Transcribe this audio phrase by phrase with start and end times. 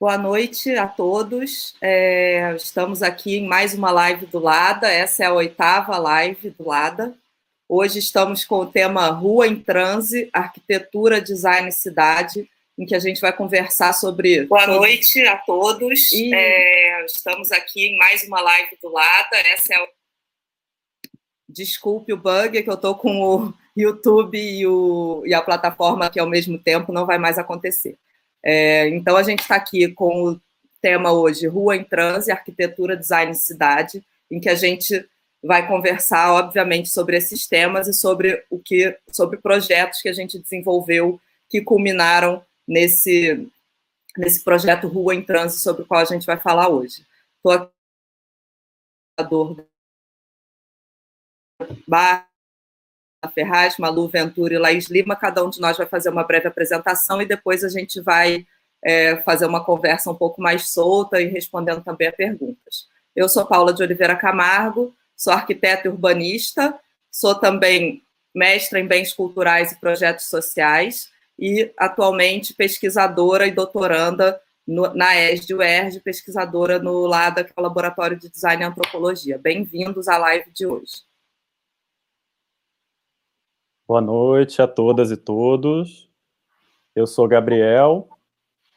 [0.00, 1.74] Boa noite a todos.
[1.78, 4.90] É, estamos aqui em mais uma live do Lada.
[4.90, 7.14] Essa é a oitava live do Lada.
[7.68, 12.98] Hoje estamos com o tema Rua em Transe, Arquitetura, Design e Cidade, em que a
[12.98, 14.46] gente vai conversar sobre.
[14.46, 16.10] Boa noite a todos.
[16.14, 16.34] E...
[16.34, 19.36] É, estamos aqui em mais uma live do Lada.
[19.52, 19.86] Essa é a...
[21.46, 26.06] Desculpe o bug, é que eu estou com o YouTube e, o, e a plataforma
[26.06, 27.98] aqui ao mesmo tempo, não vai mais acontecer.
[28.42, 30.40] É, então, a gente está aqui com o
[30.80, 35.06] tema hoje Rua em Transe, Arquitetura, Design e Cidade, em que a gente
[35.42, 40.38] vai conversar, obviamente, sobre esses temas e sobre o que, sobre projetos que a gente
[40.38, 43.48] desenvolveu que culminaram nesse,
[44.16, 47.04] nesse projeto Rua em Transe, sobre o qual a gente vai falar hoje.
[47.36, 47.70] Estou aqui
[53.28, 57.20] Ferraz, Malu Ventura e Laís Lima, cada um de nós vai fazer uma breve apresentação
[57.20, 58.46] e depois a gente vai
[58.82, 62.88] é, fazer uma conversa um pouco mais solta e respondendo também a perguntas.
[63.14, 66.74] Eu sou Paula de Oliveira Camargo, sou arquiteta e urbanista,
[67.10, 68.02] sou também
[68.34, 75.54] mestra em bens culturais e projetos sociais e atualmente pesquisadora e doutoranda no, na ESD
[75.54, 79.36] UERJ, pesquisadora no LADA, que é o Laboratório de Design e Antropologia.
[79.36, 81.09] Bem-vindos à live de hoje.
[83.90, 86.08] Boa noite a todas e todos.
[86.94, 88.08] Eu sou Gabriel,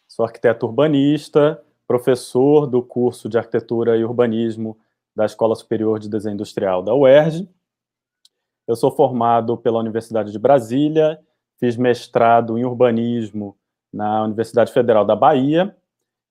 [0.07, 4.75] sou arquiteto urbanista, professor do curso de Arquitetura e Urbanismo
[5.15, 7.47] da Escola Superior de Desenho Industrial da UERJ.
[8.67, 11.19] Eu sou formado pela Universidade de Brasília,
[11.59, 13.55] fiz mestrado em urbanismo
[13.93, 15.77] na Universidade Federal da Bahia,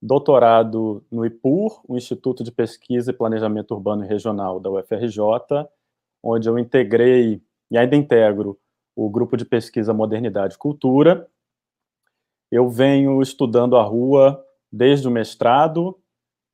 [0.03, 5.22] doutorado no IPUR, o Instituto de Pesquisa e Planejamento Urbano e Regional da UFRJ,
[6.21, 7.41] onde eu integrei
[7.71, 8.59] e ainda integro
[8.94, 11.28] o grupo de pesquisa Modernidade e Cultura.
[12.50, 15.98] Eu venho estudando a rua desde o mestrado,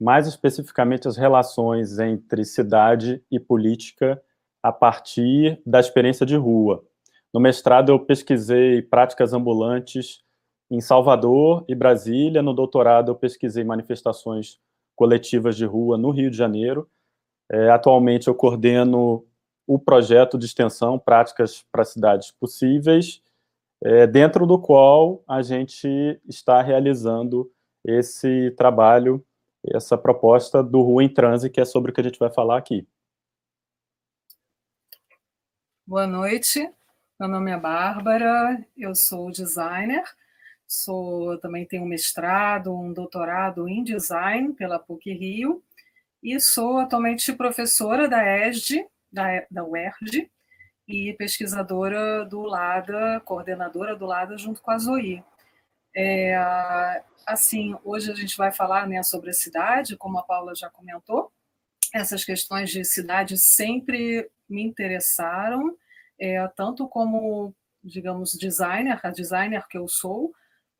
[0.00, 4.20] mais especificamente as relações entre cidade e política
[4.62, 6.84] a partir da experiência de rua.
[7.32, 10.22] No mestrado, eu pesquisei práticas ambulantes
[10.70, 12.42] em Salvador e Brasília.
[12.42, 14.58] No doutorado, eu pesquisei manifestações
[14.96, 16.88] coletivas de rua no Rio de Janeiro.
[17.50, 19.24] É, atualmente, eu coordeno
[19.68, 23.22] o projeto de extensão Práticas para Cidades Possíveis,
[23.84, 27.52] é, dentro do qual a gente está realizando
[27.84, 29.22] esse trabalho,
[29.62, 32.56] essa proposta do Rua em Transe, que é sobre o que a gente vai falar
[32.56, 32.88] aqui.
[35.86, 36.70] Boa noite,
[37.20, 40.02] meu nome é Bárbara, eu sou designer,
[40.66, 45.62] sou também tenho um mestrado, um doutorado em design pela PUC Rio,
[46.22, 50.30] e sou atualmente professora da ESD, da, da UERJ
[50.86, 55.22] e pesquisadora do LADA, coordenadora do LADA junto com a Zoe.
[55.94, 56.34] É,
[57.26, 61.30] assim, hoje a gente vai falar né, sobre a cidade, como a Paula já comentou.
[61.94, 65.76] Essas questões de cidade sempre me interessaram,
[66.18, 70.32] é, tanto como, digamos, designer, a designer que eu sou,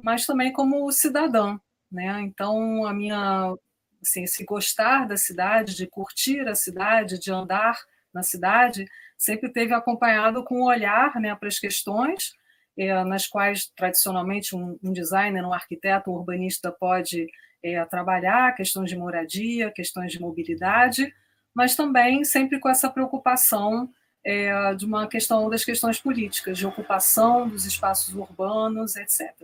[0.02, 1.58] mas também como cidadã.
[1.90, 2.20] Né?
[2.22, 3.54] Então, a minha,
[4.02, 7.78] assim, esse gostar da cidade, de curtir a cidade, de andar
[8.12, 8.86] na cidade,
[9.16, 12.32] sempre teve acompanhado com um olhar né, para as questões
[12.78, 17.26] é, nas quais, tradicionalmente, um, um, designer, um arquiteto, um urbanista pode
[17.62, 21.12] é, trabalhar, questões de moradia, questões de mobilidade,
[21.52, 23.90] mas também sempre com essa preocupação
[24.24, 29.34] é, de uma questão das questões políticas, de ocupação dos espaços urbanos, etc.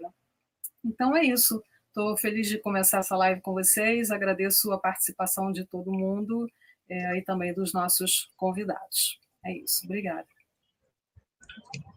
[0.84, 1.60] Então é isso.
[1.88, 6.48] Estou feliz de começar essa live com vocês, agradeço a participação de todo mundo
[6.89, 9.19] é, e também dos nossos convidados.
[9.45, 10.27] É isso, obrigada.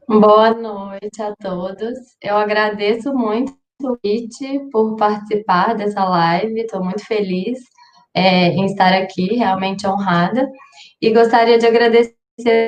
[0.07, 1.97] Boa noite a todos.
[2.21, 3.51] Eu agradeço muito
[3.81, 7.59] o convite por participar dessa live, estou muito feliz
[8.13, 10.49] é, em estar aqui, realmente honrada.
[11.01, 12.15] E gostaria de agradecer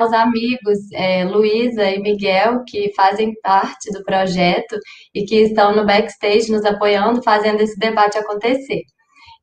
[0.00, 4.76] aos amigos é, Luísa e Miguel, que fazem parte do projeto
[5.14, 8.82] e que estão no backstage nos apoiando, fazendo esse debate acontecer.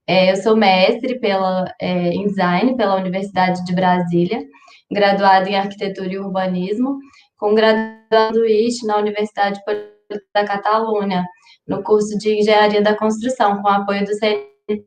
[0.07, 4.41] É, eu sou mestre pela, é, em design pela Universidade de Brasília,
[4.89, 6.97] graduada em arquitetura e urbanismo,
[7.37, 9.59] com graduado IST na Universidade
[10.33, 11.25] da Catalunha,
[11.67, 14.85] no curso de engenharia da construção, com apoio do CNPq.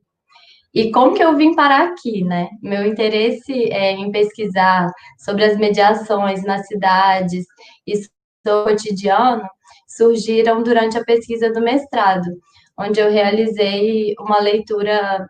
[0.73, 2.49] E como que eu vim parar aqui, né?
[2.63, 7.45] Meu interesse é, em pesquisar sobre as mediações nas cidades
[7.87, 8.11] e sobre
[8.49, 9.43] o cotidiano
[9.87, 12.31] surgiram durante a pesquisa do mestrado,
[12.81, 15.29] onde eu realizei uma leitura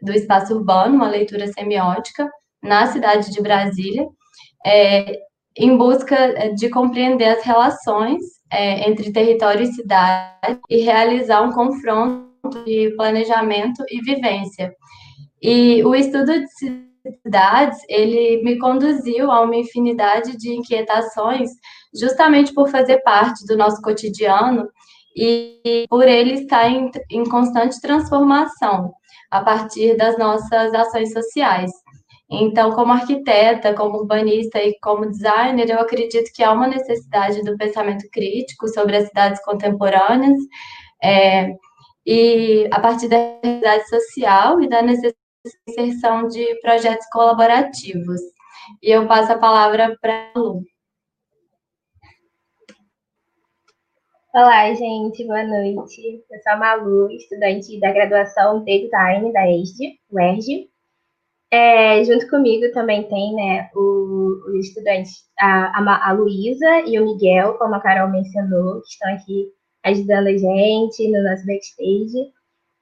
[0.00, 2.30] do espaço urbano, uma leitura semiótica,
[2.62, 4.06] na cidade de Brasília,
[4.64, 5.18] é,
[5.56, 12.30] em busca de compreender as relações é, entre território e cidade e realizar um confronto
[12.64, 14.72] de planejamento e vivência.
[15.42, 16.46] E o estudo de
[17.24, 21.50] cidades, ele me conduziu a uma infinidade de inquietações,
[21.98, 24.68] justamente por fazer parte do nosso cotidiano
[25.16, 28.92] e por ele estar em, em constante transformação
[29.30, 31.70] a partir das nossas ações sociais.
[32.30, 37.56] Então, como arquiteta, como urbanista e como designer, eu acredito que há uma necessidade do
[37.58, 40.38] pensamento crítico sobre as cidades contemporâneas,
[41.02, 41.50] é,
[42.06, 48.20] e a partir da realidade social e da necessidade de inserção de projetos colaborativos.
[48.82, 50.62] E eu passo a palavra para a Lu.
[54.34, 56.24] Olá, gente, boa noite.
[56.30, 60.70] Eu sou a Malu, estudante da graduação de Design da ESD, UERJ.
[61.50, 67.58] É, junto comigo também tem né, os estudantes, a, a, a Luísa e o Miguel,
[67.58, 69.52] como a Carol mencionou, que estão aqui
[69.84, 72.32] ajudando a gente no nosso backstage.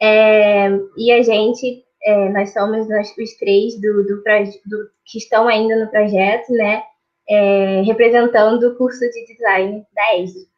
[0.00, 5.48] É, e a gente, é, nós somos nós, os três do, do, do, que estão
[5.48, 6.84] ainda no projeto, né,
[7.28, 10.49] é, representando o curso de design da ESD.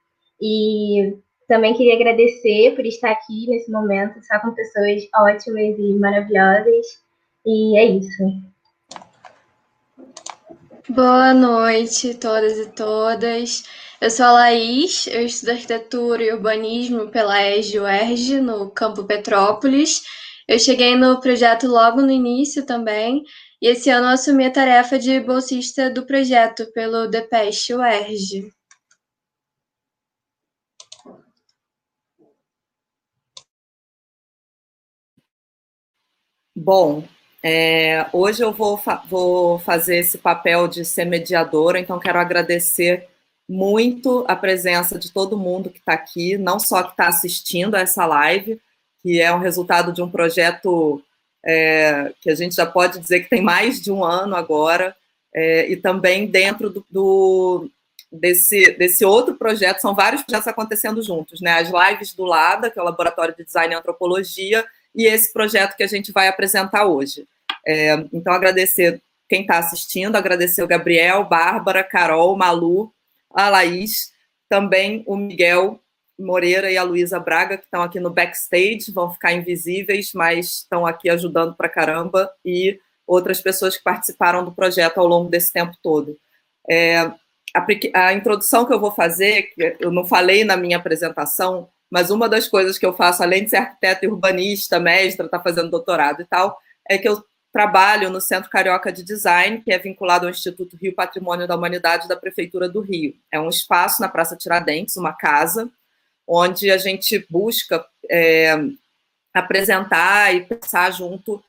[0.42, 1.16] E
[1.46, 7.00] também queria agradecer por estar aqui nesse momento, só com pessoas ótimas e maravilhosas.
[7.46, 8.24] E é isso.
[10.88, 13.62] Boa noite, todas e todas.
[14.00, 20.02] Eu sou a Laís, eu estudo arquitetura e urbanismo pela ESG-UERJ, no campo Petrópolis.
[20.48, 23.22] Eu cheguei no projeto logo no início também,
[23.60, 27.74] e esse ano eu assumi a tarefa de bolsista do projeto pelo DPEST
[36.54, 37.04] Bom,
[37.42, 43.08] é, hoje eu vou, fa vou fazer esse papel de ser mediadora, então quero agradecer
[43.48, 47.80] muito a presença de todo mundo que está aqui, não só que está assistindo a
[47.80, 48.60] essa live,
[49.02, 51.02] que é um resultado de um projeto
[51.44, 54.94] é, que a gente já pode dizer que tem mais de um ano agora,
[55.34, 57.70] é, e também dentro do, do,
[58.12, 61.52] desse, desse outro projeto, são vários projetos acontecendo juntos, né?
[61.52, 64.64] As lives do LADA, que é o Laboratório de Design e Antropologia,
[64.94, 67.26] e esse projeto que a gente vai apresentar hoje.
[67.66, 72.92] É, então, agradecer quem está assistindo, agradecer o Gabriel, Bárbara, Carol, Malu,
[73.32, 74.12] a Laís,
[74.48, 75.80] também o Miguel
[76.18, 80.86] Moreira e a Luísa Braga, que estão aqui no backstage, vão ficar invisíveis, mas estão
[80.86, 85.76] aqui ajudando para caramba, e outras pessoas que participaram do projeto ao longo desse tempo
[85.82, 86.16] todo.
[86.68, 86.98] É,
[87.54, 89.50] a, a, introdução que eu vou fazer,
[89.80, 93.50] eu não falei na minha apresentação, mas uma das coisas que eu faço, além de
[93.50, 96.58] ser arquiteta e urbanista, mestra, estar tá fazendo doutorado e tal,
[96.88, 97.22] é que eu
[97.52, 102.08] trabalho no Centro Carioca de Design, que é vinculado ao Instituto Rio Patrimônio da Humanidade
[102.08, 103.14] da Prefeitura do Rio.
[103.30, 105.70] É um espaço na Praça Tiradentes, uma casa,
[106.26, 108.54] onde a gente busca é,
[109.34, 111.44] apresentar e pensar junto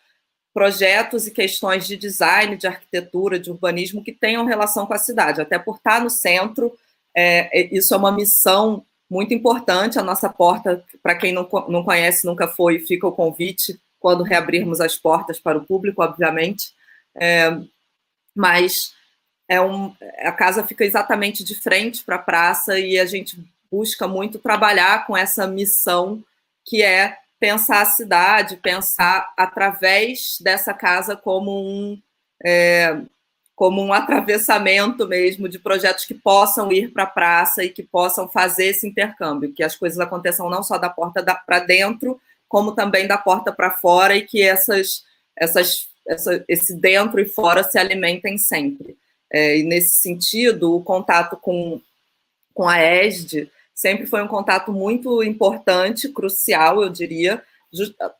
[0.53, 5.39] projetos e questões de design, de arquitetura, de urbanismo que tenham relação com a cidade.
[5.39, 6.77] Até por estar no centro,
[7.15, 9.99] é, isso é uma missão muito importante.
[9.99, 14.81] A nossa porta, para quem não, não conhece, nunca foi, fica o convite quando reabrirmos
[14.81, 16.73] as portas para o público, obviamente.
[17.15, 17.55] É,
[18.35, 18.93] mas
[19.47, 23.37] é um, a casa fica exatamente de frente para a praça e a gente
[23.71, 26.23] busca muito trabalhar com essa missão
[26.65, 32.01] que é pensar a cidade, pensar através dessa casa como um
[32.43, 32.97] é,
[33.55, 38.27] como um atravessamento mesmo de projetos que possam ir para a praça e que possam
[38.27, 43.07] fazer esse intercâmbio, que as coisas aconteçam não só da porta para dentro, como também
[43.07, 45.03] da porta para fora e que essas,
[45.35, 48.97] essas, essa, esse dentro e fora se alimentem sempre.
[49.31, 51.81] É, e nesse sentido, o contato com,
[52.53, 57.41] com a ESD sempre foi um contato muito importante, crucial, eu diria,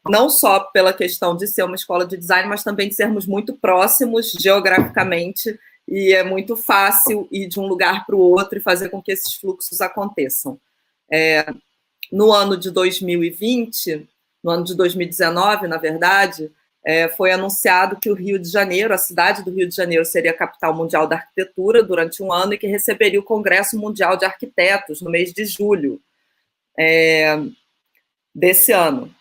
[0.07, 3.53] não só pela questão de ser uma escola de design, mas também de sermos muito
[3.53, 8.89] próximos geograficamente e é muito fácil ir de um lugar para o outro e fazer
[8.89, 10.59] com que esses fluxos aconteçam.
[11.11, 11.45] É,
[12.11, 14.07] no ano de 2020,
[14.43, 16.51] no ano de 2019, na verdade,
[16.85, 20.31] é, foi anunciado que o Rio de Janeiro, a cidade do Rio de Janeiro, seria
[20.31, 24.25] a capital mundial da arquitetura durante um ano e que receberia o Congresso Mundial de
[24.25, 26.01] Arquitetos no mês de julho
[26.77, 27.37] é,
[28.33, 29.13] desse ano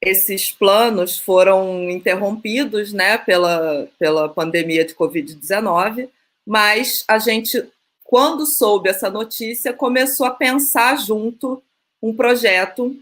[0.00, 6.08] esses planos foram interrompidos né, pela, pela pandemia de Covid-19,
[6.46, 7.62] mas a gente,
[8.02, 11.62] quando soube essa notícia, começou a pensar junto
[12.02, 12.96] um projeto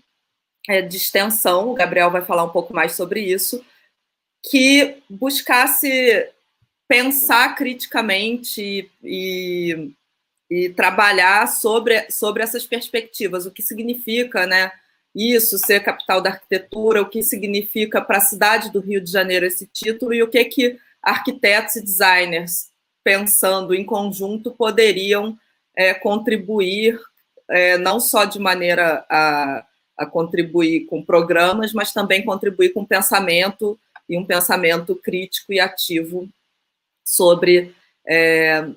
[0.68, 3.64] é, de extensão, o Gabriel vai falar um pouco mais sobre isso,
[4.50, 6.28] que buscasse
[6.88, 9.92] pensar criticamente e,
[10.50, 14.72] e trabalhar sobre, sobre essas perspectivas, o que significa né,
[15.18, 19.44] isso ser capital da arquitetura, o que significa para a cidade do Rio de Janeiro
[19.44, 22.70] esse título e o que que arquitetos e designers
[23.02, 25.36] pensando em conjunto poderiam
[25.76, 27.00] é, contribuir
[27.50, 29.64] é, não só de maneira a,
[29.96, 36.28] a contribuir com programas, mas também contribuir com pensamento e um pensamento crítico e ativo
[37.04, 37.74] sobre,
[38.06, 38.68] é,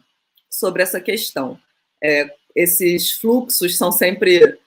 [0.50, 1.60] sobre essa questão.
[2.04, 4.58] É, esses fluxos são sempre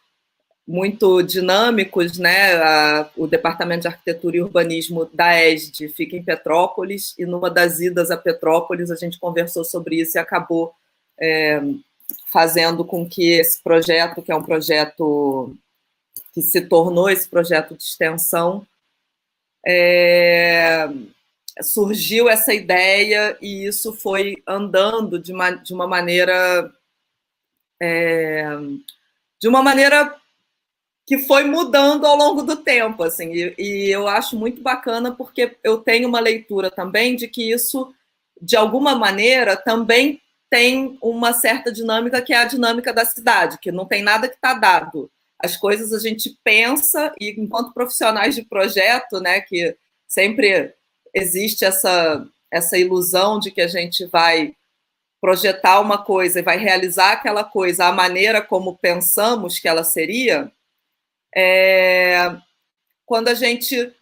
[0.67, 2.55] muito dinâmicos, né?
[2.55, 7.81] A, o Departamento de Arquitetura e Urbanismo da ESD fica em Petrópolis, e numa das
[7.81, 10.75] idas a Petrópolis a gente conversou sobre isso e acabou
[11.21, 11.61] é,
[12.33, 15.55] fazendo com que esse projeto, que é um projeto
[16.33, 18.67] que se tornou esse projeto de extensão,
[19.67, 20.89] é,
[21.63, 26.73] surgiu essa ideia e isso foi andando de uma, de uma maneira
[27.81, 28.45] é,
[29.41, 30.15] de uma maneira
[31.07, 35.57] que foi mudando ao longo do tempo, assim, e, e, eu acho muito bacana porque
[35.63, 37.95] eu tenho uma leitura também de que isso,
[38.41, 43.73] de alguma maneira, também tem uma certa dinâmica que é a dinâmica da cidade, que
[43.73, 45.11] não tem nada que está dado.
[45.39, 50.73] As coisas a gente pensa e enquanto profissionais de projeto, né, que sempre
[51.13, 54.55] existe essa essa ilusão de que a gente vai
[55.21, 60.53] projetar uma coisa e vai realizar aquela coisa a maneira como pensamos que ela seria,
[61.35, 62.37] é,
[63.05, 63.93] quando a gente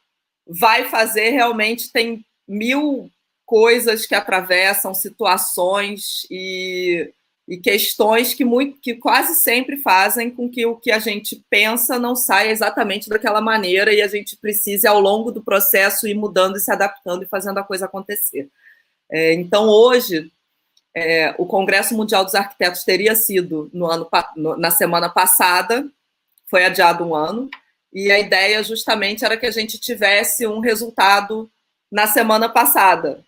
[0.47, 3.11] vai fazer, realmente tem mil
[3.47, 7.13] coisas que atravessam situações e,
[7.49, 11.99] e questões que, muito, que quase sempre fazem com que o que a gente pensa
[11.99, 16.57] não saia exatamente daquela maneira e a gente precise, ao longo do processo, ir mudando
[16.57, 18.49] e se adaptando e fazendo a coisa acontecer.
[19.11, 20.33] É, então, hoje,
[20.95, 25.87] é, o Congresso Mundial dos Arquitetos teria sido no ano, no, na semana passada,
[26.53, 27.49] foi adiado um ano,
[27.91, 31.51] e a ideia justamente era que a gente tivesse um resultado
[31.91, 33.25] na semana passada.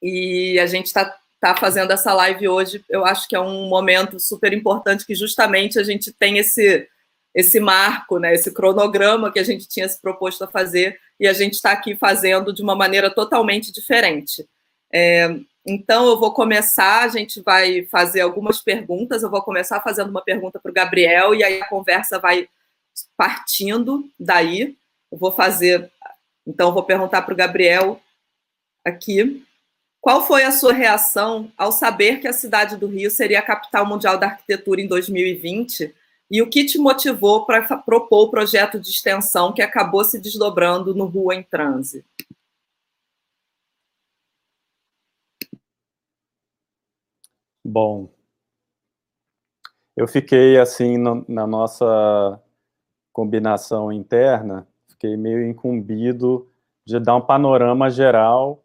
[0.00, 4.20] E a gente está tá fazendo essa live hoje, eu acho que é um momento
[4.20, 6.88] super importante que justamente a gente tem esse
[7.34, 11.34] esse marco, né, esse cronograma que a gente tinha se proposto a fazer e a
[11.34, 14.48] gente está aqui fazendo de uma maneira totalmente diferente.
[14.90, 15.28] É,
[15.66, 19.24] então, eu vou começar, a gente vai fazer algumas perguntas.
[19.24, 22.48] Eu vou começar fazendo uma pergunta para o Gabriel, e aí a conversa vai
[23.16, 24.76] partindo daí.
[25.10, 25.90] Eu vou fazer.
[26.46, 28.00] Então, eu vou perguntar para o Gabriel
[28.84, 29.44] aqui.
[30.00, 33.84] Qual foi a sua reação ao saber que a cidade do Rio seria a capital
[33.84, 35.92] mundial da arquitetura em 2020?
[36.30, 40.94] E o que te motivou para propor o projeto de extensão que acabou se desdobrando
[40.94, 42.04] no Rua em Transe?
[47.68, 48.08] Bom,
[49.96, 52.40] eu fiquei assim no, na nossa
[53.12, 56.48] combinação interna, fiquei meio incumbido
[56.86, 58.62] de dar um panorama geral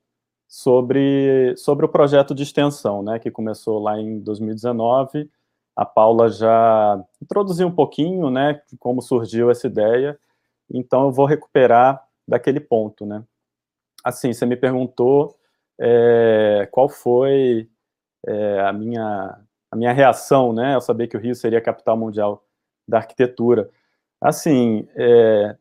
[0.47, 5.27] sobre, sobre o projeto de extensão, né, que começou lá em 2019.
[5.75, 10.15] A Paula já introduziu um pouquinho, né, como surgiu essa ideia.
[10.71, 13.23] Então eu vou recuperar daquele ponto, né.
[14.03, 15.35] Assim, você me perguntou
[15.79, 17.67] é, qual foi
[18.27, 19.39] é, a, minha,
[19.71, 22.45] a minha reação, né, ao saber que o Rio seria a capital mundial
[22.87, 23.69] da arquitetura.
[24.19, 25.55] Assim, é,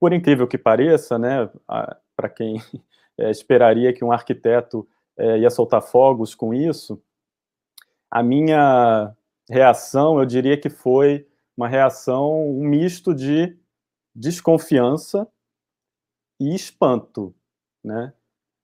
[0.00, 1.50] por incrível que pareça, né,
[2.16, 2.56] para quem
[3.18, 7.02] é, esperaria que um arquiteto é, ia soltar fogos com isso,
[8.10, 9.14] a minha
[9.48, 13.56] reação, eu diria que foi uma reação, um misto de
[14.14, 15.28] desconfiança
[16.40, 17.34] e espanto,
[17.82, 18.12] né?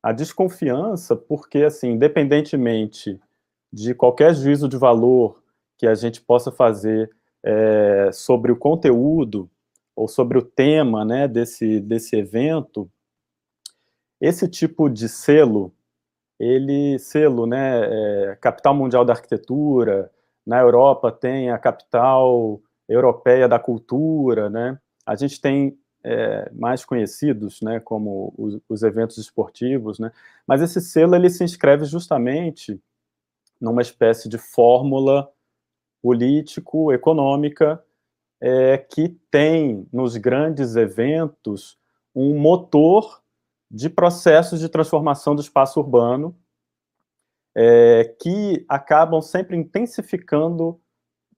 [0.02, 3.21] A desconfiança, porque, assim, independentemente
[3.73, 5.42] de qualquer juízo de valor
[5.76, 7.11] que a gente possa fazer
[7.42, 9.49] é, sobre o conteúdo
[9.95, 12.90] ou sobre o tema né, desse, desse evento,
[14.21, 15.73] esse tipo de selo,
[16.38, 20.11] ele, selo, né, é, capital mundial da arquitetura,
[20.47, 27.61] na Europa tem a capital europeia da cultura, né, a gente tem é, mais conhecidos,
[27.61, 30.11] né, como os, os, eventos esportivos, né,
[30.47, 32.80] mas esse selo ele se inscreve justamente
[33.61, 35.30] numa espécie de fórmula
[36.02, 37.83] político-econômica
[38.40, 41.78] é, que tem nos grandes eventos
[42.14, 43.21] um motor
[43.71, 46.35] de processos de transformação do espaço urbano
[47.54, 50.80] é, que acabam sempre intensificando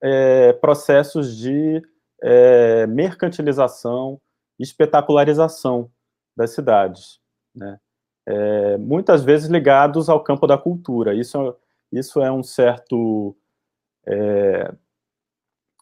[0.01, 1.83] é, processos de
[2.23, 4.21] é, mercantilização,
[4.63, 5.91] espetacularização
[6.37, 7.21] das cidades,
[7.55, 7.79] né?
[8.25, 11.15] É, muitas vezes ligados ao campo da cultura.
[11.15, 11.57] Isso,
[11.91, 13.37] isso é um certo,
[14.07, 14.73] é,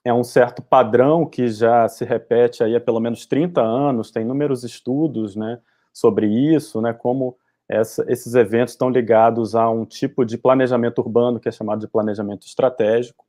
[0.04, 4.22] é um certo padrão que já se repete aí há pelo menos 30 anos, tem
[4.22, 5.60] inúmeros estudos né,
[5.92, 7.36] sobre isso, né, como
[7.68, 11.88] essa, esses eventos estão ligados a um tipo de planejamento urbano que é chamado de
[11.88, 13.24] planejamento estratégico.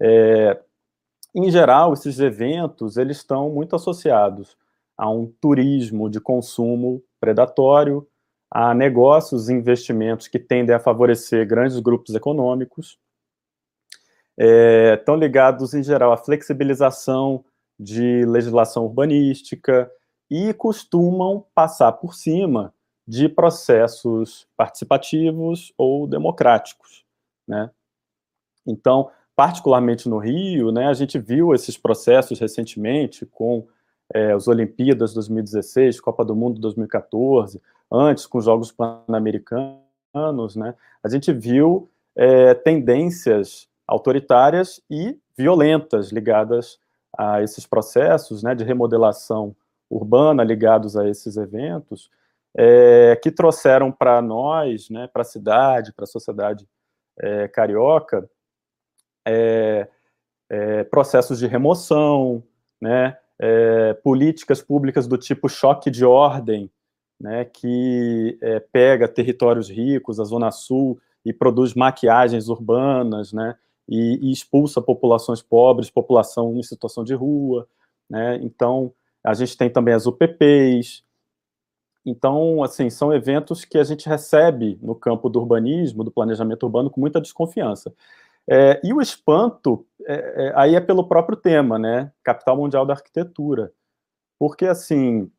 [0.00, 0.60] É,
[1.34, 4.56] em geral, esses eventos eles estão muito associados
[4.98, 8.06] a um turismo de consumo predatório,
[8.50, 12.98] a negócios e investimentos que tendem a favorecer grandes grupos econômicos,
[14.36, 17.44] é, estão ligados, em geral, à flexibilização
[17.78, 19.90] de legislação urbanística
[20.28, 22.74] e costumam passar por cima
[23.06, 27.04] de processos participativos ou democráticos,
[27.46, 27.70] né?
[28.66, 33.66] Então, particularmente no Rio, né, a gente viu esses processos recentemente com
[34.14, 37.60] é, as Olimpíadas 2016, Copa do Mundo 2014,
[37.90, 46.78] antes com os Jogos Pan-Americanos, né, a gente viu é, tendências autoritárias e violentas ligadas
[47.16, 49.54] a esses processos né, de remodelação
[49.90, 52.10] urbana ligados a esses eventos,
[52.56, 56.68] é, que trouxeram para nós, né, para a cidade, para a sociedade
[57.18, 58.28] é, carioca,
[59.26, 59.88] é,
[60.50, 62.42] é processos de remoção,
[62.80, 66.70] né, é, políticas públicas do tipo choque de ordem,
[67.20, 73.56] né, que é, pega territórios ricos, a Zona Sul, e produz maquiagens urbanas, né,
[73.88, 77.68] e, e, expulsa populações pobres, população em situação de rua,
[78.08, 78.92] né, então
[79.24, 81.04] a gente tem também as UPPs,
[82.08, 86.88] então, assim, são eventos que a gente recebe no campo do urbanismo, do planejamento urbano,
[86.88, 87.92] com muita desconfiança.
[88.50, 92.10] É, e o espanto, é, é, aí é pelo próprio tema, né?
[92.24, 93.72] Capital Mundial da Arquitetura.
[94.38, 95.30] Porque, assim,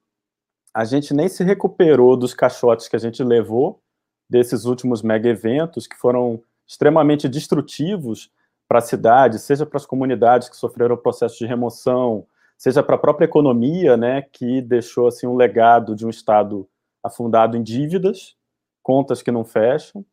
[0.74, 3.82] a gente nem se recuperou dos caixotes que a gente levou
[4.30, 8.32] desses últimos mega eventos, que foram extremamente destrutivos
[8.68, 12.96] para a cidade, seja para as comunidades que sofreram o processo de remoção, seja para
[12.96, 16.70] a própria economia, né, que deixou assim um legado de um Estado
[17.04, 18.36] afundado em dívidas,
[18.84, 20.06] contas que não fecham,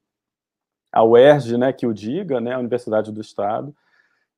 [0.97, 3.77] a UERJ, né, que o diga, né, a Universidade do Estado.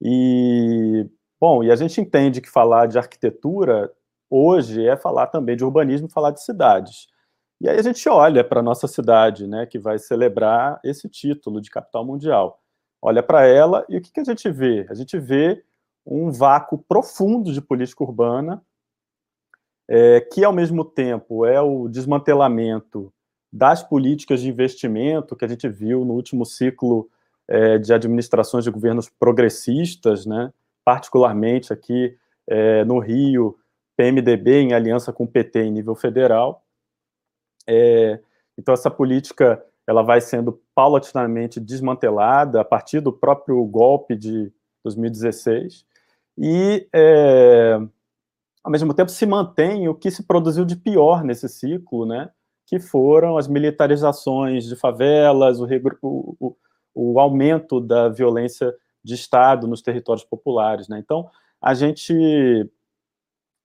[0.02, 1.08] E,
[1.40, 3.92] bom, e a gente entende que falar de arquitetura
[4.28, 7.06] hoje é falar também de urbanismo, falar de cidades.
[7.60, 11.60] E aí a gente olha para a nossa cidade, né, que vai celebrar esse título
[11.60, 12.60] de capital mundial.
[13.00, 14.84] Olha para ela e o que, que a gente vê?
[14.90, 15.62] A gente vê
[16.04, 18.60] um vácuo profundo de política urbana,
[19.86, 23.12] é, que ao mesmo tempo é o desmantelamento
[23.52, 27.08] das políticas de investimento que a gente viu no último ciclo
[27.48, 30.52] é, de administrações de governos progressistas, né,
[30.84, 33.58] particularmente aqui é, no Rio,
[33.96, 36.62] PMDB em aliança com o PT em nível federal.
[37.66, 38.20] É,
[38.56, 44.52] então essa política ela vai sendo paulatinamente desmantelada a partir do próprio golpe de
[44.84, 45.84] 2016
[46.36, 47.80] e é,
[48.62, 52.30] ao mesmo tempo se mantém o que se produziu de pior nesse ciclo, né?
[52.68, 56.56] Que foram as militarizações de favelas, o, o,
[56.94, 60.86] o aumento da violência de Estado nos territórios populares.
[60.86, 60.98] Né?
[60.98, 61.30] Então,
[61.62, 62.70] a gente,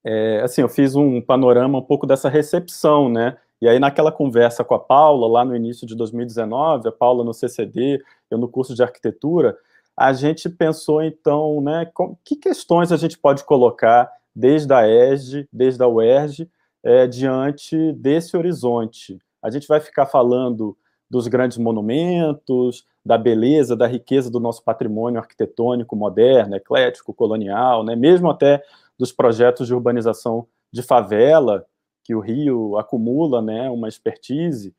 [0.06, 3.38] é, assim, eu fiz um panorama um pouco dessa recepção, né?
[3.62, 7.34] E aí, naquela conversa com a Paula, lá no início de 2019, a Paula no
[7.34, 9.58] CCD, eu no curso de arquitetura,
[9.96, 15.48] a gente pensou, então, né, com, que questões a gente pode colocar desde a ESG,
[15.52, 16.50] desde a UERJ,
[16.84, 19.18] é, diante desse horizonte.
[19.42, 20.78] A gente vai ficar falando
[21.10, 27.96] dos grandes monumentos, da beleza, da riqueza do nosso patrimônio arquitetônico moderno, eclético, colonial, né?
[27.96, 28.64] mesmo até
[28.98, 31.66] dos projetos de urbanização de favela,
[32.04, 34.76] que o Rio acumula né, uma expertise.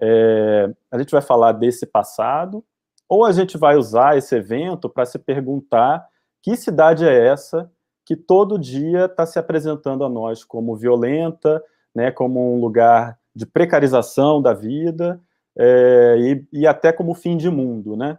[0.00, 2.64] É, a gente vai falar desse passado,
[3.08, 6.06] ou a gente vai usar esse evento para se perguntar
[6.42, 7.70] que cidade é essa
[8.08, 11.62] que todo dia está se apresentando a nós como violenta,
[11.94, 15.20] né, como um lugar de precarização da vida
[15.54, 18.16] é, e, e, até como fim de mundo, né?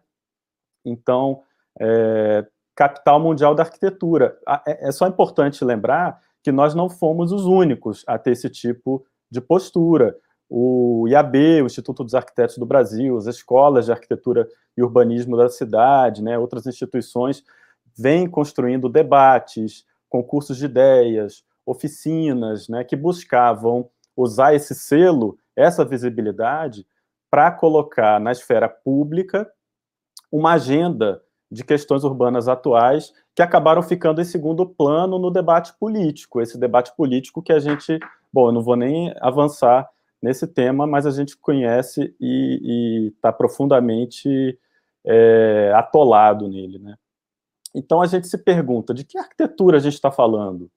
[0.86, 1.42] Então,
[1.80, 4.38] é, capital mundial da arquitetura.
[4.68, 9.04] É, é só importante lembrar que nós não fomos os únicos a ter esse tipo
[9.32, 10.16] de postura.
[10.48, 14.48] O IAB, o Instituto dos Arquitetos do Brasil, as escolas de arquitetura
[14.78, 17.44] e urbanismo da cidade, né, outras instituições
[18.00, 26.86] vem construindo debates, concursos de ideias, oficinas, né, que buscavam usar esse selo, essa visibilidade,
[27.30, 29.50] para colocar na esfera pública
[30.32, 36.42] uma agenda de questões urbanas atuais que acabaram ficando em segundo plano no debate político.
[36.42, 38.00] Esse debate político que a gente,
[38.32, 39.90] bom, eu não vou nem avançar
[40.22, 44.58] nesse tema, mas a gente conhece e está profundamente
[45.06, 46.96] é, atolado nele, né?
[47.74, 50.70] Então a gente se pergunta de que arquitetura a gente está falando,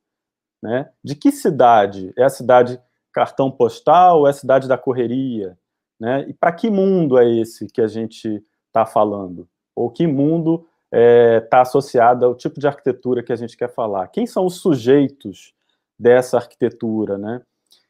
[0.62, 0.90] né?
[1.02, 2.12] De que cidade?
[2.16, 2.80] É a cidade
[3.12, 4.26] cartão postal?
[4.26, 5.58] É a cidade da correria?
[5.98, 6.26] Né?
[6.28, 9.48] E para que mundo é esse que a gente está falando?
[9.74, 13.72] Ou que mundo está é, tá associado ao tipo de arquitetura que a gente quer
[13.72, 14.08] falar?
[14.08, 15.54] Quem são os sujeitos
[15.98, 17.40] dessa arquitetura, né?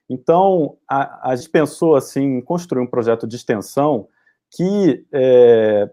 [0.08, 4.08] Então, a, a gente pensou assim, em construir um projeto de extensão
[4.50, 5.90] que, é,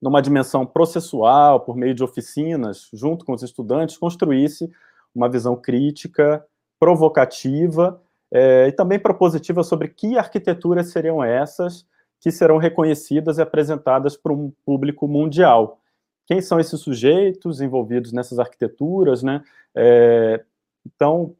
[0.00, 4.70] numa dimensão processual, por meio de oficinas, junto com os estudantes, construísse
[5.14, 6.44] uma visão crítica,
[6.78, 8.00] provocativa
[8.32, 11.84] é, e também propositiva sobre que arquiteturas seriam essas
[12.20, 15.80] que serão reconhecidas e apresentadas para um público mundial.
[16.26, 19.42] Quem são esses sujeitos envolvidos nessas arquiteturas, né?
[19.74, 20.44] É,
[20.86, 21.34] então,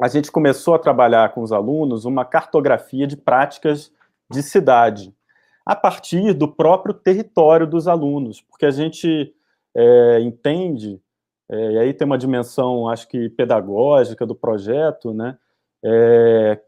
[0.00, 3.92] a gente começou a trabalhar com os alunos uma cartografia de práticas
[4.30, 5.14] de cidade,
[5.64, 9.34] a partir do próprio território dos alunos, porque a gente
[9.74, 11.00] é, entende,
[11.48, 15.36] é, e aí tem uma dimensão, acho que pedagógica do projeto, né,
[15.84, 16.60] é,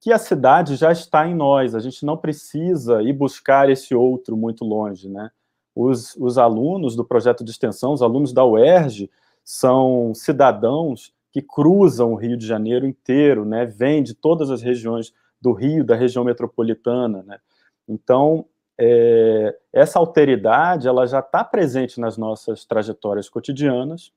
[0.00, 4.36] que a cidade já está em nós, a gente não precisa ir buscar esse outro
[4.36, 5.30] muito longe, né.
[5.74, 9.10] Os, os alunos do projeto de extensão, os alunos da UERJ,
[9.44, 15.12] são cidadãos que cruzam o Rio de Janeiro inteiro, né, vêm de todas as regiões
[15.40, 17.38] do Rio, da região metropolitana, né,
[17.88, 18.46] então,
[18.78, 24.12] é, essa alteridade ela já está presente nas nossas trajetórias cotidianas,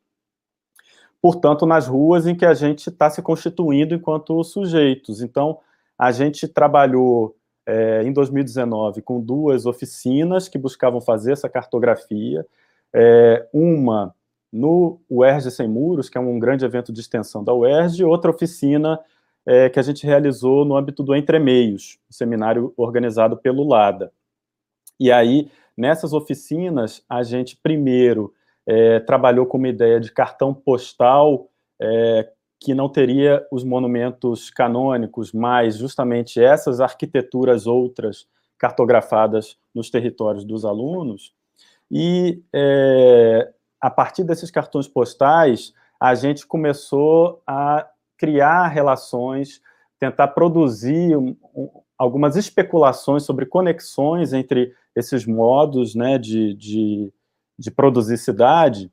[1.21, 5.21] portanto, nas ruas em que a gente está se constituindo enquanto sujeitos.
[5.21, 5.59] Então,
[5.97, 12.45] a gente trabalhou é, em 2019 com duas oficinas que buscavam fazer essa cartografia,
[12.93, 14.13] é, uma
[14.51, 18.31] no UERJ Sem Muros, que é um grande evento de extensão da UERJ, e outra
[18.31, 18.99] oficina
[19.49, 24.11] é, que a gente realizou no âmbito do Entre Meios, um seminário organizado pelo LADA.
[24.99, 28.31] E aí, nessas oficinas, a gente primeiro
[28.63, 31.49] é, trabalhou com uma ideia de cartão postal
[31.81, 40.45] é, que não teria os monumentos canônicos, mas justamente essas arquiteturas outras cartografadas nos territórios
[40.45, 41.33] dos alunos.
[41.89, 49.61] E é, a partir desses cartões postais, a gente começou a criar relações,
[49.97, 57.13] tentar produzir um, um, algumas especulações sobre conexões entre esses modos né, de, de,
[57.57, 58.91] de produzir cidade.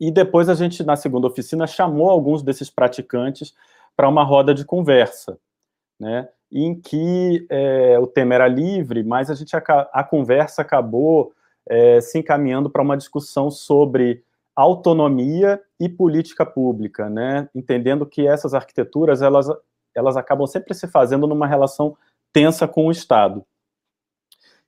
[0.00, 3.54] E depois a gente, na segunda oficina, chamou alguns desses praticantes
[3.94, 5.38] para uma roda de conversa,
[6.00, 9.60] né, em que é, o tema era livre, mas a, gente, a,
[9.92, 11.32] a conversa acabou
[11.68, 17.48] é, se encaminhando para uma discussão sobre autonomia e política pública, né?
[17.54, 19.46] Entendendo que essas arquiteturas elas
[19.94, 21.96] elas acabam sempre se fazendo numa relação
[22.32, 23.44] tensa com o Estado.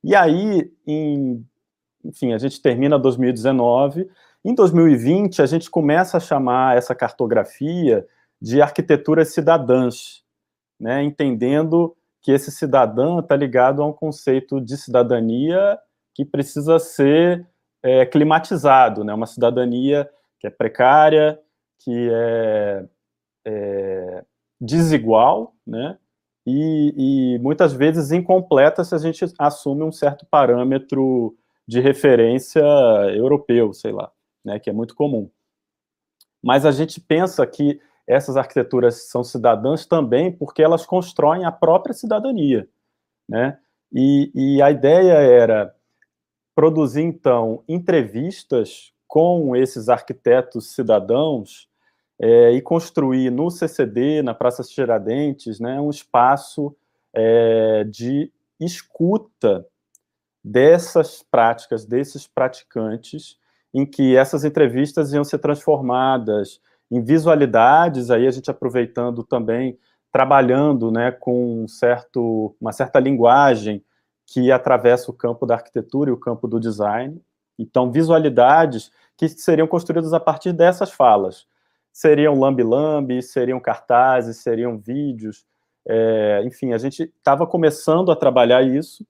[0.02, 1.46] E aí, em,
[2.04, 4.10] enfim, a gente termina 2019.
[4.44, 8.06] Em 2020, a gente começa a chamar essa cartografia
[8.40, 10.22] de arquiteturas cidadãs,
[10.78, 11.02] né?
[11.02, 15.78] Entendendo que esse cidadão está ligado a um conceito de cidadania
[16.14, 17.46] que precisa ser
[17.84, 19.12] é, climatizado, né?
[19.12, 20.08] Uma cidadania
[20.40, 21.38] que é precária,
[21.80, 22.84] que é,
[23.44, 24.24] é
[24.58, 25.98] desigual, né?
[26.46, 32.62] E, e, muitas vezes incompleta se a gente assume um certo parâmetro de referência
[33.14, 34.10] europeu, sei lá,
[34.42, 34.58] né?
[34.58, 35.30] Que é muito comum.
[36.42, 41.94] Mas a gente pensa que essas arquiteturas são cidadãs também porque elas constroem a própria
[41.94, 42.66] cidadania,
[43.28, 43.58] né?
[43.92, 45.74] E, e a ideia era
[46.54, 51.68] produzir, então, entrevistas com esses arquitetos cidadãos
[52.20, 56.74] é, e construir no CCD, na Praça Tiradentes, né, um espaço
[57.12, 59.66] é, de escuta
[60.42, 63.38] dessas práticas, desses praticantes,
[63.72, 69.78] em que essas entrevistas iam ser transformadas em visualidades, aí a gente aproveitando também,
[70.12, 73.82] trabalhando né, com um certo, uma certa linguagem
[74.26, 77.20] que atravessa o campo da arquitetura e o campo do design.
[77.58, 81.46] Então, visualidades que seriam construídas a partir dessas falas.
[81.92, 85.46] Seriam lambi-lambi, seriam cartazes, seriam vídeos.
[85.86, 89.06] É, enfim, a gente estava começando a trabalhar isso,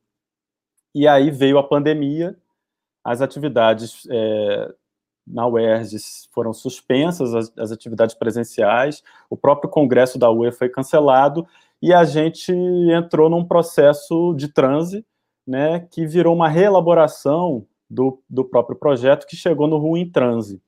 [0.94, 2.36] e aí veio a pandemia,
[3.02, 4.74] as atividades é,
[5.26, 5.96] na UERJ
[6.32, 11.46] foram suspensas, as, as, atividades presenciais, o próprio congresso da UE foi cancelado,
[11.80, 15.04] e a gente entrou num processo de transe,
[15.46, 20.60] né, que virou uma reelaboração do, do próprio projeto que chegou no Ruim Transe.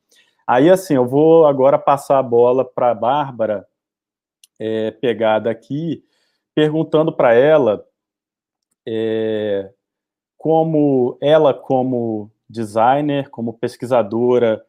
[0.47, 3.67] Aí, assim, eu vou agora passar a bola para a Bárbara,
[4.59, 6.05] é, pegar daqui,
[6.55, 7.85] perguntando para ela
[8.87, 9.71] é,
[10.39, 14.65] como ela, como designer, como pesquisadora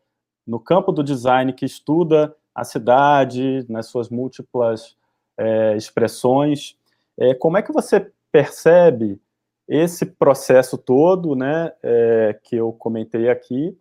[0.45, 4.95] no campo do design que estuda a cidade nas suas múltiplas
[5.37, 6.75] é, expressões.
[7.19, 9.21] É, como é que você percebe
[9.67, 13.77] esse processo todo, né, é, que eu comentei aqui,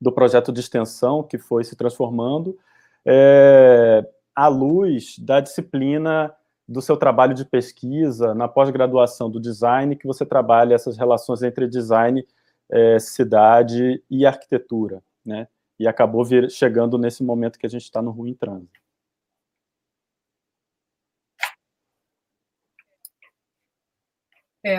[0.00, 2.56] do projeto de extensão que foi se transformando,
[3.04, 6.32] é, à luz da disciplina
[6.68, 11.66] do seu trabalho de pesquisa na pós-graduação do design, que você trabalha essas relações entre
[11.66, 12.24] design,
[12.70, 15.48] é, cidade e arquitetura, né?
[15.78, 18.80] E acabou vir, chegando nesse momento que a gente está no Ruim Trânsito.
[24.64, 24.78] É.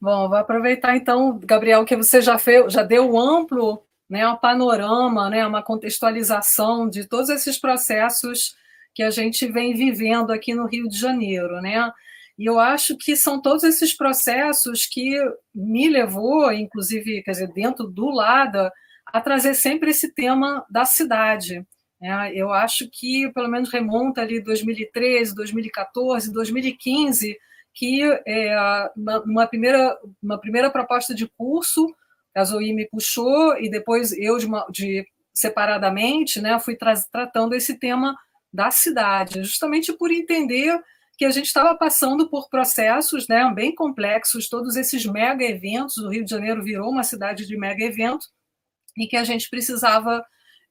[0.00, 4.36] Bom, vou aproveitar então, Gabriel, que você já fez, já deu um amplo, né, um
[4.36, 8.56] panorama, né, uma contextualização de todos esses processos
[8.94, 11.92] que a gente vem vivendo aqui no Rio de Janeiro, né?
[12.38, 15.16] E eu acho que são todos esses processos que
[15.54, 18.72] me levou, inclusive, quer dizer, dentro do LADA,
[19.06, 21.64] a trazer sempre esse tema da cidade.
[22.00, 22.32] Né?
[22.34, 27.36] Eu acho que, pelo menos, remonta ali 2013, 2014, 2015,
[27.72, 28.56] que é,
[28.96, 31.94] uma, primeira, uma primeira proposta de curso,
[32.34, 37.54] a Zoe me puxou, e depois eu, de, uma, de separadamente, né, fui tra tratando
[37.54, 38.16] esse tema
[38.52, 40.80] da cidade, justamente por entender
[41.16, 46.08] que a gente estava passando por processos né, bem complexos, todos esses mega eventos, o
[46.08, 48.26] Rio de Janeiro virou uma cidade de mega evento,
[48.96, 50.24] e que a gente precisava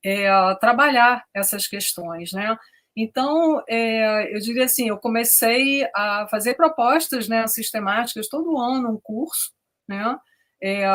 [0.04, 2.32] é, trabalhar essas questões.
[2.32, 2.58] Né?
[2.96, 9.00] Então, é, eu diria assim, eu comecei a fazer propostas né, sistemáticas todo ano, um
[9.02, 9.52] curso,
[9.88, 10.18] né?
[10.66, 10.86] É,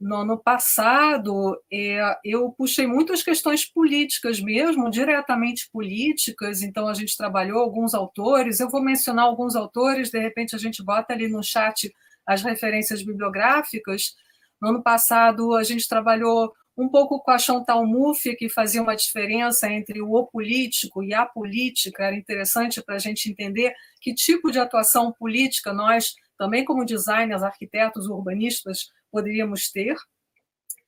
[0.00, 7.16] no ano passado, é, eu puxei muitas questões políticas mesmo, diretamente políticas, então a gente
[7.16, 11.44] trabalhou alguns autores, eu vou mencionar alguns autores, de repente a gente bota ali no
[11.44, 11.94] chat
[12.26, 14.16] as referências bibliográficas.
[14.60, 18.96] No ano passado, a gente trabalhou um pouco com a Chantal Mouffe, que fazia uma
[18.96, 24.50] diferença entre o político e a política, era interessante para a gente entender que tipo
[24.50, 29.96] de atuação política nós também como designers, arquitetos, urbanistas, poderíamos ter.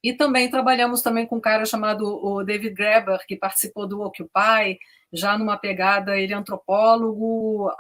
[0.03, 4.79] E também trabalhamos também com um cara chamado o David Graeber, que participou do Occupy,
[5.13, 7.71] já numa pegada, ele é antropólogo,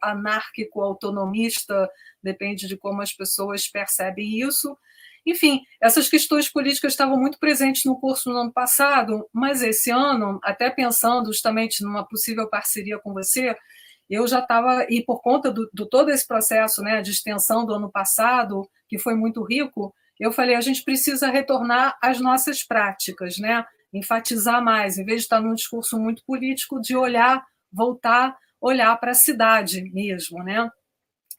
[0.00, 1.90] anárquico, autonomista,
[2.22, 4.78] depende de como as pessoas percebem isso.
[5.26, 10.38] Enfim, essas questões políticas estavam muito presentes no curso no ano passado, mas esse ano,
[10.42, 13.54] até pensando justamente numa possível parceria com você,
[14.08, 17.74] eu já estava, e por conta do, do, todo esse processo né, de extensão do
[17.74, 23.38] ano passado, que foi muito rico, eu falei, a gente precisa retornar às nossas práticas,
[23.38, 23.64] né?
[23.92, 29.12] enfatizar mais, em vez de estar num discurso muito político, de olhar, voltar, olhar para
[29.12, 30.42] a cidade mesmo.
[30.42, 30.68] Né?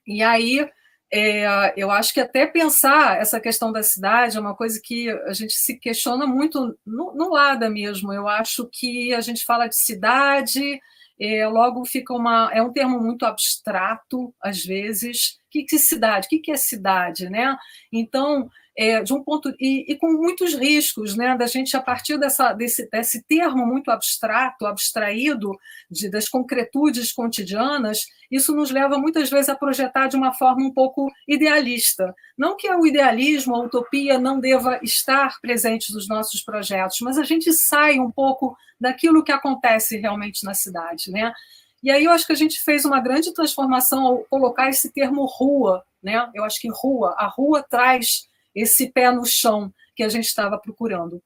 [0.07, 0.67] E aí,
[1.11, 5.33] é, eu acho que até pensar essa questão da cidade é uma coisa que a
[5.33, 8.13] gente se questiona muito no, no mesmo.
[8.13, 10.79] Eu acho que a gente fala de cidade
[11.19, 12.49] é, logo fica uma.
[12.53, 15.39] É um termo muito abstrato, às vezes.
[15.47, 16.27] O que, que cidade?
[16.27, 17.29] Que, que é cidade?
[17.29, 17.57] Né?
[17.91, 18.49] Então,
[18.79, 22.53] é, de um ponto e, e, com muitos riscos, né, da gente a partir dessa,
[22.53, 25.51] desse, desse termo muito abstrato, abstraído
[25.91, 30.71] de, das concretudes cotidianas, isso nos leva muitas vezes a projetar de uma forma um
[30.71, 32.15] pouco idealista.
[32.37, 37.23] Não que o idealismo, a utopia não deva estar presente nos nossos projetos, mas a
[37.23, 41.33] gente sai um pouco daquilo que acontece realmente na cidade, né?
[41.83, 45.25] E aí eu acho que a gente fez uma grande transformação ao colocar esse termo
[45.25, 46.29] rua, né?
[46.33, 50.57] Eu acho que rua, a rua traz esse pé no chão que a gente estava
[50.57, 51.21] procurando.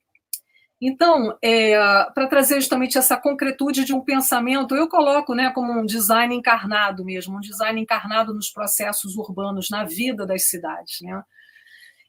[0.85, 1.77] Então, é,
[2.13, 7.05] para trazer justamente essa concretude de um pensamento, eu coloco né, como um design encarnado
[7.05, 10.99] mesmo, um design encarnado nos processos urbanos, na vida das cidades.
[11.01, 11.23] Né?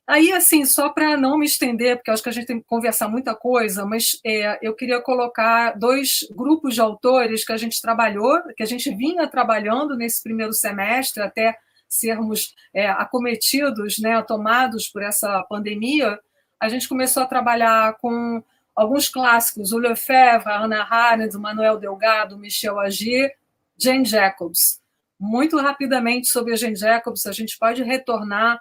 [0.07, 3.09] Aí, assim, só para não me estender, porque acho que a gente tem que conversar
[3.09, 8.43] muita coisa, mas é, eu queria colocar dois grupos de autores que a gente trabalhou,
[8.57, 11.57] que a gente vinha trabalhando nesse primeiro semestre, até
[11.95, 16.19] sermos é, acometidos, né, tomados por essa pandemia,
[16.61, 18.43] a gente começou a trabalhar com
[18.75, 23.35] alguns clássicos, o Lefebvre, a Hannah Arendt, Manuel Delgado, Michel Agier,
[23.77, 24.81] Jane Jacobs.
[25.19, 28.61] Muito rapidamente sobre a Jane Jacobs, a gente pode retornar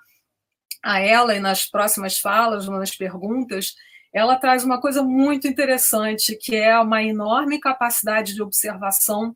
[0.84, 3.74] a ela e nas próximas falas, nas perguntas,
[4.13, 9.36] ela traz uma coisa muito interessante, que é uma enorme capacidade de observação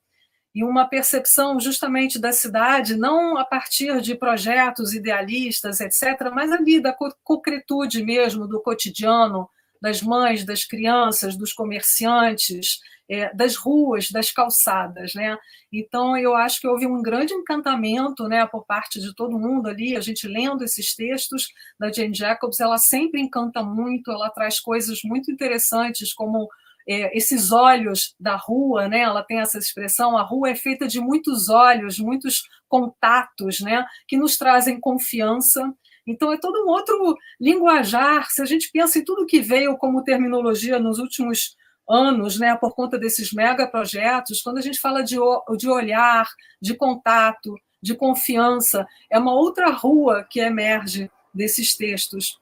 [0.57, 6.81] e uma percepção justamente da cidade, não a partir de projetos idealistas, etc., mas ali
[6.81, 9.47] da concretude mesmo, do cotidiano,
[9.79, 15.37] das mães, das crianças, dos comerciantes, é, das ruas, das calçadas, né?
[15.71, 19.95] Então eu acho que houve um grande encantamento, né, por parte de todo mundo ali.
[19.95, 24.09] A gente lendo esses textos da Jane Jacobs, ela sempre encanta muito.
[24.09, 26.49] Ela traz coisas muito interessantes como
[26.87, 29.01] é, esses olhos da rua, né?
[29.01, 30.17] Ela tem essa expressão.
[30.17, 33.85] A rua é feita de muitos olhos, muitos contatos, né?
[34.07, 35.73] Que nos trazem confiança.
[36.05, 38.29] Então, é todo um outro linguajar.
[38.31, 41.57] Se a gente pensa em tudo que veio como terminologia nos últimos
[41.89, 45.15] anos, né, por conta desses megaprojetos, quando a gente fala de,
[45.57, 46.27] de olhar,
[46.61, 52.39] de contato, de confiança, é uma outra rua que emerge desses textos.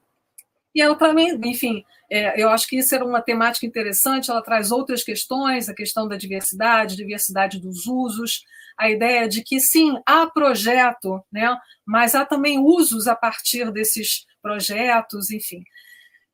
[0.75, 4.71] E ela também, enfim, é, eu acho que isso era uma temática interessante, ela traz
[4.71, 8.43] outras questões, a questão da diversidade, diversidade dos usos,
[8.77, 14.25] a ideia de que sim, há projeto, né, mas há também usos a partir desses
[14.41, 15.63] projetos, enfim.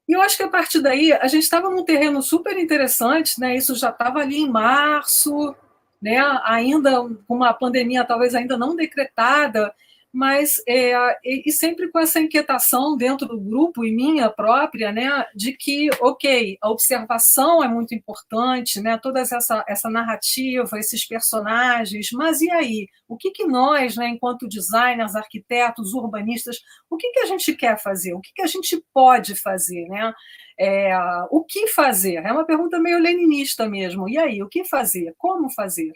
[0.09, 3.55] E eu acho que a partir daí a gente estava num terreno super interessante, né?
[3.55, 5.55] Isso já estava ali em março,
[6.01, 6.17] né?
[6.43, 6.91] Ainda
[7.25, 9.73] com uma pandemia talvez ainda não decretada,
[10.13, 10.93] mas é,
[11.23, 16.57] e, sempre com essa inquietação dentro do grupo e minha própria, né, de que, ok,
[16.61, 22.87] a observação é muito importante, né, toda essa, essa narrativa, esses personagens, mas e aí?
[23.07, 26.57] O que, que nós, né, enquanto designers, arquitetos, urbanistas,
[26.89, 28.13] o que, que a gente quer fazer?
[28.13, 30.13] O que, que a gente pode fazer, né?
[30.59, 30.95] É,
[31.29, 32.15] o que fazer?
[32.15, 34.07] É uma pergunta meio leninista mesmo.
[34.07, 35.13] E aí, o que fazer?
[35.17, 35.91] Como fazer?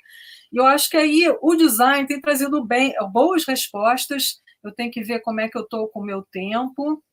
[0.52, 4.42] E eu acho que aí o design tem trazido bem, boas respostas.
[4.64, 7.04] Eu tenho que ver como é que eu estou com o meu tempo.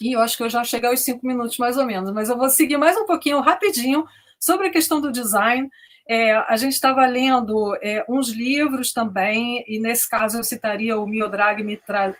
[0.00, 2.12] E eu acho que eu já cheguei aos cinco minutos, mais ou menos.
[2.12, 4.06] Mas eu vou seguir mais um pouquinho, rapidinho,
[4.38, 5.68] sobre a questão do design.
[6.08, 11.06] É, a gente estava lendo é, uns livros também, e nesse caso eu citaria o
[11.06, 12.16] Miodrag Mitra,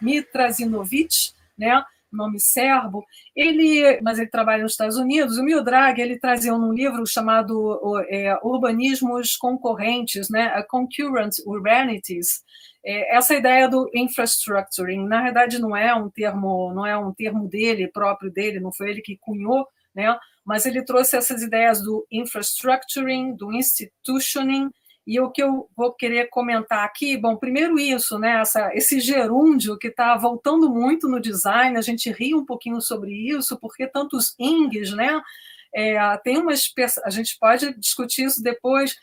[1.58, 1.82] né?
[2.12, 7.06] Nome serbo, ele, mas ele trabalha nos Estados Unidos, o Mildrag, ele trazia um livro
[7.06, 12.42] chamado é, Urbanismos Concorrentes, né, Concurrent Urbanities,
[12.84, 17.48] é, essa ideia do infrastructuring, na verdade não é um termo, não é um termo
[17.48, 22.06] dele, próprio dele, não foi ele que cunhou, né, mas ele trouxe essas ideias do
[22.10, 24.70] infrastructuring, do institutioning,
[25.10, 29.76] e o que eu vou querer comentar aqui, bom, primeiro isso, né, essa, esse gerúndio
[29.76, 34.36] que está voltando muito no design, a gente ri um pouquinho sobre isso, porque tantos
[34.38, 35.20] ings, né,
[35.74, 36.72] é, tem umas,
[37.04, 38.94] a gente pode discutir isso depois,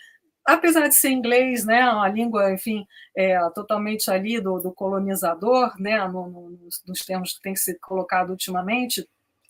[0.45, 6.07] apesar de ser inglês, né, uma língua, enfim, é, totalmente ali do, do colonizador, né,
[6.07, 9.05] no, no, nos termos que tem que ser colocado ultimamente,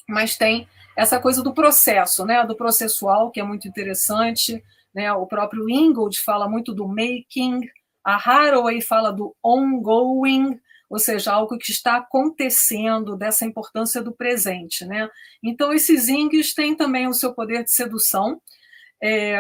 [0.10, 4.64] mas tem essa coisa do processo, né, do processual, que é muito interessante,
[4.98, 5.14] né?
[5.14, 7.62] O próprio Ingold fala muito do making,
[8.04, 14.84] a Haraway fala do ongoing, ou seja, algo que está acontecendo, dessa importância do presente.
[14.86, 15.08] Né?
[15.44, 18.42] Então, esses ings têm também o seu poder de sedução.
[19.04, 19.38] É,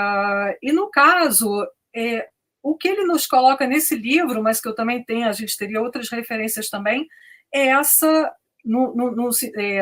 [0.62, 2.30] e, no caso, é,
[2.62, 5.82] o que ele nos coloca nesse livro, mas que eu também tenho, a gente teria
[5.82, 7.08] outras referências também,
[7.52, 8.32] é essa
[8.67, 9.82] no, no, no, é,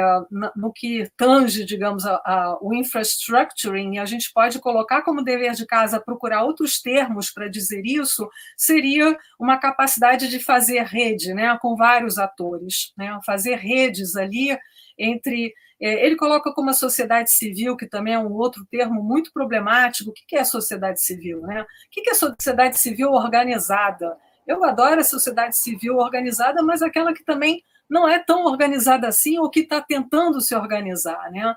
[0.56, 5.66] no, que tange, digamos, a, a, o infrastructuring, a gente pode colocar como dever de
[5.66, 11.76] casa procurar outros termos para dizer isso, seria uma capacidade de fazer rede né, com
[11.76, 14.56] vários atores, né, fazer redes ali
[14.98, 15.52] entre.
[15.82, 20.12] É, ele coloca como a sociedade civil, que também é um outro termo muito problemático.
[20.12, 21.42] O que é sociedade civil?
[21.42, 21.64] Né?
[21.64, 24.16] O que é sociedade civil organizada?
[24.48, 29.38] Eu adoro a sociedade civil organizada, mas aquela que também não é tão organizada assim
[29.38, 31.32] ou que está tentando se organizar.
[31.32, 31.56] Né?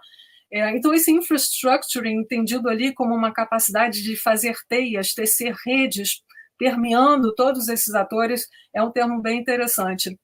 [0.50, 6.22] É, então, esse infrastructure, entendido ali como uma capacidade de fazer teias, tecer redes,
[6.58, 10.18] permeando todos esses atores, é um termo bem interessante.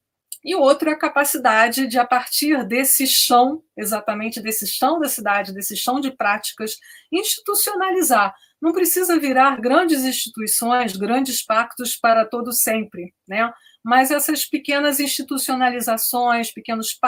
[0.45, 5.09] E o outro é a capacidade de, a partir desse chão, exatamente desse chão da
[5.09, 6.77] cidade, desse chão de práticas,
[7.11, 8.35] institucionalizar.
[8.61, 13.51] Não precisa virar grandes instituições, grandes pactos para todo sempre, né?
[13.85, 16.99] Mas essas pequenas institucionalizações, pequenos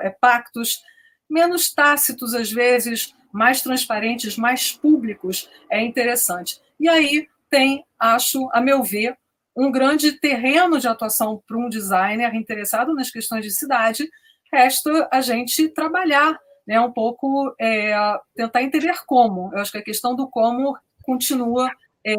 [0.00, 0.82] é, pactos,
[1.30, 6.60] menos tácitos às vezes, mais transparentes, mais públicos, é interessante.
[6.78, 9.16] E aí tem, acho, a meu ver,
[9.56, 14.10] um grande terreno de atuação para um designer interessado nas questões de cidade.
[14.52, 16.36] Resta a gente trabalhar
[16.66, 17.94] né, um pouco, é,
[18.34, 19.52] tentar entender como.
[19.52, 21.70] Eu acho que a questão do como continua
[22.04, 22.14] é,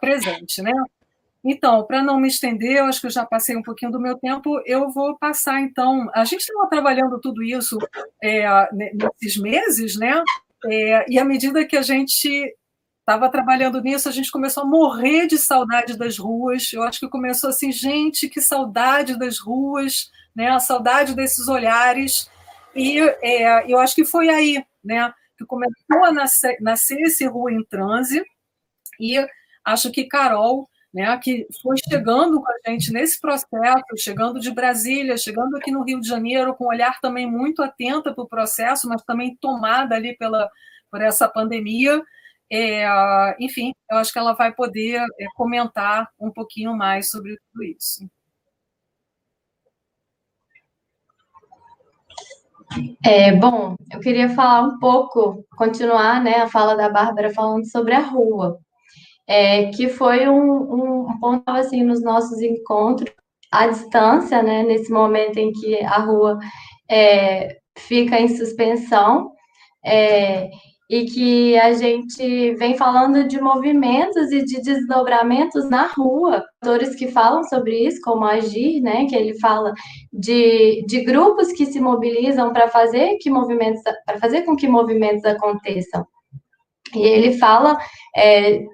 [0.00, 0.62] presente.
[0.62, 0.72] Né?
[1.50, 4.18] Então, para não me estender, eu acho que eu já passei um pouquinho do meu
[4.18, 6.10] tempo, eu vou passar, então.
[6.14, 7.78] A gente estava trabalhando tudo isso
[8.22, 10.22] é, nesses meses, né?
[10.66, 12.54] É, e à medida que a gente
[13.00, 16.72] estava trabalhando nisso, a gente começou a morrer de saudade das ruas.
[16.72, 20.50] Eu acho que começou assim, gente, que saudade das ruas, né?
[20.50, 22.30] A saudade desses olhares.
[22.74, 25.12] E é, eu acho que foi aí, né?
[25.38, 28.22] que começou a nascer, nascer esse Rua em Transe,
[28.98, 29.24] e
[29.64, 30.68] acho que Carol,
[30.98, 35.84] né, que foi chegando com a gente nesse processo, chegando de Brasília, chegando aqui no
[35.84, 39.94] Rio de Janeiro, com um olhar também muito atenta para o processo, mas também tomada
[39.94, 40.50] ali pela,
[40.90, 42.02] por essa pandemia.
[42.50, 42.84] É,
[43.38, 48.04] enfim, eu acho que ela vai poder é, comentar um pouquinho mais sobre tudo isso.
[53.04, 57.94] É, bom, eu queria falar um pouco, continuar né, a fala da Bárbara falando sobre
[57.94, 58.58] a rua,
[59.28, 63.12] é, que foi um, um ponto assim nos nossos encontros
[63.52, 66.38] à distância, né, nesse momento em que a rua
[66.90, 69.32] é, fica em suspensão.
[69.84, 70.50] É,
[70.90, 77.08] e que a gente vem falando de movimentos e de desdobramentos na rua, autores que
[77.08, 79.74] falam sobre isso, como Agir, né, que ele fala
[80.10, 85.24] de, de grupos que se mobilizam para fazer que movimentos para fazer com que movimentos
[85.26, 86.06] aconteçam.
[86.94, 87.78] E ele fala
[88.16, 88.64] é,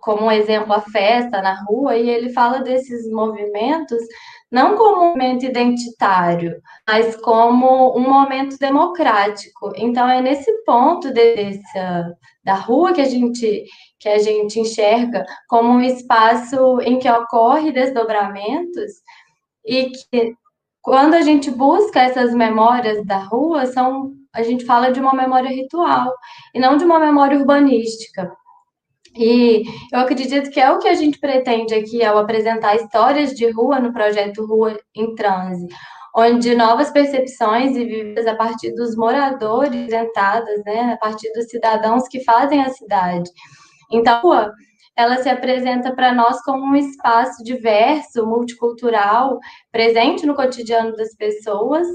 [0.00, 3.98] como exemplo a festa na rua e ele fala desses movimentos
[4.50, 9.72] não como um momento identitário, mas como um momento democrático.
[9.76, 11.62] Então é nesse ponto desse,
[12.44, 13.64] da rua que a gente
[13.98, 18.92] que a gente enxerga como um espaço em que ocorre desdobramentos
[19.64, 20.34] e que
[20.82, 25.50] quando a gente busca essas memórias da rua são a gente fala de uma memória
[25.50, 26.12] ritual
[26.54, 28.32] e não de uma memória urbanística.
[29.16, 33.50] E eu acredito que é o que a gente pretende aqui ao apresentar histórias de
[33.50, 35.66] rua no projeto Rua em Transe,
[36.14, 42.06] onde novas percepções e vividas a partir dos moradores sentadas, né, a partir dos cidadãos
[42.08, 43.30] que fazem a cidade.
[43.90, 44.52] Então, a rua,
[44.96, 49.38] ela se apresenta para nós como um espaço diverso, multicultural,
[49.72, 51.86] presente no cotidiano das pessoas,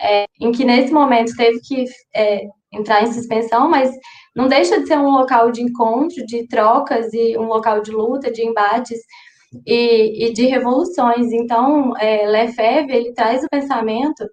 [0.00, 2.42] é, em que nesse momento teve que é,
[2.72, 3.90] entrar em suspensão, mas
[4.34, 8.30] não deixa de ser um local de encontro, de trocas e um local de luta,
[8.30, 8.98] de embates
[9.66, 11.32] e, e de revoluções.
[11.32, 14.24] Então, é, Lefebvre ele traz o pensamento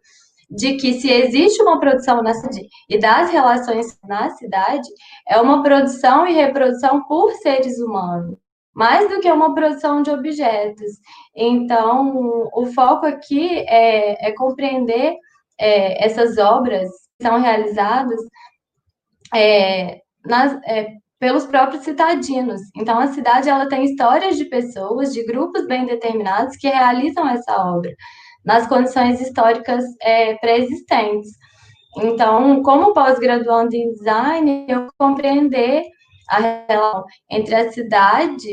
[0.49, 4.87] de que se existe uma produção na cidade e das relações na cidade,
[5.27, 8.37] é uma produção e reprodução por seres humanos,
[8.73, 10.91] mais do que uma produção de objetos.
[11.35, 15.15] Então, o foco aqui é, é compreender
[15.59, 16.89] é, essas obras
[17.21, 18.19] são realizadas
[19.33, 20.87] é, nas, é,
[21.19, 22.61] pelos próprios citadinos.
[22.75, 27.55] Então, a cidade ela tem histórias de pessoas, de grupos bem determinados que realizam essa
[27.57, 27.91] obra
[28.43, 31.31] nas condições históricas é, pré-existentes.
[31.97, 35.83] Então, como pós-graduando em design, eu compreender
[36.29, 38.51] a relação entre a cidade,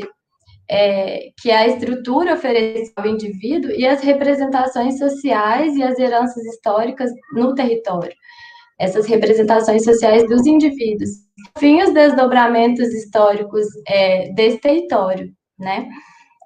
[0.69, 6.43] é, que é a estrutura oferecida ao indivíduo, e as representações sociais e as heranças
[6.45, 8.15] históricas no território
[8.79, 11.09] essas representações sociais dos indivíduos.
[11.57, 15.87] Fim, os desdobramentos históricos é, desse território, né?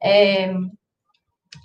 [0.03, 0.53] É,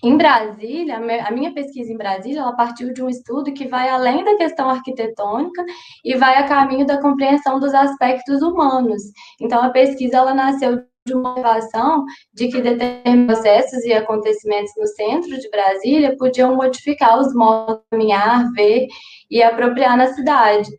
[0.02, 4.24] em Brasília, a minha pesquisa em Brasília, ela partiu de um estudo que vai além
[4.24, 5.64] da questão arquitetônica
[6.04, 9.00] e vai a caminho da compreensão dos aspectos humanos.
[9.40, 14.86] Então, a pesquisa ela nasceu de uma observação de que determinados processos e acontecimentos no
[14.86, 18.86] centro de Brasília podiam modificar os modos de caminhar, ver
[19.30, 20.70] e apropriar na cidade.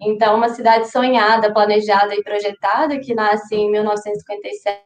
[0.00, 4.80] Então, uma cidade sonhada, planejada e projetada, que nasce em 1957,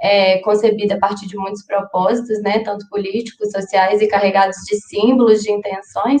[0.00, 5.42] é, concebida a partir de muitos propósitos, né, tanto políticos, sociais e carregados de símbolos,
[5.42, 6.20] de intenções,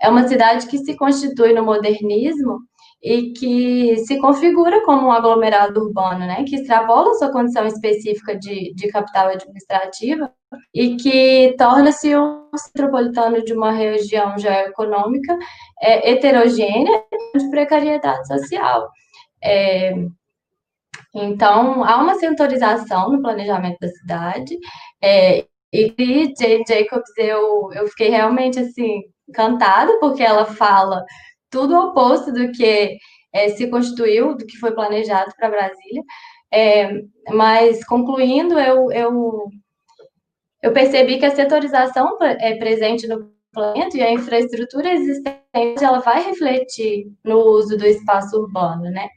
[0.00, 2.58] é uma cidade que se constitui no modernismo
[3.02, 8.74] e que se configura como um aglomerado urbano, né, que extrapola sua condição específica de,
[8.74, 10.32] de capital administrativa
[10.74, 15.38] e que torna-se um metropolitano de uma região geoeconômica
[15.80, 17.04] é, heterogênea
[17.36, 18.88] de precariedade social.
[19.42, 19.94] É,
[21.14, 24.56] então, há uma setorização no planejamento da cidade,
[25.02, 31.04] é, e Jane Jacobs, eu, eu fiquei realmente, assim, encantada, porque ela fala
[31.50, 32.98] tudo o oposto do que
[33.32, 36.02] é, se constituiu, do que foi planejado para Brasília.
[36.52, 36.90] É,
[37.30, 39.48] mas, concluindo, eu, eu,
[40.62, 46.24] eu percebi que a setorização é presente no planeta e a infraestrutura existente ela vai
[46.24, 49.08] refletir no uso do espaço urbano, né?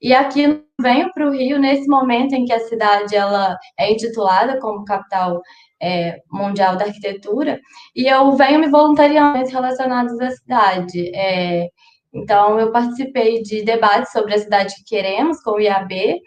[0.00, 4.58] E aqui venho para o Rio nesse momento em que a cidade ela é intitulada
[4.58, 5.40] como capital
[5.82, 7.60] é, mundial da arquitetura,
[7.94, 11.10] e eu venho me voluntariando relacionados à cidade.
[11.14, 11.68] É,
[12.14, 16.20] então, eu participei de debates sobre a cidade que queremos com o IAB,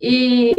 [0.00, 0.54] e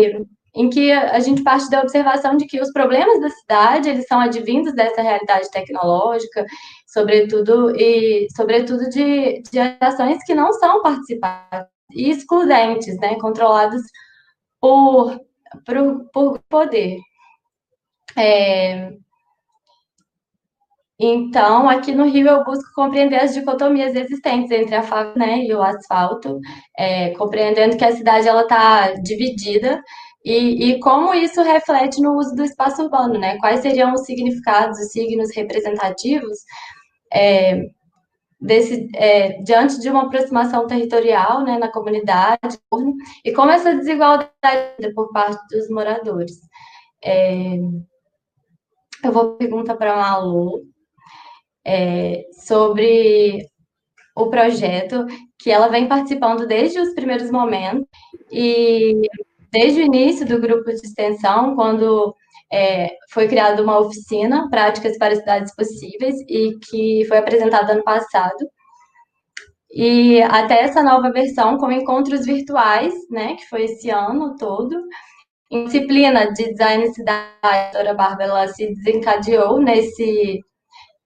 [0.56, 4.20] em que a gente parte da observação de que os problemas da cidade eles são
[4.20, 6.45] advindos dessa realidade tecnológica,
[6.88, 13.82] sobretudo e sobretudo de, de ações que não são participadas e excludentes, né, controlados
[14.60, 15.20] por,
[15.66, 16.97] por, por poder.
[18.18, 18.91] É,
[21.01, 25.53] então, aqui no Rio, eu busco compreender as dicotomias existentes entre a fábrica né, e
[25.53, 26.39] o asfalto,
[26.78, 29.82] é, compreendendo que a cidade está dividida
[30.26, 33.38] e, e, como isso reflete no uso do espaço urbano, né?
[33.39, 36.38] Quais seriam os significados, os signos representativos
[37.14, 37.62] é,
[38.39, 42.60] desse, é, diante de uma aproximação territorial né, na comunidade
[43.26, 46.34] e como essa desigualdade por parte dos moradores.
[47.03, 47.57] É,
[49.04, 50.64] eu vou perguntar para a Malu
[51.66, 53.45] é, sobre
[54.16, 55.06] o projeto,
[55.38, 57.88] que ela vem participando desde os primeiros momentos,
[58.32, 58.93] e
[59.52, 62.16] desde o início do grupo de extensão, quando
[62.52, 68.50] é, foi criada uma oficina, Práticas para Cidades Possíveis, e que foi apresentada ano passado.
[69.72, 74.76] E até essa nova versão com encontros virtuais, né, que foi esse ano todo,
[75.52, 80.41] em disciplina de design cidade, a doutora Bárbara se desencadeou nesse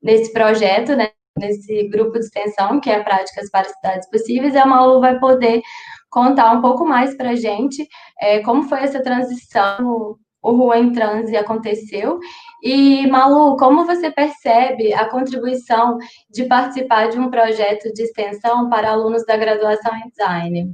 [0.02, 4.66] nesse projeto, né, nesse grupo de extensão, que é Práticas para Cidades Possíveis, e a
[4.66, 5.62] Malu vai poder
[6.10, 7.88] contar um pouco mais para a gente
[8.20, 12.20] é, como foi essa transição, o Rua em Transe aconteceu,
[12.62, 15.98] e Malu, como você percebe a contribuição
[16.30, 20.74] de participar de um projeto de extensão para alunos da graduação em design?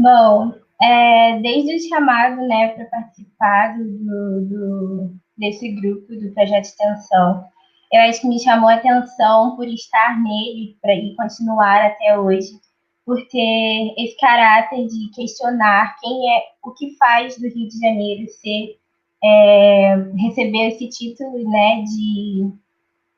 [0.00, 6.68] Bom, é, desde o chamado né, para participar do, do, desse grupo do projeto de
[6.68, 7.44] extensão.
[7.92, 12.60] Eu acho que me chamou a atenção por estar nele pra, e continuar até hoje,
[13.04, 18.30] por ter esse caráter de questionar quem é, o que faz do Rio de Janeiro
[18.30, 18.78] ser,
[19.24, 22.52] é, receber esse título né, de,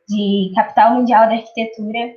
[0.09, 2.15] de capital mundial da arquitetura.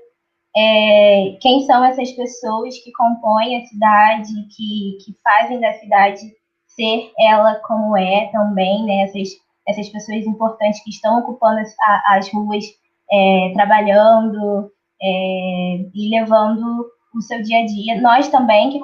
[0.55, 6.21] É, quem são essas pessoas que compõem a cidade, que, que fazem da cidade
[6.67, 9.03] ser ela como é também, né?
[9.03, 9.29] Essas
[9.67, 11.75] essas pessoas importantes que estão ocupando as,
[12.07, 12.65] as ruas,
[13.11, 18.01] é, trabalhando é, e levando o seu dia a dia.
[18.01, 18.79] Nós também, que,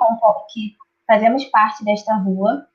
[0.53, 0.75] que
[1.07, 2.65] fazemos parte desta rua.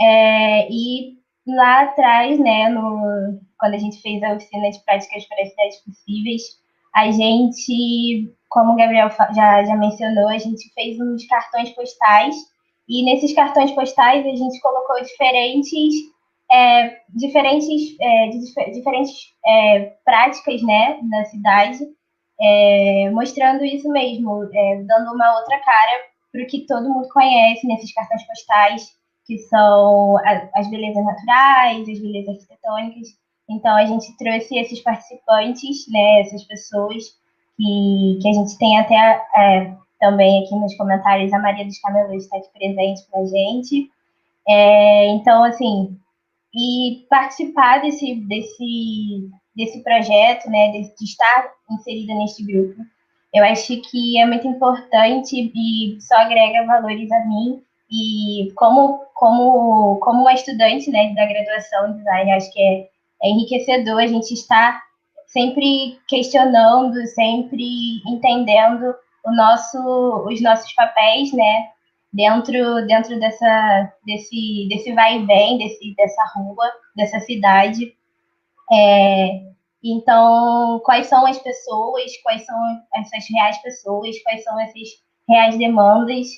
[0.00, 5.42] É, e lá atrás, né, no, quando a gente fez a oficina de práticas para
[5.42, 6.42] as cidades possíveis,
[6.94, 12.34] a gente, como o Gabriel já, já mencionou, a gente fez uns cartões postais.
[12.88, 15.94] E nesses cartões postais a gente colocou diferentes
[16.52, 18.28] é, diferentes, é,
[18.72, 21.78] diferentes é, práticas né, na cidade,
[22.40, 25.92] é, mostrando isso mesmo, é, dando uma outra cara
[26.30, 28.86] para o que todo mundo conhece nesses cartões postais,
[29.26, 30.16] que são
[30.54, 33.08] as belezas naturais, as belezas arquitetônicas.
[33.48, 37.04] Então, a gente trouxe esses participantes, né, essas pessoas
[37.56, 42.24] que, que a gente tem até é, também aqui nos comentários, a Maria dos Camelos
[42.24, 43.90] está aqui presente para a gente.
[44.48, 45.96] É, então, assim,
[46.54, 52.82] e participar desse, desse, desse projeto, né, de, de estar inserida neste grupo.
[53.32, 57.62] Eu acho que é muito importante e só agrega valores a mim.
[57.90, 62.88] E como, como, como uma estudante né, da graduação em design, acho que é,
[63.22, 64.82] é enriquecedor a gente estar
[65.26, 67.64] sempre questionando, sempre
[68.06, 68.94] entendendo
[69.24, 69.78] o nosso,
[70.28, 71.68] os nossos papéis, né,
[72.12, 77.94] dentro dentro dessa desse desse vai e vem desse dessa rua dessa cidade.
[78.70, 79.40] É,
[79.82, 82.56] então quais são as pessoas quais são
[82.94, 84.88] essas reais pessoas quais são essas
[85.28, 86.28] reais demandas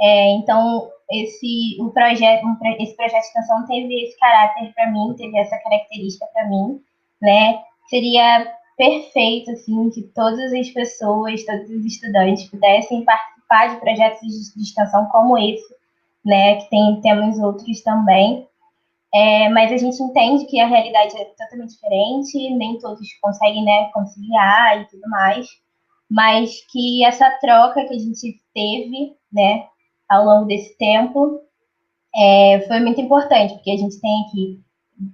[0.00, 5.14] é, então esse um projeto um, esse projeto de extensão teve esse caráter para mim
[5.16, 6.80] teve essa característica para mim
[7.20, 13.32] né seria perfeito assim que todas as pessoas todos os estudantes pudessem participar
[13.68, 14.20] de projetos
[14.54, 15.74] de extensão como esse,
[16.24, 18.48] né, que tem, temos outros também.
[19.14, 23.90] É, mas a gente entende que a realidade é totalmente diferente, nem todos conseguem né,
[23.92, 25.46] conciliar e tudo mais,
[26.10, 29.66] mas que essa troca que a gente teve né,
[30.12, 31.40] ao longo desse tempo
[32.14, 34.60] é, foi muito importante, porque a gente tem aqui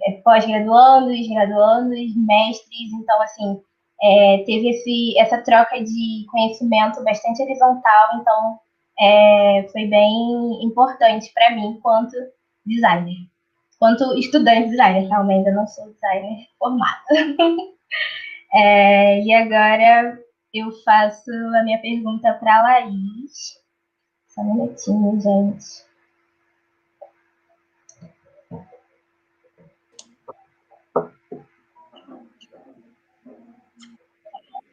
[0.03, 3.61] é, pós-graduandos, graduandos, mestres, então, assim,
[4.03, 8.59] é, teve esse, essa troca de conhecimento bastante horizontal, então
[9.01, 12.17] é, foi bem importante para mim quanto
[12.67, 13.15] designer,
[13.79, 17.05] quanto estudante de designer, realmente eu não sou designer formada.
[18.53, 20.19] é, e agora
[20.53, 23.59] eu faço a minha pergunta para a Laís.
[24.39, 25.89] Um minutinho, gente.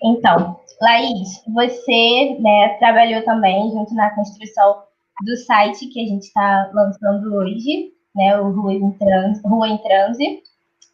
[0.03, 4.83] Então, Laís, você né, trabalhou também junto na construção
[5.25, 9.77] do site que a gente está lançando hoje, né, o Rua em, Trans, Rua em
[9.79, 10.43] Transe,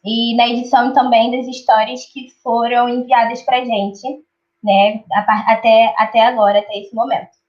[0.02, 4.24] e na edição também das histórias que foram enviadas para a gente,
[4.64, 5.04] né,
[5.46, 7.41] até, até agora, até esse momento.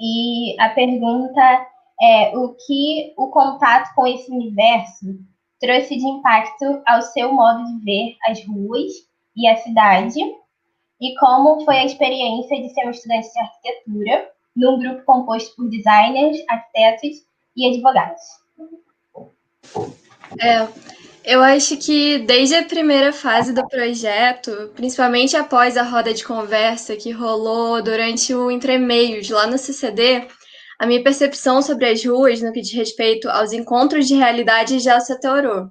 [0.00, 1.66] E a pergunta
[2.00, 5.06] é o que o contato com esse universo
[5.60, 8.92] trouxe de impacto ao seu modo de ver as ruas
[9.36, 10.20] e a cidade,
[11.00, 15.68] e como foi a experiência de ser um estudante de arquitetura num grupo composto por
[15.68, 17.24] designers, arquitetos
[17.56, 18.22] e advogados.
[20.40, 20.68] É,
[21.24, 26.96] eu acho que desde a primeira fase do projeto, principalmente após a roda de conversa
[26.96, 30.28] que rolou durante o entremeios lá no CCD,
[30.78, 35.00] a minha percepção sobre as ruas no que diz respeito aos encontros de realidade já
[35.00, 35.70] se atorou.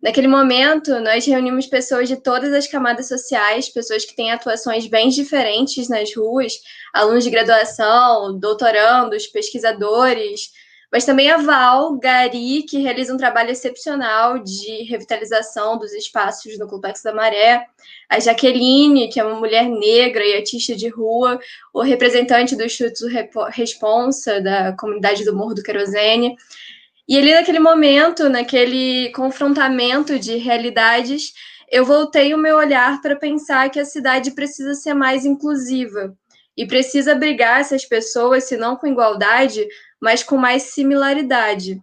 [0.00, 5.08] Naquele momento, nós reunimos pessoas de todas as camadas sociais, pessoas que têm atuações bem
[5.08, 6.52] diferentes nas ruas,
[6.92, 10.50] alunos de graduação, doutorandos, pesquisadores,
[10.92, 16.68] mas também a Val, Gari, que realiza um trabalho excepcional de revitalização dos espaços no
[16.68, 17.66] Complexo da Maré,
[18.08, 21.38] a Jaqueline, que é uma mulher negra e artista de rua,
[21.74, 23.06] o representante do Instituto
[23.50, 26.36] Responsa, da comunidade do Morro do Querosene,
[27.08, 31.32] e ali naquele momento, naquele confrontamento de realidades,
[31.70, 36.16] eu voltei o meu olhar para pensar que a cidade precisa ser mais inclusiva.
[36.56, 39.68] E precisa abrigar essas pessoas, se não com igualdade,
[40.06, 41.82] mas com mais similaridade.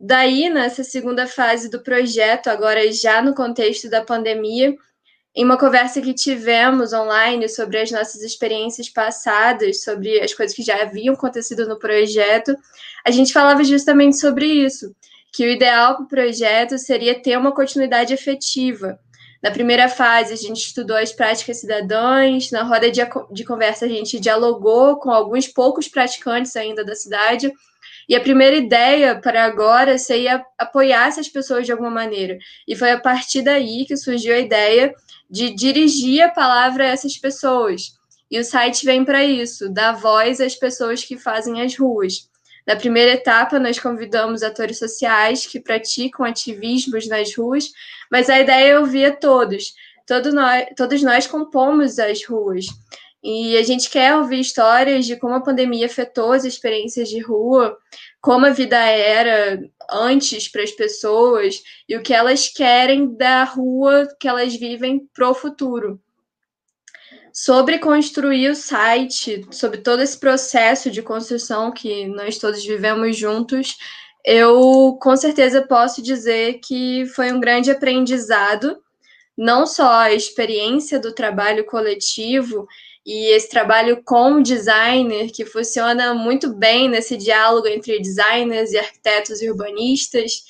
[0.00, 4.74] Daí, nessa segunda fase do projeto, agora já no contexto da pandemia,
[5.36, 10.64] em uma conversa que tivemos online sobre as nossas experiências passadas, sobre as coisas que
[10.64, 12.56] já haviam acontecido no projeto,
[13.06, 14.92] a gente falava justamente sobre isso,
[15.32, 18.98] que o ideal para o projeto seria ter uma continuidade efetiva.
[19.42, 23.00] Na primeira fase, a gente estudou as práticas cidadãs, na roda de,
[23.32, 27.52] de conversa, a gente dialogou com alguns poucos praticantes ainda da cidade,
[28.08, 32.38] e a primeira ideia para agora seria apoiar essas pessoas de alguma maneira.
[32.66, 34.94] E foi a partir daí que surgiu a ideia
[35.30, 37.98] de dirigir a palavra a essas pessoas.
[38.30, 42.27] E o site vem para isso, dar voz às pessoas que fazem as ruas.
[42.68, 47.72] Na primeira etapa, nós convidamos atores sociais que praticam ativismos nas ruas,
[48.12, 49.72] mas a ideia é ouvir a todos.
[50.06, 52.66] Todo nós, todos nós compomos as ruas.
[53.24, 57.74] E a gente quer ouvir histórias de como a pandemia afetou as experiências de rua,
[58.20, 59.58] como a vida era
[59.90, 65.30] antes para as pessoas e o que elas querem da rua que elas vivem para
[65.30, 65.98] o futuro.
[67.40, 73.76] Sobre construir o site, sobre todo esse processo de construção que nós todos vivemos juntos,
[74.24, 78.82] eu com certeza posso dizer que foi um grande aprendizado,
[79.36, 82.66] não só a experiência do trabalho coletivo
[83.06, 89.40] e esse trabalho com designer, que funciona muito bem nesse diálogo entre designers e arquitetos
[89.40, 90.42] e urbanistas,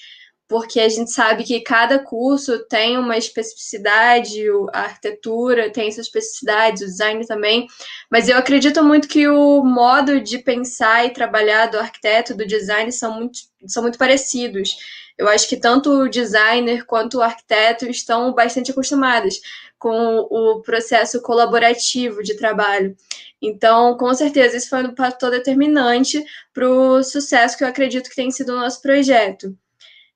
[0.48, 4.42] porque a gente sabe que cada curso tem uma especificidade,
[4.72, 7.66] a arquitetura tem suas especificidades, o design também,
[8.10, 12.90] mas eu acredito muito que o modo de pensar e trabalhar do arquiteto, do design,
[12.90, 14.76] são muito, são muito parecidos.
[15.18, 19.40] Eu acho que tanto o designer quanto o arquiteto estão bastante acostumados
[19.78, 22.96] com o processo colaborativo de trabalho.
[23.40, 26.24] Então, com certeza, isso foi um fator determinante
[26.54, 29.54] para o sucesso que eu acredito que tem sido o nosso projeto.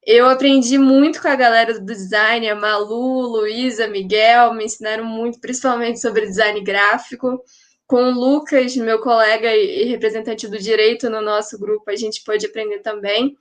[0.05, 5.41] Eu aprendi muito com a galera do design, a Malu, Luísa, Miguel, me ensinaram muito,
[5.41, 7.41] principalmente sobre design gráfico.
[7.87, 12.47] Com o Lucas, meu colega e representante do direito no nosso grupo, a gente pôde
[12.47, 13.37] aprender também.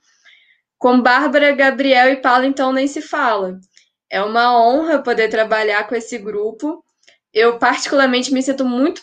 [0.78, 3.58] Com Bárbara, Gabriel e Paulo, então, nem se fala.
[4.08, 6.84] É uma honra poder trabalhar com esse grupo.
[7.32, 9.02] Eu, particularmente, me sinto muito,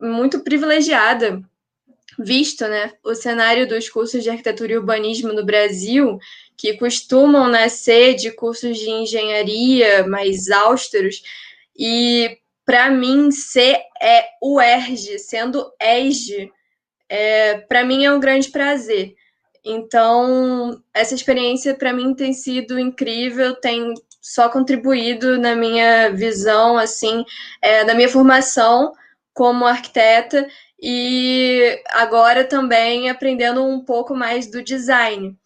[0.00, 1.42] muito privilegiada,
[2.22, 6.18] visto né, o cenário dos cursos de arquitetura e urbanismo no Brasil,
[6.56, 11.22] que costumam nascer de cursos de engenharia mais austeros,
[11.76, 16.52] e para mim ser é o ERG, sendo ESG,
[17.08, 19.14] é, para mim é um grande prazer.
[19.64, 27.24] Então, essa experiência para mim tem sido incrível, tem só contribuído na minha visão, assim,
[27.60, 28.92] é, na minha formação
[29.32, 30.46] como arquiteta
[30.80, 35.36] e agora também aprendendo um pouco mais do design.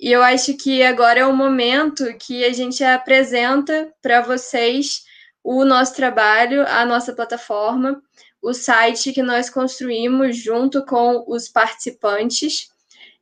[0.00, 5.04] E eu acho que agora é o momento que a gente apresenta para vocês
[5.44, 8.02] o nosso trabalho, a nossa plataforma,
[8.40, 12.70] o site que nós construímos junto com os participantes.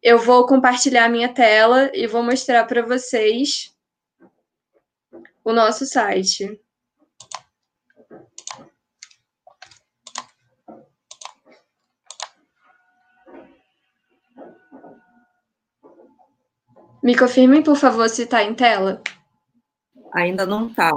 [0.00, 3.74] Eu vou compartilhar minha tela e vou mostrar para vocês
[5.44, 6.60] o nosso site.
[17.02, 19.02] Me confirmem, por favor, se está em tela.
[20.14, 20.90] Ainda não está.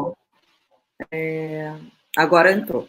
[1.11, 1.73] É...
[2.17, 2.87] Agora entrou.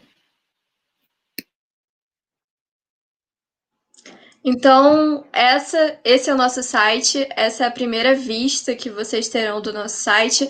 [4.45, 9.61] Então, essa, esse é o nosso site, essa é a primeira vista que vocês terão
[9.61, 10.49] do nosso site.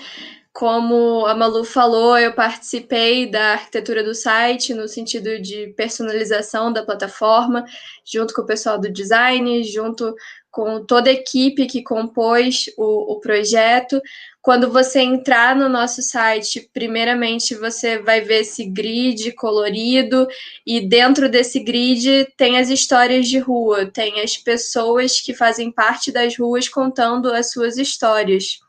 [0.53, 6.85] Como a Malu falou, eu participei da arquitetura do site no sentido de personalização da
[6.85, 7.65] plataforma,
[8.05, 10.13] junto com o pessoal do design, junto
[10.51, 13.99] com toda a equipe que compôs o, o projeto.
[14.43, 20.27] Quando você entrar no nosso site, primeiramente você vai ver esse grid colorido,
[20.63, 26.11] e dentro desse grid tem as histórias de rua, tem as pessoas que fazem parte
[26.11, 28.62] das ruas contando as suas histórias.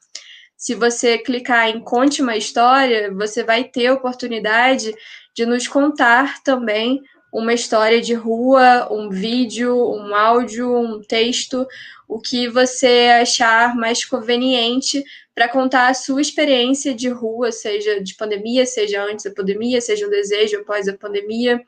[0.64, 4.94] Se você clicar em Conte uma História, você vai ter a oportunidade
[5.34, 11.66] de nos contar também uma história de rua, um vídeo, um áudio, um texto,
[12.08, 15.04] o que você achar mais conveniente
[15.34, 20.06] para contar a sua experiência de rua, seja de pandemia, seja antes da pandemia, seja
[20.06, 21.60] um desejo após a pandemia.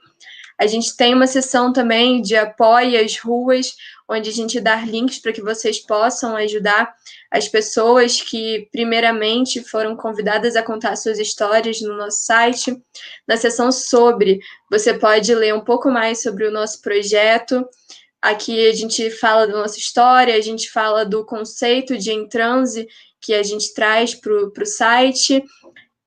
[0.59, 3.74] A gente tem uma sessão também de apoio às ruas,
[4.09, 6.94] onde a gente dá links para que vocês possam ajudar
[7.30, 12.80] as pessoas que, primeiramente, foram convidadas a contar suas histórias no nosso site.
[13.26, 14.40] Na sessão sobre,
[14.70, 17.68] você pode ler um pouco mais sobre o nosso projeto.
[18.22, 22.88] Aqui a gente fala da nossa história, a gente fala do conceito de em transe
[23.20, 25.44] que a gente traz para o site.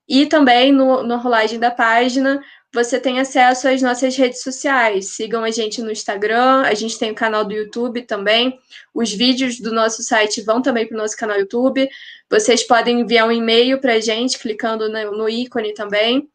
[0.08, 2.42] E também no, no rolagem da página,
[2.74, 5.08] você tem acesso às nossas redes sociais.
[5.16, 8.60] Sigam a gente no Instagram, a gente tem o canal do YouTube também.
[8.94, 11.90] Os vídeos do nosso site vão também para o nosso canal YouTube.
[12.30, 16.30] Vocês podem enviar um e-mail para a gente, clicando no, ícone também.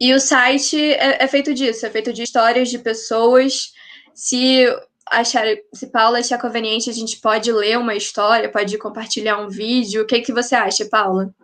[0.00, 3.72] E o site é, é feito disso, é feito de histórias de pessoas.
[4.14, 4.66] Se
[5.06, 10.02] achar, se Paula achar conveniente, a gente pode ler uma história, pode compartilhar um vídeo.
[10.02, 11.34] O que, que você acha, Paula?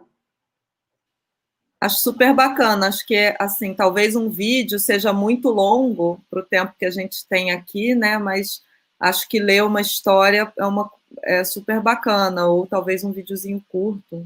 [1.82, 2.86] Acho super bacana.
[2.86, 7.26] Acho que, assim, talvez um vídeo seja muito longo para o tempo que a gente
[7.26, 8.18] tem aqui, né?
[8.18, 8.62] Mas
[9.00, 10.88] acho que ler uma história é, uma,
[11.24, 12.46] é super bacana.
[12.46, 14.24] Ou talvez um videozinho curto.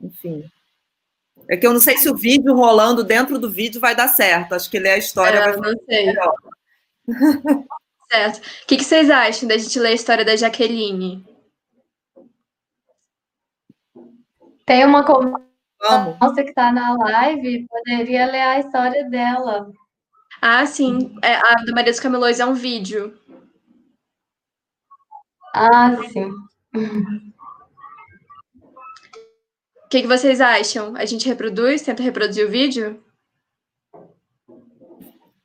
[0.00, 0.48] Enfim.
[1.50, 4.54] É que eu não sei se o vídeo rolando dentro do vídeo vai dar certo.
[4.54, 6.06] Acho que ler a história é, vai não sei.
[6.06, 6.34] melhor.
[8.06, 8.36] Certo.
[8.36, 11.26] O que, que vocês acham da gente ler a história da Jaqueline?
[14.64, 15.02] Tem uma
[15.90, 19.70] moça que está na live, poderia ler a história dela.
[20.40, 21.14] Ah, sim.
[21.22, 23.18] É, a da Maria dos Camelões é um vídeo.
[25.54, 26.30] Ah, sim.
[29.84, 30.96] O que, que vocês acham?
[30.96, 33.02] A gente reproduz, tenta reproduzir o vídeo?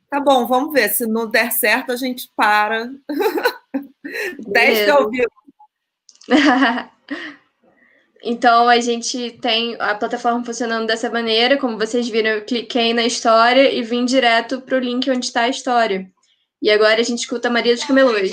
[0.09, 0.89] Tá bom, vamos ver.
[0.89, 2.91] Se não der certo, a gente para.
[4.51, 5.29] Teste ao vivo.
[8.21, 11.57] então, a gente tem a plataforma funcionando dessa maneira.
[11.57, 15.43] Como vocês viram, eu cliquei na história e vim direto para o link onde está
[15.43, 16.09] a história.
[16.61, 18.31] E agora a gente escuta Maria dos Camelôs.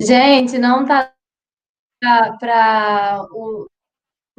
[0.00, 1.12] Gente, não tá
[2.00, 3.26] para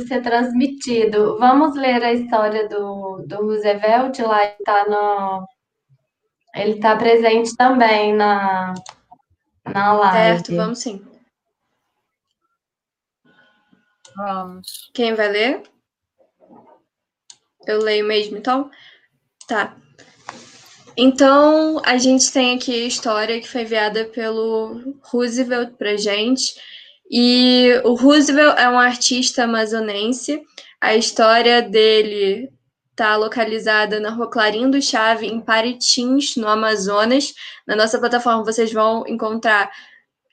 [0.07, 1.38] ser transmitido.
[1.38, 5.47] Vamos ler a história do, do Roosevelt lá, está no.
[6.55, 8.73] Ele está presente também na,
[9.65, 10.38] na live.
[10.38, 11.05] Certo, vamos sim.
[14.15, 14.91] Vamos.
[14.93, 15.63] Quem vai ler?
[17.65, 18.69] Eu leio mesmo, então?
[19.47, 19.75] Tá.
[20.97, 26.53] Então, a gente tem aqui a história que foi enviada pelo Roosevelt para gente.
[27.09, 30.41] E o Roosevelt é um artista amazonense.
[30.79, 32.51] A história dele
[32.91, 37.33] está localizada na Rua Clarindo do Chave, em Paritins, no Amazonas.
[37.65, 39.71] Na nossa plataforma vocês vão encontrar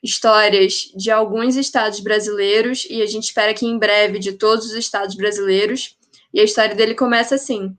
[0.02, 4.74] histórias de alguns estados brasileiros e a gente espera que em breve de todos os
[4.74, 5.96] estados brasileiros.
[6.32, 7.76] E a história dele começa assim: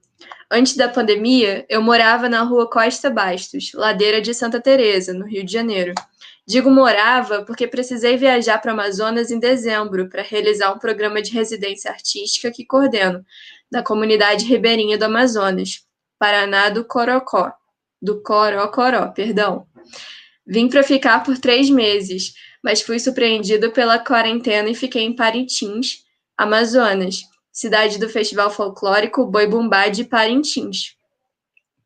[0.52, 5.44] Antes da pandemia, eu morava na rua Costa Bastos, ladeira de Santa Teresa, no Rio
[5.44, 5.94] de Janeiro.
[6.44, 11.88] Digo morava porque precisei viajar para Amazonas em dezembro para realizar um programa de residência
[11.88, 13.24] artística que coordeno,
[13.70, 15.84] na comunidade ribeirinha do Amazonas,
[16.18, 17.52] Paraná do Corocó,
[18.02, 19.68] do Corocoró, perdão.
[20.44, 26.04] Vim para ficar por três meses, mas fui surpreendido pela quarentena e fiquei em Parintins,
[26.36, 30.94] Amazonas, cidade do Festival Folclórico Boi Bumbá de Parintins.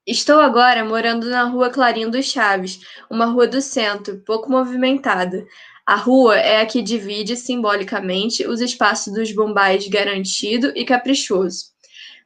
[0.06, 5.46] Estou agora morando na rua Clarim dos Chaves, uma rua do centro, pouco movimentada.
[5.86, 11.72] A rua é a que divide simbolicamente os espaços dos bombais garantido e caprichoso.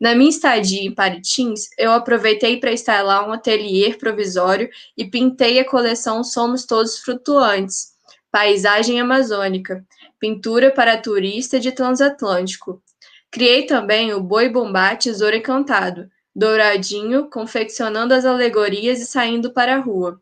[0.01, 5.65] Na minha estadia em Paritins, eu aproveitei para instalar um ateliê provisório e pintei a
[5.65, 7.93] coleção Somos Todos Flutuantes,
[8.31, 9.85] Paisagem Amazônica,
[10.19, 12.83] pintura para turista de transatlântico.
[13.31, 19.81] Criei também o Boi Bombá Tesouro Encantado, douradinho, confeccionando as alegorias e saindo para a
[19.81, 20.19] rua.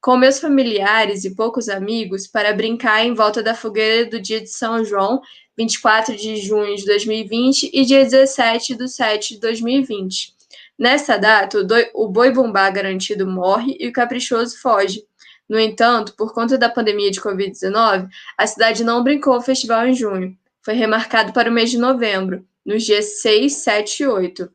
[0.00, 4.48] Com meus familiares e poucos amigos para brincar em volta da fogueira do dia de
[4.48, 5.20] São João,
[5.56, 10.34] 24 de junho de 2020 e dia 17 de 7 de 2020.
[10.76, 11.58] Nessa data,
[11.94, 15.04] o boi bumbá garantido morre e o caprichoso foge.
[15.48, 19.94] No entanto, por conta da pandemia de Covid-19, a cidade não brincou o festival em
[19.94, 20.36] junho.
[20.62, 24.50] Foi remarcado para o mês de novembro, nos dias 6, 7 e 8.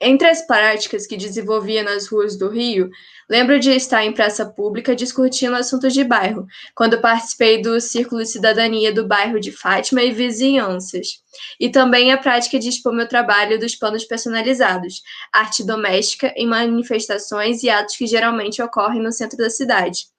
[0.00, 2.90] Entre as práticas que desenvolvia nas ruas do Rio,
[3.30, 6.44] lembro de estar em praça pública discutindo assuntos de bairro,
[6.74, 11.22] quando participei do Círculo de Cidadania do bairro de Fátima e vizinhanças.
[11.60, 15.00] E também a prática de expor meu trabalho dos panos personalizados,
[15.32, 20.11] arte doméstica em manifestações e atos que geralmente ocorrem no centro da cidade.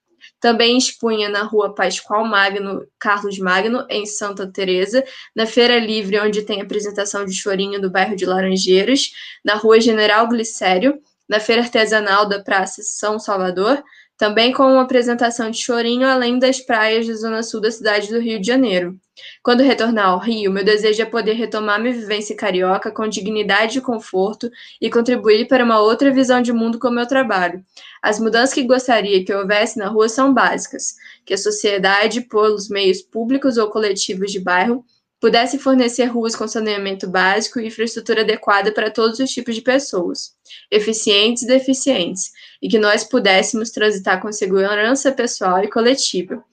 [0.44, 5.02] Também expunha na Rua Pascoal Magno, Carlos Magno, em Santa Teresa,
[5.34, 9.10] na Feira Livre, onde tem apresentação de chorinho do bairro de Laranjeiras,
[9.42, 13.82] na Rua General Glicério, na Feira Artesanal da Praça São Salvador,
[14.18, 18.20] também com uma apresentação de chorinho além das praias da zona sul da cidade do
[18.20, 19.00] Rio de Janeiro.
[19.44, 23.82] Quando retornar ao Rio, meu desejo é poder retomar minha vivência carioca com dignidade e
[23.82, 24.50] conforto
[24.82, 27.64] e contribuir para uma outra visão de mundo com o meu trabalho.
[28.02, 30.96] As mudanças que gostaria que houvesse na rua são básicas:
[31.26, 34.84] que a sociedade, pelos meios públicos ou coletivos de bairro,
[35.24, 40.36] pudesse fornecer ruas com saneamento básico e infraestrutura adequada para todos os tipos de pessoas,
[40.70, 42.30] eficientes e deficientes,
[42.62, 46.44] e que nós pudéssemos transitar com segurança pessoal e coletiva.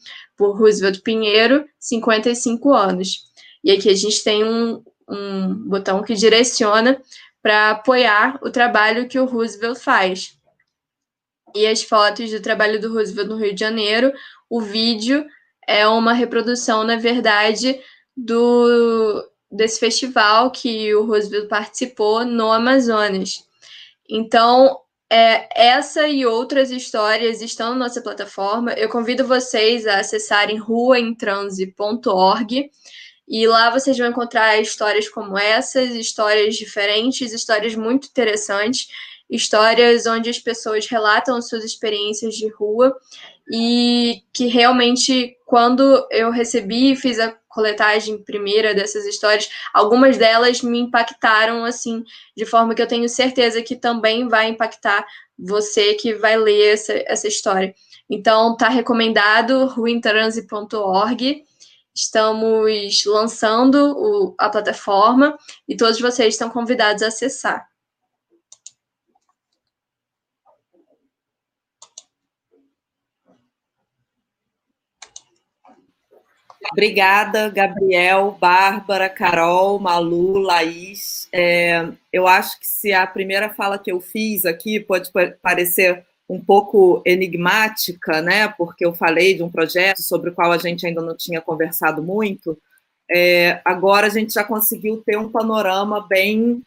[0.40, 3.26] Por Roosevelt Pinheiro, 55 anos.
[3.62, 6.98] E aqui a gente tem um, um botão que direciona
[7.42, 10.34] para apoiar o trabalho que o Roosevelt faz.
[11.54, 14.14] E as fotos do trabalho do Roosevelt no Rio de Janeiro,
[14.48, 15.26] o vídeo
[15.68, 17.78] é uma reprodução, na verdade,
[18.16, 19.22] do
[19.52, 23.44] desse festival que o Roosevelt participou no Amazonas.
[24.08, 24.80] Então,
[25.12, 28.72] é, essa e outras histórias estão na nossa plataforma.
[28.74, 32.70] Eu convido vocês a acessarem ruaentranse.org
[33.28, 38.86] e lá vocês vão encontrar histórias como essas, histórias diferentes, histórias muito interessantes,
[39.28, 42.96] histórias onde as pessoas relatam suas experiências de rua
[43.50, 50.62] e que realmente, quando eu recebi e fiz a coletagem primeira dessas histórias, algumas delas
[50.62, 52.04] me impactaram assim,
[52.36, 55.04] de forma que eu tenho certeza que também vai impactar
[55.36, 57.74] você que vai ler essa, essa história.
[58.08, 61.44] Então, tá recomendado ruintranse.org.
[61.92, 65.36] Estamos lançando o, a plataforma
[65.68, 67.69] e todos vocês estão convidados a acessar.
[76.72, 81.28] Obrigada, Gabriel, Bárbara, Carol, Malu, Laís.
[81.32, 85.10] É, eu acho que se a primeira fala que eu fiz aqui pode
[85.42, 88.48] parecer um pouco enigmática, né?
[88.56, 92.02] Porque eu falei de um projeto sobre o qual a gente ainda não tinha conversado
[92.02, 92.56] muito.
[93.10, 96.62] É, agora a gente já conseguiu ter um panorama bem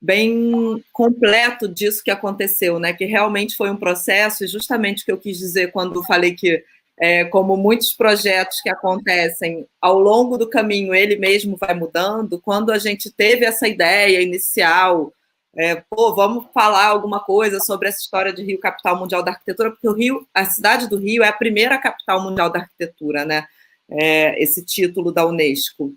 [0.00, 2.92] bem completo disso que aconteceu, né?
[2.92, 6.62] Que realmente foi um processo, e justamente o que eu quis dizer quando falei que
[7.00, 12.40] é, como muitos projetos que acontecem ao longo do caminho, ele mesmo vai mudando.
[12.40, 15.12] Quando a gente teve essa ideia inicial,
[15.56, 19.70] é, pô, vamos falar alguma coisa sobre essa história de Rio capital mundial da arquitetura,
[19.70, 23.46] porque o Rio, a cidade do Rio é a primeira capital mundial da arquitetura, né?
[23.90, 25.94] É, esse título da Unesco.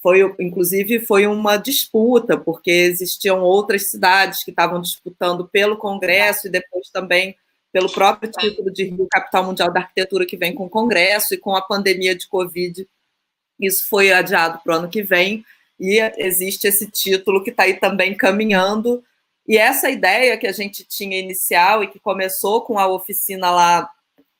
[0.00, 6.50] Foi, inclusive, foi uma disputa, porque existiam outras cidades que estavam disputando pelo Congresso e
[6.50, 7.34] depois também
[7.74, 11.38] pelo próprio título de Rio Capital Mundial da Arquitetura que vem com o Congresso e
[11.38, 12.86] com a pandemia de Covid,
[13.58, 15.44] isso foi adiado para o ano que vem
[15.80, 19.02] e existe esse título que está aí também caminhando.
[19.44, 23.90] E essa ideia que a gente tinha inicial e que começou com a oficina lá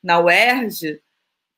[0.01, 1.01] na UERJ,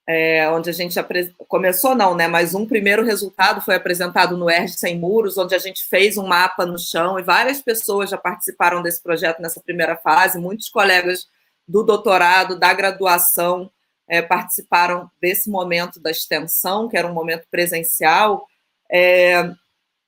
[0.09, 1.31] é, onde a gente apres...
[1.47, 2.27] começou não, né?
[2.27, 6.27] Mas um primeiro resultado foi apresentado no UERJ Sem Muros, onde a gente fez um
[6.27, 11.29] mapa no chão e várias pessoas já participaram desse projeto nessa primeira fase, muitos colegas
[11.67, 13.71] do doutorado, da graduação,
[14.09, 18.47] é, participaram desse momento da extensão, que era um momento presencial,
[18.91, 19.53] é,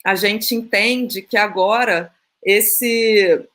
[0.04, 3.46] a gente entende que agora esse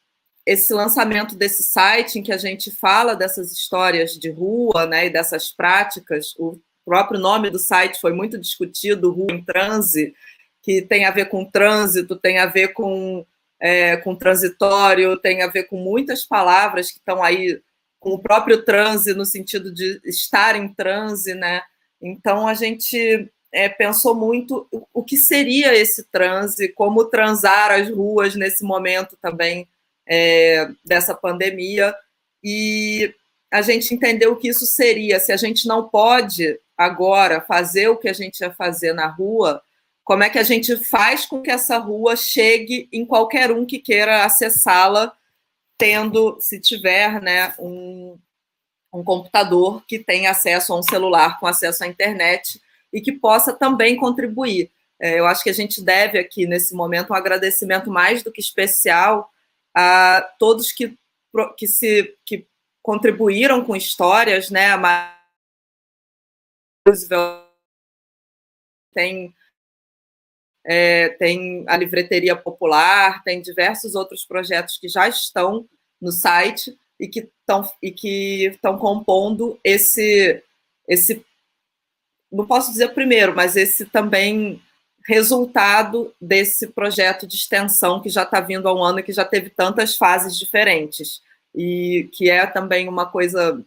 [0.45, 5.10] esse lançamento desse site em que a gente fala dessas histórias de rua, né, e
[5.10, 10.14] dessas práticas, o próprio nome do site foi muito discutido, Rua em Transe,
[10.62, 13.26] que tem a ver com trânsito, tem a ver com,
[13.58, 17.62] é, com transitório, tem a ver com muitas palavras que estão aí
[18.04, 21.62] com o próprio transe, no sentido de estar em transe, né?
[22.01, 28.36] Então a gente é, pensou muito o que seria esse transe, como transar as ruas
[28.36, 29.66] nesse momento também
[30.06, 31.95] é, dessa pandemia.
[32.43, 33.16] E
[33.49, 38.10] a gente entendeu que isso seria, se a gente não pode agora fazer o que
[38.10, 39.62] a gente ia fazer na rua,
[40.04, 43.80] como é que a gente faz com que essa rua chegue em qualquer um que
[43.80, 45.14] queira acessá-la,
[45.78, 48.18] tendo, se tiver, né, um,
[48.94, 52.62] um computador que tenha acesso a um celular com acesso à internet
[52.92, 54.72] e que possa também contribuir.
[55.00, 58.40] É, eu acho que a gente deve aqui, nesse momento, um agradecimento mais do que
[58.40, 59.32] especial
[59.76, 60.98] a todos que,
[61.58, 62.48] que, se, que
[62.82, 64.72] contribuíram com histórias, né?
[64.72, 65.14] A
[68.94, 69.34] tem,
[70.66, 75.66] é, tem a Livreteria Popular, tem diversos outros projetos que já estão
[76.01, 80.41] no site e que estão e que estão compondo esse
[80.88, 81.26] esse
[82.32, 84.61] não posso dizer primeiro, mas esse também
[85.05, 89.26] resultado desse projeto de extensão que já está vindo há um ano e que já
[89.26, 91.22] teve tantas fases diferentes.
[91.53, 93.64] E que é também uma coisa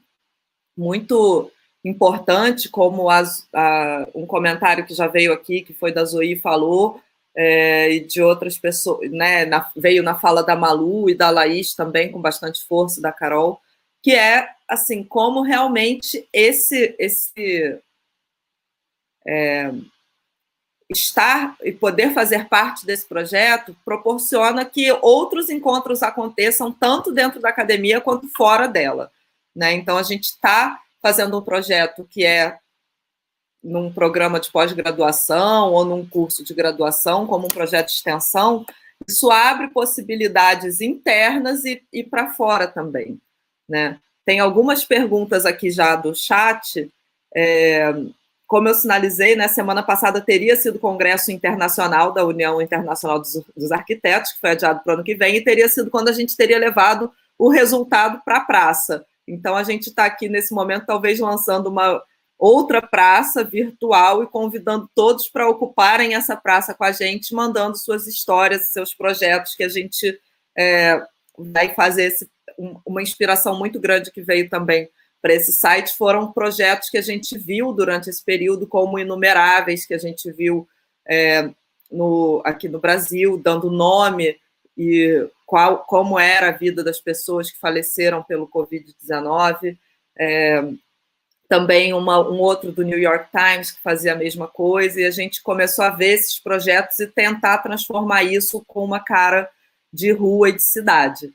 [0.76, 1.50] muito
[1.88, 7.00] importante, como as, a, um comentário que já veio aqui, que foi da Zoe falou,
[7.34, 11.74] é, e de outras pessoas, né, na, veio na fala da Malu e da Laís
[11.74, 13.60] também, com bastante força, da Carol,
[14.02, 17.78] que é, assim, como realmente esse, esse
[19.26, 19.72] é,
[20.88, 27.48] estar e poder fazer parte desse projeto proporciona que outros encontros aconteçam tanto dentro da
[27.48, 29.10] academia quanto fora dela.
[29.54, 29.72] Né?
[29.72, 32.58] Então, a gente está fazendo um projeto que é
[33.62, 38.66] num programa de pós-graduação ou num curso de graduação, como um projeto de extensão,
[39.06, 43.20] isso abre possibilidades internas e, e para fora também.
[43.68, 44.00] Né?
[44.24, 46.90] Tem algumas perguntas aqui já do chat.
[47.32, 47.94] É,
[48.48, 53.20] como eu sinalizei, na né, semana passada teria sido o Congresso Internacional da União Internacional
[53.20, 56.08] dos, dos Arquitetos, que foi adiado para o ano que vem, e teria sido quando
[56.08, 59.06] a gente teria levado o resultado para a praça.
[59.26, 62.02] Então, a gente está aqui nesse momento, talvez lançando uma
[62.38, 68.06] outra praça virtual e convidando todos para ocuparem essa praça com a gente, mandando suas
[68.06, 70.18] histórias, seus projetos, que a gente
[70.56, 71.02] é,
[71.36, 74.88] vai fazer esse, um, uma inspiração muito grande que veio também
[75.20, 75.96] para esse site.
[75.96, 80.68] Foram projetos que a gente viu durante esse período como inumeráveis, que a gente viu
[81.06, 81.50] é,
[81.90, 84.36] no, aqui no Brasil, dando nome
[84.76, 89.78] e qual, como era a vida das pessoas que faleceram pelo Covid-19.
[90.18, 90.62] É,
[91.48, 95.10] também uma, um outro do New York Times que fazia a mesma coisa, e a
[95.10, 99.48] gente começou a ver esses projetos e tentar transformar isso com uma cara
[99.92, 101.32] de rua e de cidade.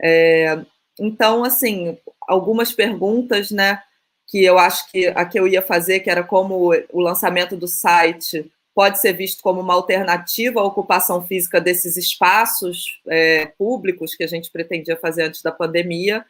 [0.00, 0.58] É,
[1.00, 1.98] então, assim,
[2.28, 3.82] algumas perguntas, né,
[4.28, 7.66] que eu acho que a que eu ia fazer, que era como o lançamento do
[7.66, 14.24] site pode ser visto como uma alternativa à ocupação física desses espaços é, públicos que
[14.24, 16.24] a gente pretendia fazer antes da pandemia.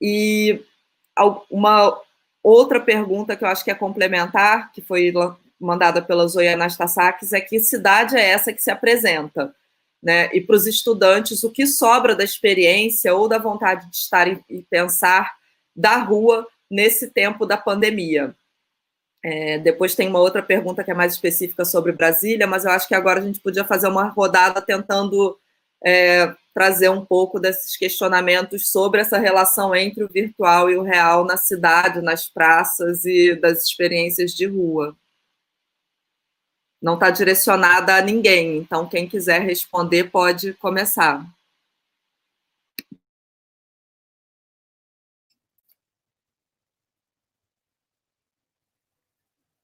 [0.00, 0.62] E
[1.50, 2.00] uma
[2.42, 5.12] outra pergunta que eu acho que é complementar, que foi
[5.60, 9.54] mandada pela Zoe Anastasakis, é que cidade é essa que se apresenta?
[10.04, 10.28] né?
[10.34, 14.62] E para os estudantes, o que sobra da experiência ou da vontade de estar e
[14.68, 15.32] pensar
[15.74, 18.36] da rua nesse tempo da pandemia.
[19.24, 22.86] É, depois tem uma outra pergunta que é mais específica sobre Brasília, mas eu acho
[22.86, 25.38] que agora a gente podia fazer uma rodada tentando
[25.82, 31.24] é, trazer um pouco desses questionamentos sobre essa relação entre o virtual e o real
[31.24, 34.94] na cidade, nas praças e das experiências de rua
[36.84, 38.58] não está direcionada a ninguém.
[38.58, 41.24] Então, quem quiser responder pode começar.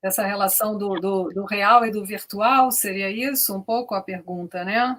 [0.02, 4.64] Essa relação do, do, do, real e do virtual, seria isso um pouco a pergunta,
[4.64, 4.96] né?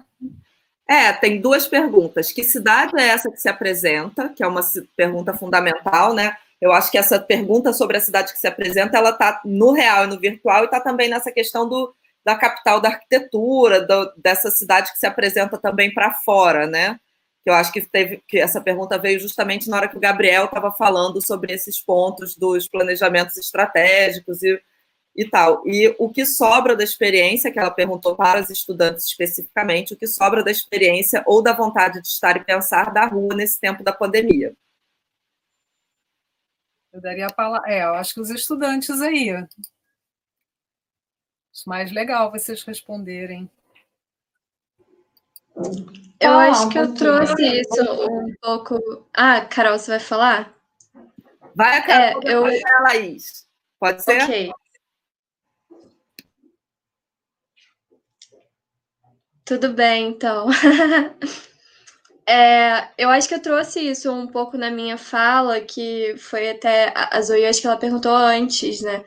[0.88, 2.30] É, tem duas perguntas.
[2.30, 4.28] Que cidade é essa que se apresenta?
[4.28, 4.60] Que é uma
[4.96, 6.36] pergunta fundamental, né?
[6.60, 10.04] Eu acho que essa pergunta sobre a cidade que se apresenta, ela está no real
[10.04, 11.92] e no virtual e está também nessa questão do,
[12.24, 17.00] da capital da arquitetura, do, dessa cidade que se apresenta também para fora, né?
[17.42, 20.44] Que eu acho que teve que essa pergunta veio justamente na hora que o Gabriel
[20.44, 24.60] estava falando sobre esses pontos dos planejamentos estratégicos e
[25.14, 25.62] e tal.
[25.66, 30.06] E o que sobra da experiência, que ela perguntou para os estudantes especificamente, o que
[30.06, 33.92] sobra da experiência ou da vontade de estar e pensar da rua nesse tempo da
[33.92, 34.54] pandemia.
[36.92, 37.70] Eu daria a palavra.
[37.70, 39.30] É, eu acho que os estudantes aí.
[39.30, 39.48] Acho
[41.66, 43.50] mais legal vocês responderem.
[46.18, 49.06] Eu ah, acho que eu trouxe isso um pouco.
[49.12, 50.54] Ah, Carol, você vai falar?
[51.54, 52.46] Vai Carol, é, eu...
[52.46, 53.46] a Laís.
[53.78, 54.22] Pode ser?
[54.22, 54.52] Ok.
[59.52, 60.48] Tudo bem, então.
[62.26, 66.90] é, eu acho que eu trouxe isso um pouco na minha fala, que foi até
[66.96, 69.04] a Zoe, acho que ela perguntou antes, né?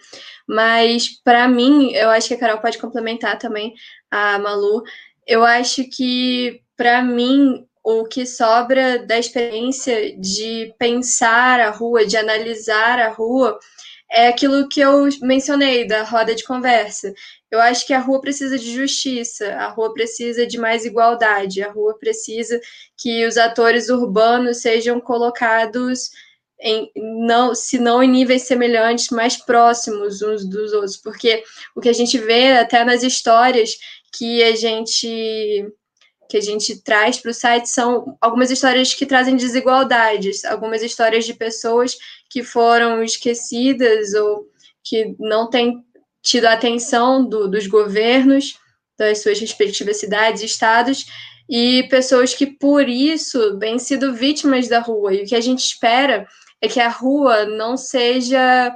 [0.48, 3.74] Mas para mim, eu acho que a Carol pode complementar também
[4.12, 4.84] a Malu.
[5.26, 12.18] Eu acho que para mim o que sobra da experiência de pensar a rua, de
[12.18, 13.58] analisar a rua,
[14.12, 17.12] é aquilo que eu mencionei da roda de conversa.
[17.56, 21.72] Eu acho que a rua precisa de justiça, a rua precisa de mais igualdade, a
[21.72, 22.60] rua precisa
[22.98, 26.10] que os atores urbanos sejam colocados
[26.60, 31.44] em, não, se não em níveis semelhantes, mais próximos uns dos outros, porque
[31.74, 33.78] o que a gente vê até nas histórias
[34.18, 35.66] que a gente
[36.28, 41.24] que a gente traz para o site são algumas histórias que trazem desigualdades, algumas histórias
[41.24, 41.96] de pessoas
[42.30, 44.50] que foram esquecidas ou
[44.84, 45.86] que não têm
[46.26, 48.60] tido a atenção do, dos governos,
[48.98, 51.06] das suas respectivas cidades e estados,
[51.48, 55.14] e pessoas que, por isso, vêm sido vítimas da rua.
[55.14, 56.28] E o que a gente espera
[56.60, 58.76] é que a rua não seja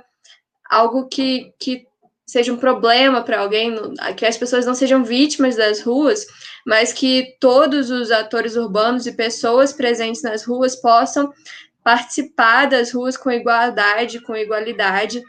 [0.69, 1.87] algo que, que
[2.27, 3.75] seja um problema para alguém,
[4.15, 6.27] que as pessoas não sejam vítimas das ruas,
[6.63, 11.33] mas que todos os atores urbanos e pessoas presentes nas ruas possam
[11.83, 15.23] participar das ruas com igualdade, com igualdade,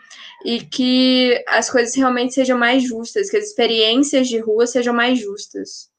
[0.44, 5.18] e que as coisas realmente sejam mais justas, que as experiências de rua sejam mais
[5.18, 5.90] justas.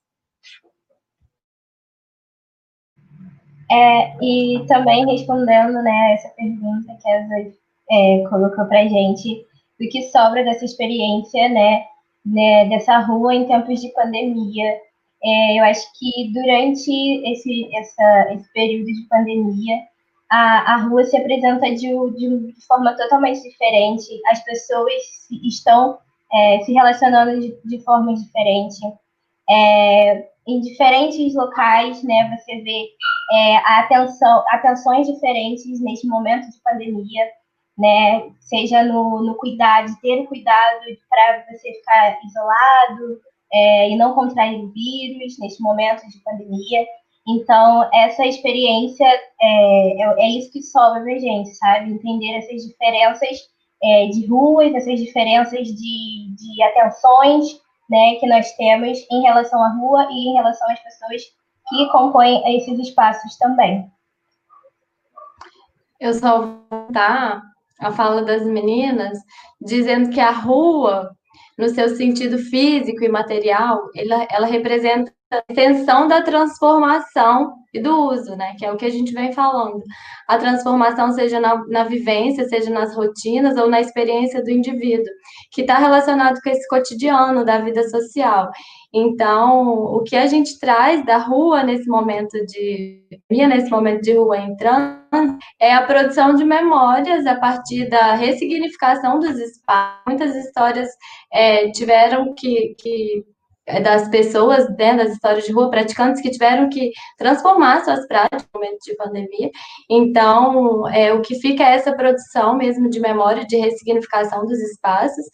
[3.71, 7.53] É, e também respondendo né, essa pergunta que a Zoe
[7.89, 9.45] é, colocou para gente,
[9.79, 11.85] do que sobra dessa experiência, né,
[12.25, 14.77] né, dessa rua em tempos de pandemia.
[15.23, 16.91] É, eu acho que durante
[17.31, 19.83] esse, essa, esse período de pandemia,
[20.31, 24.93] a, a rua se apresenta de, de, forma totalmente diferente, as pessoas
[25.43, 25.97] estão
[26.33, 28.79] é, se relacionando de, de forma diferente.
[29.49, 32.87] É, em diferentes locais, né, você vê
[33.33, 37.25] é, atenção, atenções diferentes neste momento de pandemia
[37.77, 38.31] né?
[38.39, 43.19] Seja no, no cuidado, ter cuidado para você ficar isolado
[43.51, 46.85] é, e não contrair o vírus neste momento de pandemia.
[47.27, 51.91] Então, essa experiência é, é, é isso que sobra da gente, sabe?
[51.91, 53.49] Entender essas diferenças
[53.83, 59.69] é, de ruas, essas diferenças de, de atenções né, que nós temos em relação à
[59.73, 61.21] rua e em relação às pessoas
[61.69, 63.89] que compõem esses espaços também.
[65.99, 67.43] Eu só vou dar
[67.79, 69.19] a fala das meninas,
[69.59, 71.15] dizendo que a rua,
[71.57, 78.09] no seu sentido físico e material, ela, ela representa a extensão da transformação e do
[78.09, 78.53] uso, né?
[78.57, 79.81] Que é o que a gente vem falando.
[80.27, 85.05] A transformação, seja na, na vivência, seja nas rotinas ou na experiência do indivíduo,
[85.51, 88.49] que está relacionado com esse cotidiano da vida social.
[88.93, 94.37] Então, o que a gente traz da rua nesse momento de nesse momento de rua
[94.37, 100.01] entrando é a produção de memórias a partir da ressignificação dos espaços.
[100.07, 100.89] Muitas histórias
[101.31, 103.23] é, tiveram que, que
[103.79, 108.59] das pessoas, né, das histórias de rua, praticantes que tiveram que transformar suas práticas no
[108.59, 109.49] momento de pandemia.
[109.89, 115.25] Então, é, o que fica é essa produção mesmo de memória, de ressignificação dos espaços,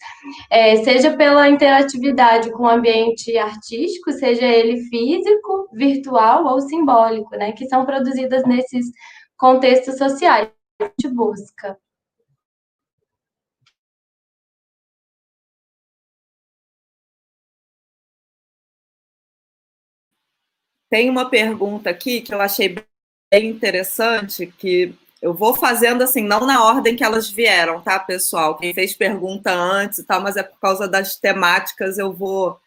[0.50, 7.52] é, seja pela interatividade com o ambiente artístico, seja ele físico, virtual ou simbólico, né,
[7.52, 8.86] que são produzidas nesses
[9.36, 10.48] contextos sociais
[10.78, 11.76] que a gente busca.
[20.90, 22.74] Tem uma pergunta aqui que eu achei
[23.30, 28.56] bem interessante, que eu vou fazendo assim, não na ordem que elas vieram, tá, pessoal?
[28.56, 32.58] Quem fez pergunta antes e tal, mas é por causa das temáticas, eu vou,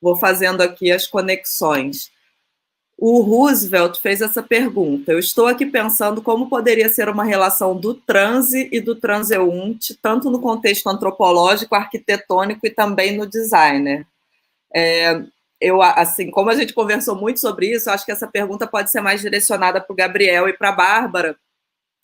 [0.00, 2.10] vou fazendo aqui as conexões.
[2.98, 5.10] O Roosevelt fez essa pergunta.
[5.10, 10.28] Eu estou aqui pensando como poderia ser uma relação do transe e do transeunte, tanto
[10.30, 14.06] no contexto antropológico, arquitetônico e também no designer.
[14.74, 15.22] É,
[15.60, 19.00] eu, assim, como a gente conversou muito sobre isso, acho que essa pergunta pode ser
[19.00, 21.36] mais direcionada para o Gabriel e para a Bárbara,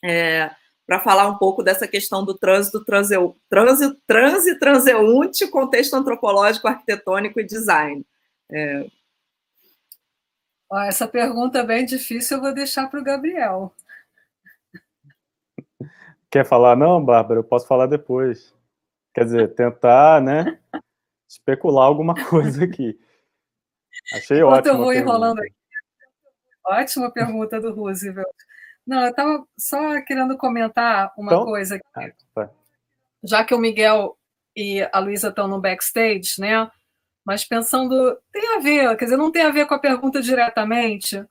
[0.04, 0.50] é,
[0.86, 7.40] para falar um pouco dessa questão do trânsito, trânsito, trânsito, trânsito transeunte, contexto antropológico, arquitetônico
[7.40, 8.06] e design.
[8.52, 8.86] É...
[10.86, 13.72] Essa pergunta é bem difícil, eu vou deixar para o Gabriel.
[16.30, 17.40] Quer falar não, Bárbara?
[17.40, 18.54] Eu posso falar depois.
[19.14, 20.58] Quer dizer, tentar, né,
[21.28, 22.98] especular alguma coisa aqui.
[24.12, 24.74] Achei Enquanto ótimo.
[24.74, 25.54] eu vou enrolando aqui.
[26.64, 28.26] Ótima pergunta do Roosevelt.
[28.86, 31.84] Não, eu estava só querendo comentar uma então, coisa aqui.
[31.94, 32.50] Ah, tá.
[33.24, 34.16] Já que o Miguel
[34.54, 36.70] e a Luísa estão no backstage, né?
[37.24, 41.24] Mas pensando, tem a ver, quer dizer, não tem a ver com a pergunta diretamente,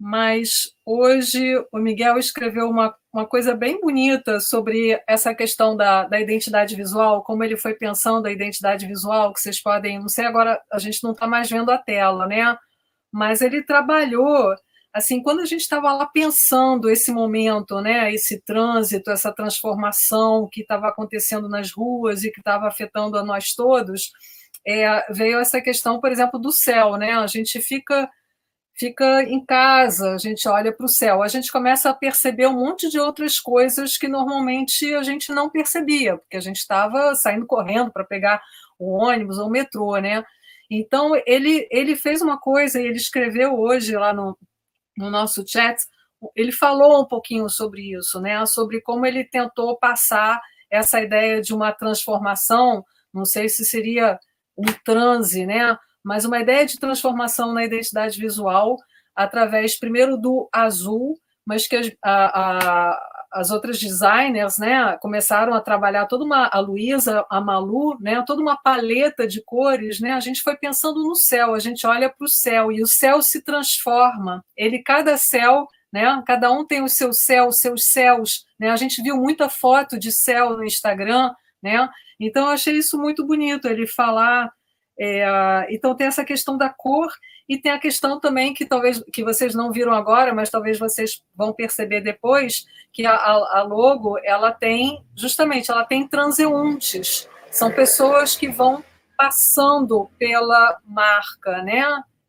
[0.00, 6.18] mas hoje o Miguel escreveu uma, uma coisa bem bonita sobre essa questão da, da
[6.18, 10.58] identidade visual, como ele foi pensando a identidade visual, que vocês podem, não sei, agora
[10.72, 12.56] a gente não está mais vendo a tela, né?
[13.12, 14.54] Mas ele trabalhou
[14.92, 20.62] assim, quando a gente estava lá pensando esse momento, né, esse trânsito, essa transformação que
[20.62, 24.10] estava acontecendo nas ruas e que estava afetando a nós todos,
[24.66, 27.12] é, veio essa questão, por exemplo, do céu, né?
[27.12, 28.08] A gente fica
[28.80, 32.54] fica em casa, a gente olha para o céu, a gente começa a perceber um
[32.54, 37.46] monte de outras coisas que normalmente a gente não percebia, porque a gente estava saindo
[37.46, 38.42] correndo para pegar
[38.78, 40.24] o ônibus ou o metrô, né?
[40.70, 44.38] Então ele ele fez uma coisa, ele escreveu hoje lá no,
[44.96, 45.76] no nosso chat,
[46.34, 48.46] ele falou um pouquinho sobre isso, né?
[48.46, 50.40] Sobre como ele tentou passar
[50.70, 52.82] essa ideia de uma transformação,
[53.12, 54.18] não sei se seria
[54.56, 55.76] um transe, né?
[56.04, 58.76] Mas uma ideia de transformação na identidade visual
[59.14, 62.98] através primeiro do azul, mas que a, a,
[63.32, 68.40] as outras designers, né, começaram a trabalhar toda uma a Luísa, a Malu, né, toda
[68.40, 70.12] uma paleta de cores, né?
[70.12, 73.20] A gente foi pensando no céu, a gente olha para o céu e o céu
[73.22, 74.44] se transforma.
[74.56, 76.22] Ele cada céu né?
[76.26, 78.70] Cada um tem o seu céu, os seus céus, né?
[78.70, 81.32] A gente viu muita foto de céu no Instagram,
[81.62, 81.88] né?
[82.18, 84.50] Então eu achei isso muito bonito ele falar.
[85.02, 87.10] É, então tem essa questão da cor
[87.48, 91.22] e tem a questão também que talvez que vocês não viram agora, mas talvez vocês
[91.34, 97.26] vão perceber depois, que a, a logo ela tem justamente ela tem transeuntes.
[97.50, 98.84] São pessoas que vão
[99.16, 101.82] passando pela marca, né?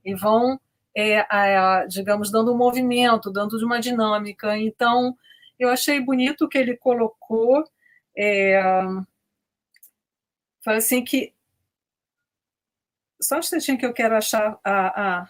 [0.03, 0.57] E vão,
[0.95, 4.57] é, é, digamos, dando um movimento, dando uma dinâmica.
[4.57, 5.15] Então,
[5.59, 7.63] eu achei bonito que ele colocou.
[8.17, 8.61] É,
[10.65, 11.33] assim que
[13.21, 15.29] só um instantinho que eu quero achar a, a,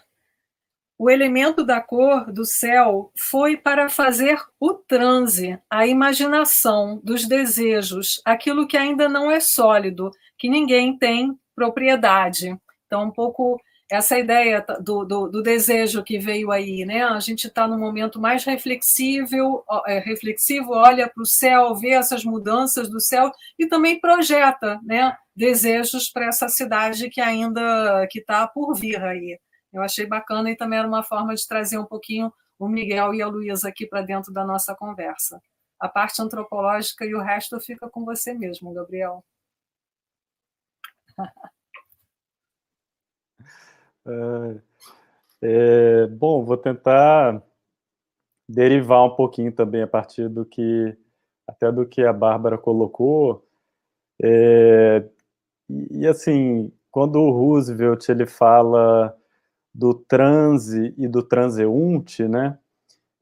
[0.98, 8.20] o elemento da cor do céu foi para fazer o transe, a imaginação dos desejos,
[8.24, 12.56] aquilo que ainda não é sólido, que ninguém tem propriedade.
[12.86, 13.60] Então, um pouco
[13.92, 17.02] essa ideia do, do, do, desejo que veio aí, né?
[17.04, 22.24] A gente está num momento mais reflexivo, é, reflexivo, olha para o céu, vê essas
[22.24, 25.14] mudanças do céu e também projeta, né?
[25.36, 29.38] Desejos para essa cidade que ainda que está por vir aí.
[29.70, 33.20] Eu achei bacana e também era uma forma de trazer um pouquinho o Miguel e
[33.20, 35.38] a Luísa aqui para dentro da nossa conversa.
[35.78, 39.22] A parte antropológica e o resto fica com você mesmo, Gabriel.
[44.06, 44.60] É,
[45.42, 47.42] é, bom, vou tentar
[48.48, 50.96] derivar um pouquinho também a partir do que
[51.46, 53.46] até do que a Bárbara colocou.
[54.22, 55.04] É,
[55.68, 59.16] e, assim, quando o Roosevelt ele fala
[59.74, 62.58] do transe e do transeunte, né?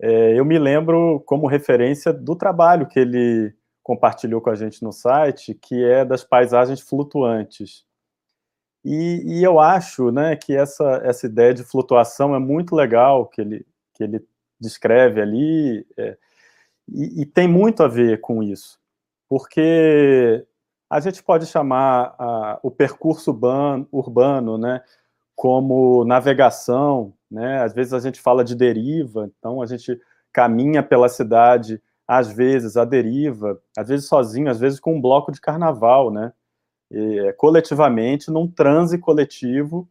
[0.01, 4.93] É, eu me lembro como referência do trabalho que ele compartilhou com a gente no
[4.93, 7.85] site, que é das paisagens flutuantes.
[8.85, 13.41] E, e, eu acho né, que essa, essa ideia de flutuação é muito legal, que
[13.41, 14.25] ele, que ele
[14.59, 16.17] descreve ali, é,
[16.89, 18.79] e, e, tem muito a ver com isso,
[19.29, 20.45] porque
[20.89, 24.83] a gente pode chamar a, o percurso urbano, urbano né,
[25.37, 30.01] como navegação, né, às vezes a gente fala de deriva, então a gente
[30.33, 35.31] caminha pela cidade, às vezes a deriva, às vezes sozinho, às vezes com um bloco
[35.31, 36.33] de carnaval, né,
[36.93, 39.89] é, coletivamente num transe coletivo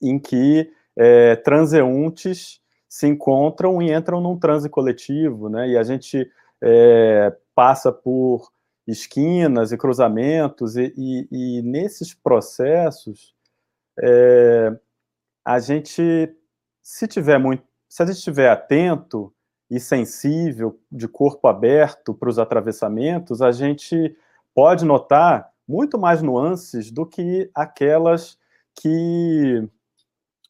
[0.00, 5.68] em que é, transeuntes se encontram e entram num transe coletivo, né?
[5.70, 6.30] E a gente
[6.62, 8.50] é, passa por
[8.86, 13.34] esquinas e cruzamentos e, e, e nesses processos
[13.98, 14.76] é,
[15.44, 16.34] a gente,
[16.82, 19.32] se tiver muito, se a gente estiver atento
[19.70, 24.14] e sensível, de corpo aberto para os atravessamentos, a gente
[24.54, 28.38] pode notar muito mais nuances do que aquelas
[28.80, 29.68] que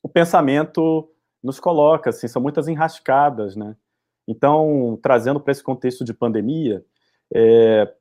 [0.02, 1.08] o pensamento
[1.42, 3.76] nos coloca, assim, são muitas enrascadas, né?
[4.26, 6.84] Então, trazendo para esse contexto de pandemia,
[7.34, 7.92] é,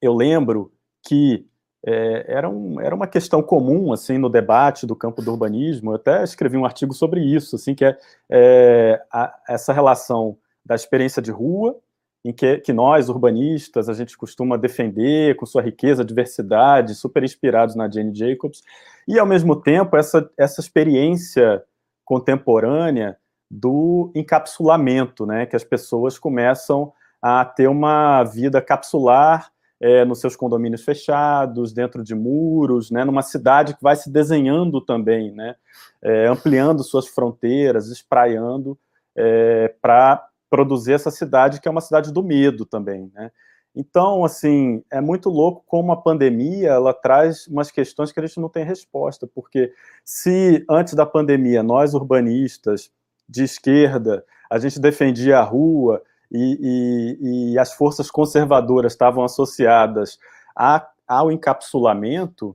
[0.00, 0.72] eu lembro
[1.06, 1.46] que
[1.84, 5.90] é, era, um, era uma questão comum assim no debate do campo do urbanismo.
[5.90, 7.98] Eu até escrevi um artigo sobre isso, assim que é,
[8.30, 11.78] é a, essa relação da experiência de rua,
[12.24, 17.74] em que, que, nós urbanistas a gente costuma defender com sua riqueza, diversidade, super inspirados
[17.74, 18.62] na Jane Jacobs,
[19.08, 21.62] e ao mesmo tempo essa, essa experiência
[22.04, 23.16] contemporânea
[23.50, 29.50] do encapsulamento, né, que as pessoas começam a ter uma vida capsular
[29.80, 34.80] é, nos seus condomínios fechados, dentro de muros, né, numa cidade que vai se desenhando
[34.80, 35.56] também, né,
[36.00, 38.78] é, ampliando suas fronteiras, espraiando
[39.16, 43.30] é, para produzir essa cidade que é uma cidade do medo também, né.
[43.74, 48.38] Então, assim, é muito louco como a pandemia ela traz umas questões que a gente
[48.38, 49.72] não tem resposta, porque
[50.04, 52.92] se antes da pandemia nós urbanistas
[53.26, 60.18] de esquerda a gente defendia a rua e, e, e as forças conservadoras estavam associadas
[60.54, 62.54] a, ao encapsulamento,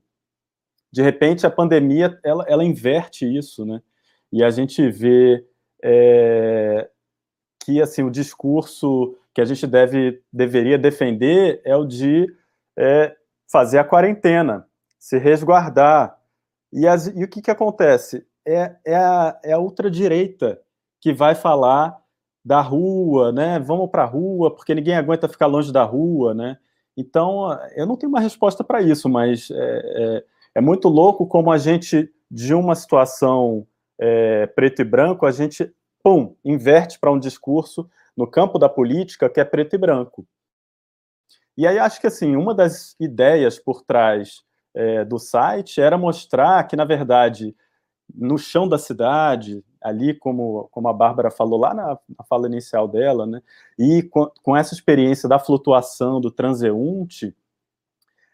[0.91, 3.81] de repente a pandemia ela, ela inverte isso, né?
[4.31, 5.43] E a gente vê
[5.83, 6.87] é,
[7.67, 12.25] que assim o discurso que a gente deve deveria defender é o de
[12.77, 13.13] é,
[13.51, 14.65] fazer a quarentena,
[14.97, 16.17] se resguardar.
[16.71, 18.25] E, as, e o que, que acontece?
[18.45, 20.61] É, é, a, é a ultradireita
[21.01, 21.97] que vai falar
[22.43, 23.59] da rua, né?
[23.59, 26.57] Vamos para a rua, porque ninguém aguenta ficar longe da rua, né?
[26.95, 30.23] Então, eu não tenho uma resposta para isso, mas é, é,
[30.55, 33.67] é, muito louco como a gente, de uma situação
[33.99, 35.69] é, preto e branco, a gente,
[36.07, 40.25] pum, inverte para um discurso no campo da política que é preto e branco.
[41.57, 44.41] E aí acho que, assim, uma das ideias por trás
[44.73, 47.53] é, do site era mostrar que, na verdade,
[48.15, 52.87] no chão da cidade, ali, como, como a Bárbara falou lá na, na fala inicial
[52.87, 53.41] dela, né,
[53.77, 57.35] e com, com, essa experiência da flutuação, do transeunte,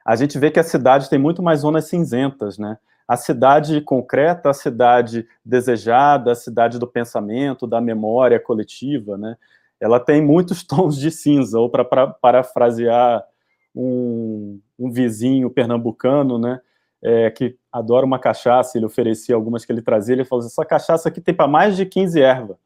[0.06, 2.78] a gente vê que a cidade tem muito mais zonas cinzentas, né?
[3.08, 9.36] A cidade concreta, a cidade desejada, a cidade do pensamento, da memória coletiva, né?
[9.80, 13.24] Ela tem muitos tons de cinza, ou para parafrasear
[13.76, 16.62] um, um vizinho pernambucano, né?
[17.04, 20.66] é, que adora uma cachaça, ele oferecia algumas que ele trazia, ele falou assim, essa
[20.66, 22.58] cachaça aqui tem para mais de 15 ervas.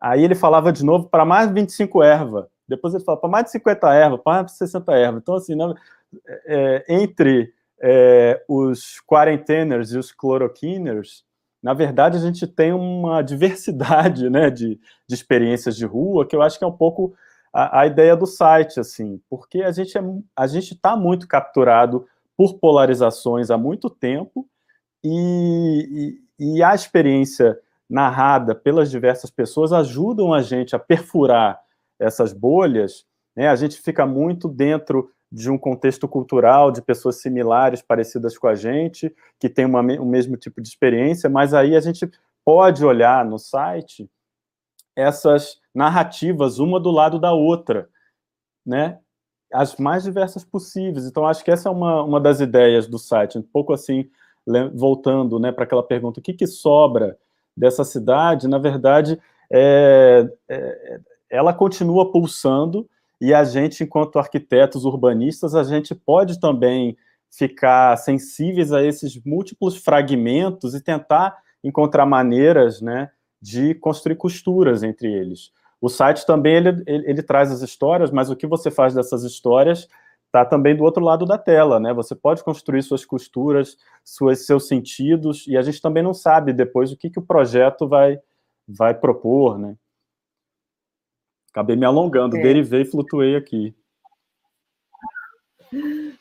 [0.00, 2.46] Aí ele falava de novo para mais de 25 ervas.
[2.68, 5.22] Depois ele falava para mais de 50 ervas, para mais de 60 ervas.
[5.22, 5.72] Então, assim, né,
[6.46, 7.54] é, entre
[7.86, 11.22] é, os quarenteners e os cloroquiners,
[11.62, 16.40] na verdade, a gente tem uma diversidade né, de, de experiências de rua, que eu
[16.40, 17.14] acho que é um pouco
[17.52, 20.02] a, a ideia do site, assim, porque a gente é,
[20.58, 24.48] está muito capturado por polarizações há muito tempo
[25.04, 27.58] e, e, e, a experiência
[27.88, 31.60] narrada pelas diversas pessoas ajudam a gente a perfurar
[31.98, 33.04] essas bolhas.
[33.36, 33.46] Né?
[33.46, 38.54] A gente fica muito dentro de um contexto cultural de pessoas similares, parecidas com a
[38.54, 42.08] gente, que tem uma, o mesmo tipo de experiência, mas aí a gente
[42.44, 44.08] pode olhar no site
[44.94, 47.88] essas narrativas uma do lado da outra,
[48.64, 49.00] né?
[49.52, 51.06] as mais diversas possíveis.
[51.06, 54.08] Então, acho que essa é uma, uma das ideias do site, um pouco assim,
[54.74, 57.16] voltando né, para aquela pergunta, o que, que sobra
[57.56, 58.48] dessa cidade?
[58.48, 59.18] Na verdade,
[59.52, 61.00] é, é,
[61.30, 62.88] ela continua pulsando
[63.24, 66.94] e a gente, enquanto arquitetos urbanistas, a gente pode também
[67.30, 73.10] ficar sensíveis a esses múltiplos fragmentos e tentar encontrar maneiras né,
[73.40, 75.50] de construir costuras entre eles.
[75.80, 79.22] O site também ele, ele, ele, traz as histórias, mas o que você faz dessas
[79.22, 79.88] histórias
[80.26, 81.94] está também do outro lado da tela, né?
[81.94, 86.92] Você pode construir suas costuras, suas, seus sentidos, e a gente também não sabe depois
[86.92, 88.18] o que, que o projeto vai,
[88.68, 89.76] vai propor, né?
[91.54, 92.42] Acabei me alongando, é.
[92.42, 93.72] derivei e flutuei aqui.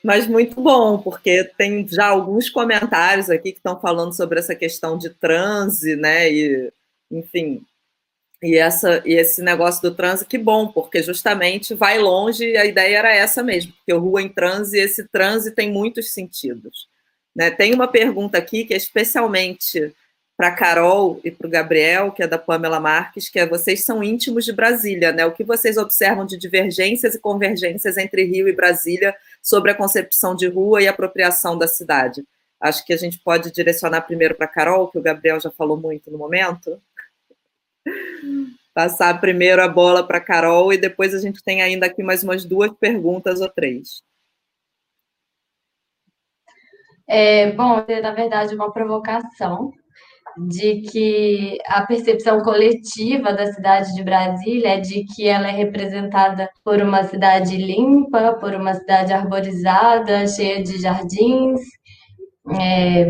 [0.03, 4.95] Mas muito bom, porque tem já alguns comentários aqui que estão falando sobre essa questão
[4.95, 6.31] de transe, né?
[6.31, 6.71] E,
[7.09, 7.65] enfim,
[8.43, 12.65] e, essa, e esse negócio do transe, que bom, porque justamente vai longe e a
[12.65, 16.87] ideia era essa mesmo, porque o Rua em Transe, esse transe tem muitos sentidos.
[17.35, 17.49] Né?
[17.49, 19.95] Tem uma pergunta aqui que é especialmente
[20.35, 24.03] para Carol e para o Gabriel, que é da Pamela Marques, que é vocês são
[24.03, 25.25] íntimos de Brasília, né?
[25.25, 30.35] O que vocês observam de divergências e convergências entre Rio e Brasília sobre a concepção
[30.35, 32.25] de rua e apropriação da cidade?
[32.59, 36.09] Acho que a gente pode direcionar primeiro para Carol, que o Gabriel já falou muito
[36.09, 36.81] no momento.
[38.73, 42.43] Passar primeiro a bola para Carol e depois a gente tem ainda aqui mais umas
[42.43, 44.01] duas perguntas ou três.
[47.05, 49.73] É, bom, é, na verdade, uma provocação.
[50.37, 56.49] De que a percepção coletiva da cidade de Brasília é de que ela é representada
[56.63, 61.61] por uma cidade limpa, por uma cidade arborizada, cheia de jardins,
[62.59, 63.07] é,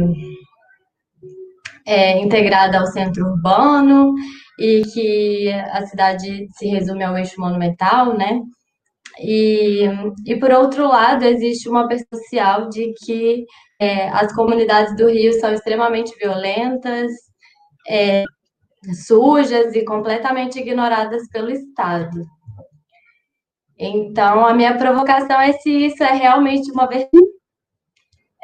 [1.86, 4.14] é, integrada ao centro urbano
[4.60, 8.40] e que a cidade se resume ao eixo monumental, né?
[9.20, 9.84] E,
[10.26, 13.46] e por outro lado, existe uma percepção social de que
[13.80, 17.12] é, as comunidades do Rio são extremamente violentas,
[17.88, 18.24] é,
[19.06, 22.22] sujas e completamente ignoradas pelo Estado.
[23.78, 27.12] Então, a minha provocação é se isso é realmente uma verdade.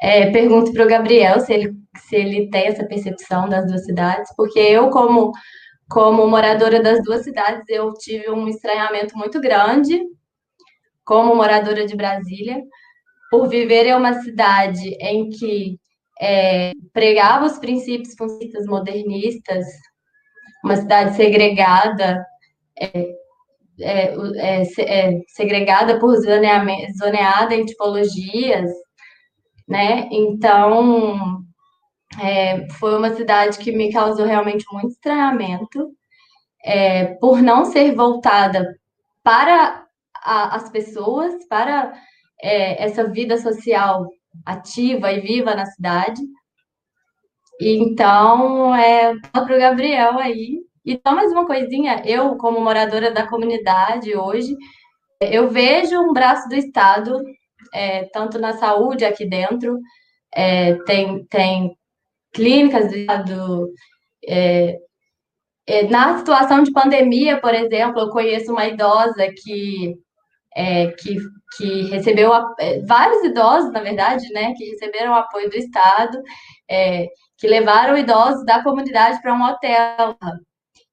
[0.02, 4.34] É, pergunto para o Gabriel se ele, se ele tem essa percepção das duas cidades,
[4.36, 5.32] porque eu, como,
[5.90, 10.02] como moradora das duas cidades, eu tive um estranhamento muito grande
[11.10, 12.62] como moradora de Brasília,
[13.32, 15.76] por viver em uma cidade em que
[16.22, 19.66] é, pregava os princípios funcionistas modernistas,
[20.64, 22.24] uma cidade segregada,
[22.80, 23.00] é,
[23.82, 28.70] é, é, é segregada por zoneada em tipologias,
[29.68, 30.08] né?
[30.12, 31.42] Então,
[32.22, 35.90] é, foi uma cidade que me causou realmente muito estranhamento,
[37.20, 38.78] por não ser voltada
[39.24, 39.89] para
[40.24, 41.94] a, as pessoas para
[42.42, 44.08] é, essa vida social
[44.46, 46.22] ativa e viva na cidade.
[47.62, 50.60] Então, é para o Gabriel aí.
[50.86, 54.56] E só mais uma coisinha, eu, como moradora da comunidade hoje,
[55.22, 57.22] eu vejo um braço do Estado,
[57.74, 59.78] é, tanto na saúde aqui dentro,
[60.34, 61.78] é, tem, tem
[62.34, 63.70] clínicas do Estado.
[64.26, 64.78] É,
[65.68, 69.96] é na situação de pandemia, por exemplo, eu conheço uma idosa que
[70.56, 71.18] é, que,
[71.58, 76.22] que recebeu é, vários idosos, na verdade, né, que receberam apoio do Estado,
[76.70, 77.08] é,
[77.38, 80.18] que levaram idosos da comunidade para um hotel.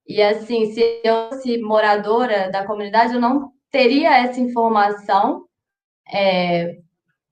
[0.07, 5.45] E assim, se eu fosse moradora da comunidade, eu não teria essa informação,
[6.12, 6.77] é,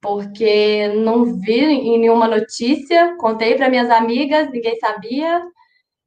[0.01, 5.41] porque não vi em nenhuma notícia, contei para minhas amigas, ninguém sabia,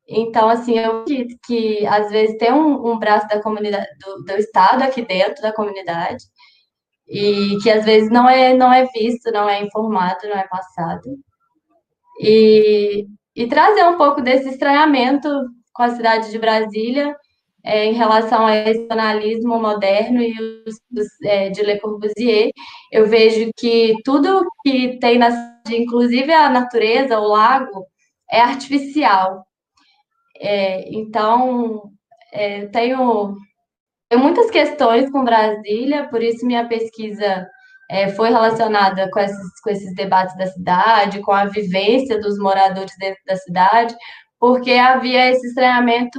[0.09, 4.33] então, assim, eu acredito que às vezes tem um, um braço da comunidade, do, do,
[4.39, 6.25] Estado aqui dentro da comunidade,
[7.09, 11.03] e que às vezes não é, não é visto, não é informado, não é passado.
[12.21, 13.07] E,
[13.37, 15.29] e trazer um pouco desse estranhamento
[15.75, 17.15] com a cidade de Brasília
[17.65, 20.33] é, em relação ao regionalismo moderno e
[20.67, 22.51] os, os é, de Le Corbusier.
[22.93, 27.87] Eu vejo que tudo que tem na cidade, inclusive a natureza, o lago,
[28.31, 29.48] é artificial.
[30.41, 31.83] É, então,
[32.33, 33.37] é, tenho,
[34.09, 37.47] tenho muitas questões com Brasília, por isso minha pesquisa
[37.91, 42.93] é, foi relacionada com esses, com esses debates da cidade, com a vivência dos moradores
[42.99, 43.95] dentro da cidade,
[44.39, 46.19] porque havia esse estranhamento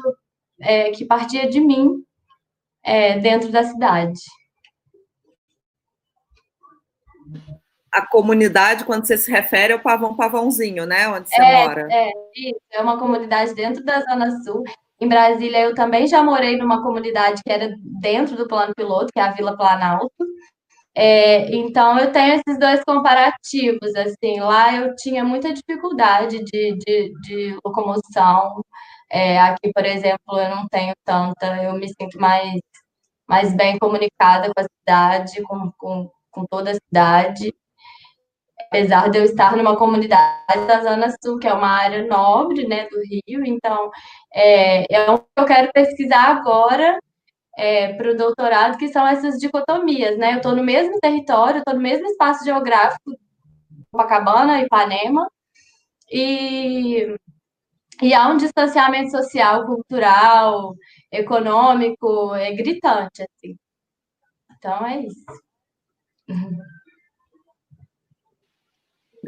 [0.62, 2.04] é, que partia de mim
[2.84, 4.20] é, dentro da cidade.
[7.91, 11.07] A comunidade, quando você se refere, é o Pavão Pavãozinho, né?
[11.10, 11.88] Onde você é, mora.
[11.91, 12.61] É, isso.
[12.72, 14.64] É uma comunidade dentro da Zona Sul.
[14.99, 19.20] Em Brasília, eu também já morei numa comunidade que era dentro do plano piloto, que
[19.20, 20.11] é a Vila Planalto.
[20.95, 23.95] É, então, eu tenho esses dois comparativos.
[23.95, 28.64] Assim, lá eu tinha muita dificuldade de, de, de locomoção.
[29.10, 32.60] É, aqui, por exemplo, eu não tenho tanta, eu me sinto mais,
[33.28, 37.53] mais bem comunicada com a cidade, com, com, com toda a cidade
[38.70, 42.88] apesar de eu estar numa comunidade da Zona Sul, que é uma área nobre, né,
[42.90, 43.90] do Rio, então
[44.34, 47.00] é, é que eu quero pesquisar agora
[47.58, 50.34] é, para o doutorado, que são essas dicotomias, né?
[50.34, 53.12] Eu estou no mesmo território, estou no mesmo espaço geográfico,
[53.91, 55.30] Copacabana, Ipanema,
[56.12, 57.16] e,
[58.02, 60.76] e há um distanciamento social, cultural,
[61.12, 63.58] econômico, é gritante, assim.
[64.58, 65.26] Então é isso.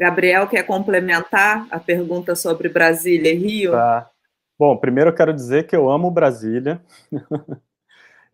[0.02, 3.70] Gabriel quer complementar a pergunta sobre Brasília e Rio?
[3.70, 4.10] Tá.
[4.58, 6.82] Bom, primeiro eu quero dizer que eu amo Brasília.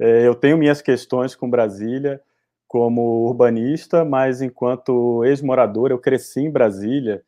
[0.01, 2.23] É, eu tenho minhas questões com Brasília
[2.69, 7.20] como urbanista, mas enquanto ex-morador, eu cresci em Brasília,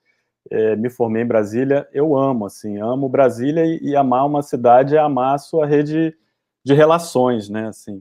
[0.49, 5.01] é, me formei em Brasília, eu amo, assim, amo Brasília e, amar uma cidade é
[5.01, 6.17] amar a sua rede
[6.65, 8.01] de relações, né, assim.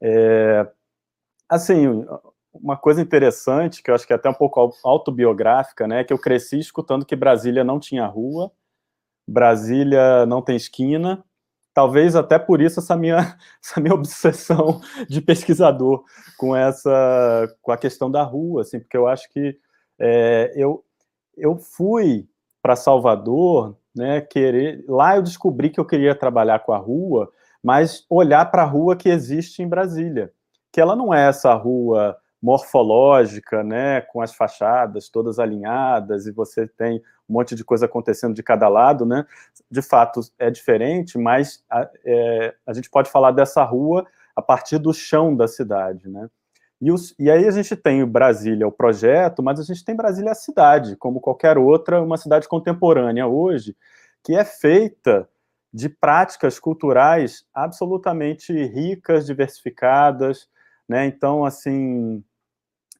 [0.00, 0.64] É,
[1.48, 2.06] assim,
[2.52, 6.12] uma coisa interessante, que eu acho que é até um pouco autobiográfica, né, é que
[6.12, 8.52] eu cresci escutando que Brasília não tinha rua,
[9.26, 11.24] Brasília não tem esquina,
[11.72, 16.04] talvez até por isso essa minha, essa minha obsessão de pesquisador
[16.36, 19.58] com essa, com a questão da rua, assim, porque eu acho que
[19.98, 20.84] é, eu,
[21.36, 22.28] eu fui
[22.60, 24.84] para Salvador né, querer.
[24.88, 27.30] Lá eu descobri que eu queria trabalhar com a rua,
[27.62, 30.32] mas olhar para a rua que existe em Brasília,
[30.72, 36.66] que ela não é essa rua morfológica, né, com as fachadas todas alinhadas e você
[36.66, 39.24] tem um monte de coisa acontecendo de cada lado, né?
[39.70, 44.04] De fato é diferente, mas a, é, a gente pode falar dessa rua
[44.34, 46.28] a partir do chão da cidade, né?
[46.80, 50.32] E, os, e aí a gente tem Brasília, o projeto, mas a gente tem Brasília
[50.32, 53.76] a cidade, como qualquer outra, uma cidade contemporânea hoje,
[54.24, 55.28] que é feita
[55.72, 60.48] de práticas culturais absolutamente ricas, diversificadas,
[60.88, 61.06] né?
[61.06, 62.22] Então, assim,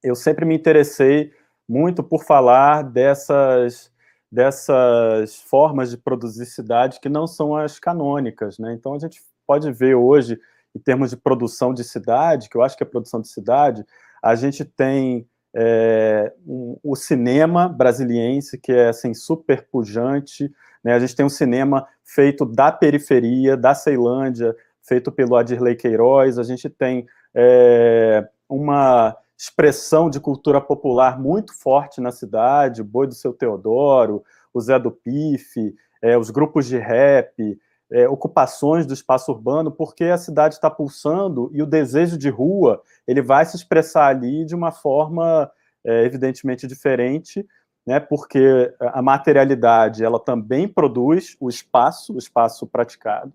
[0.02, 1.32] eu sempre me interessei
[1.68, 3.90] muito por falar dessas
[4.30, 8.72] dessas formas de produzir cidade que não são as canônicas, né?
[8.72, 10.38] Então a gente pode ver hoje
[10.74, 13.84] em termos de produção de cidade, que eu acho que é produção de cidade,
[14.22, 20.50] a gente tem é, um, o cinema brasiliense, que é assim, super pujante,
[20.82, 20.94] né?
[20.94, 26.42] a gente tem um cinema feito da periferia, da Ceilândia, feito pelo Adirley Queiroz, a
[26.42, 33.14] gente tem é, uma expressão de cultura popular muito forte na cidade, o Boi do
[33.14, 34.22] Seu Teodoro,
[34.54, 37.58] o Zé do Pife, é, os grupos de rap,
[37.90, 42.80] é, ocupações do espaço urbano, porque a cidade está pulsando e o desejo de rua
[43.04, 45.50] ele vai se expressar ali de uma forma
[45.84, 47.44] é, evidentemente diferente,
[47.84, 53.32] né, porque a materialidade ela também produz o espaço, o espaço praticado,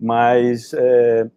[0.00, 1.30] mas é,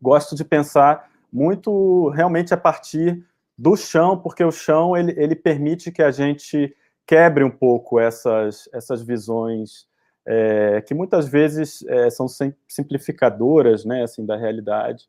[0.00, 3.22] gosto de pensar muito realmente a partir
[3.56, 6.74] do chão, porque o chão ele, ele permite que a gente
[7.06, 9.86] quebre um pouco essas, essas visões
[10.26, 12.26] é, que muitas vezes é, são
[12.68, 15.06] simplificadoras, né, assim, da realidade.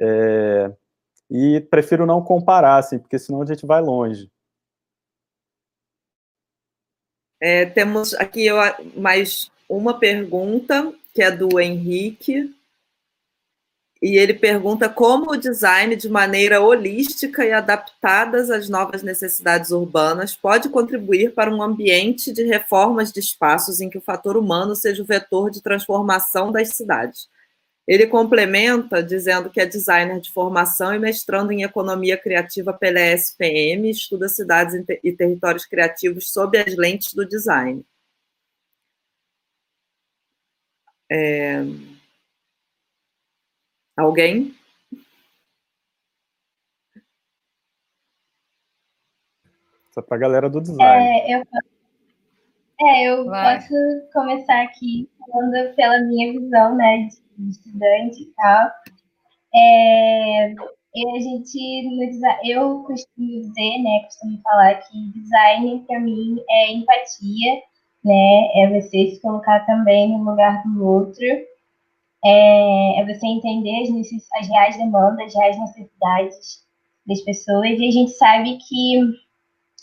[0.00, 0.72] É,
[1.30, 4.30] e prefiro não comparar, assim, porque senão a gente vai longe.
[7.40, 8.46] É, temos aqui
[8.96, 12.54] mais uma pergunta, que é do Henrique,
[14.02, 20.36] e ele pergunta como o design, de maneira holística e adaptadas às novas necessidades urbanas,
[20.36, 25.02] pode contribuir para um ambiente de reformas de espaços em que o fator humano seja
[25.02, 27.28] o vetor de transformação das cidades.
[27.86, 33.90] Ele complementa dizendo que é designer de formação e mestrando em economia criativa pela ESPM,
[33.90, 37.84] estuda cidades e territórios criativos sob as lentes do design.
[41.10, 41.93] É...
[43.96, 44.52] Alguém?
[49.92, 51.06] Só para a galera do design.
[51.06, 51.42] É, eu,
[52.80, 53.74] é, eu posso
[54.12, 57.08] começar aqui falando pela minha visão, né,
[57.38, 58.70] de estudante e tal.
[59.54, 66.42] É, a gente, no design, eu costumo dizer, né, costumo falar que design para mim
[66.50, 67.62] é empatia,
[68.04, 71.53] né, é você se colocar também no lugar do outro
[72.24, 76.64] é, é você entender as, as reais demandas, as reais necessidades
[77.06, 79.00] das pessoas, e a gente sabe que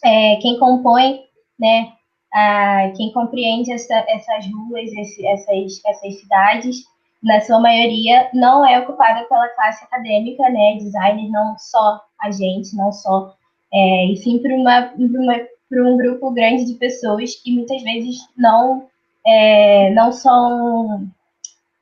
[0.04, 1.22] é, quem compõe,
[1.60, 1.92] né,
[2.34, 6.84] a, quem compreende essa, essas ruas, esse, essas, essas cidades,
[7.22, 12.76] na sua maioria, não é ocupada pela classe acadêmica, né, designers, não só a gente,
[12.76, 13.36] não só,
[13.72, 15.36] é, e sim por, uma, uma,
[15.72, 18.88] um grupo grande de pessoas que muitas vezes não,
[19.26, 21.08] é, não são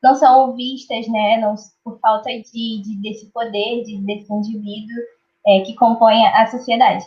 [0.02, 4.98] não são vistas, né, não, por falta de, de desse poder, de, desse indivíduo
[5.46, 7.06] é, que compõe a sociedade.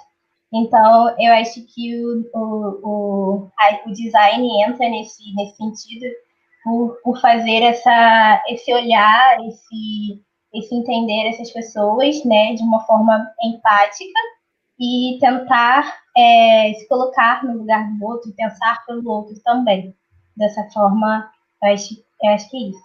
[0.52, 6.06] Então, eu acho que o, o, o, a, o design entra nesse, nesse sentido
[6.62, 13.26] por, por fazer essa, esse olhar, esse, esse entender essas pessoas, né, de uma forma
[13.42, 14.20] empática
[14.78, 19.94] e tentar é, se colocar no lugar do outro, pensar pelo outro também.
[20.36, 21.30] Dessa forma,
[21.62, 22.82] eu acho eu acho que é isso.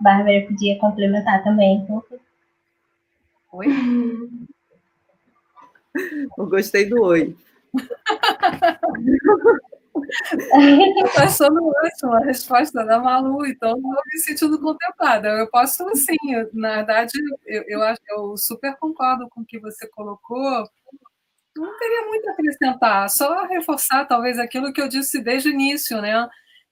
[0.00, 1.84] Bárbara podia complementar também.
[3.52, 3.66] Oi?
[6.36, 7.36] Eu gostei do oi.
[9.96, 15.28] Estou achando ótima a resposta da Malu, então estou me sentindo contemplada.
[15.28, 17.12] Eu posso, sim, eu, na verdade,
[17.46, 20.68] eu, eu, eu super concordo com o que você colocou.
[21.56, 26.00] Não teria muito a acrescentar, só reforçar talvez aquilo que eu disse desde o início,
[26.02, 26.28] né?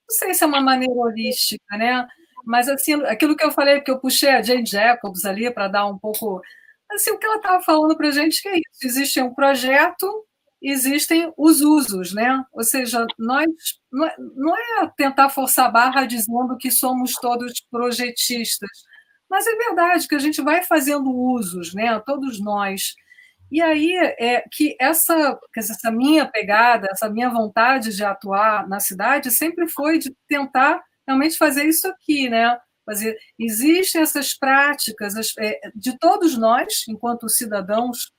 [0.08, 2.06] Não sei se é uma maneira holística, né?
[2.44, 5.86] Mas assim, aquilo que eu falei, que eu puxei a Jane Jacobs ali para dar
[5.86, 6.42] um pouco.
[6.90, 10.26] Assim, o que ela estava falando para a gente que é isso: existe um projeto,
[10.62, 12.44] existem os usos, né?
[12.52, 13.46] Ou seja, nós
[13.92, 18.70] não é, é tentar forçar a barra dizendo que somos todos projetistas,
[19.28, 21.98] mas é verdade que a gente vai fazendo usos, né?
[22.06, 22.94] Todos nós.
[23.54, 29.30] E aí é que essa, essa minha pegada, essa minha vontade de atuar na cidade
[29.30, 32.58] sempre foi de tentar realmente fazer isso aqui, né?
[32.84, 38.10] Fazer, existem essas práticas é, de todos nós, enquanto cidadãos,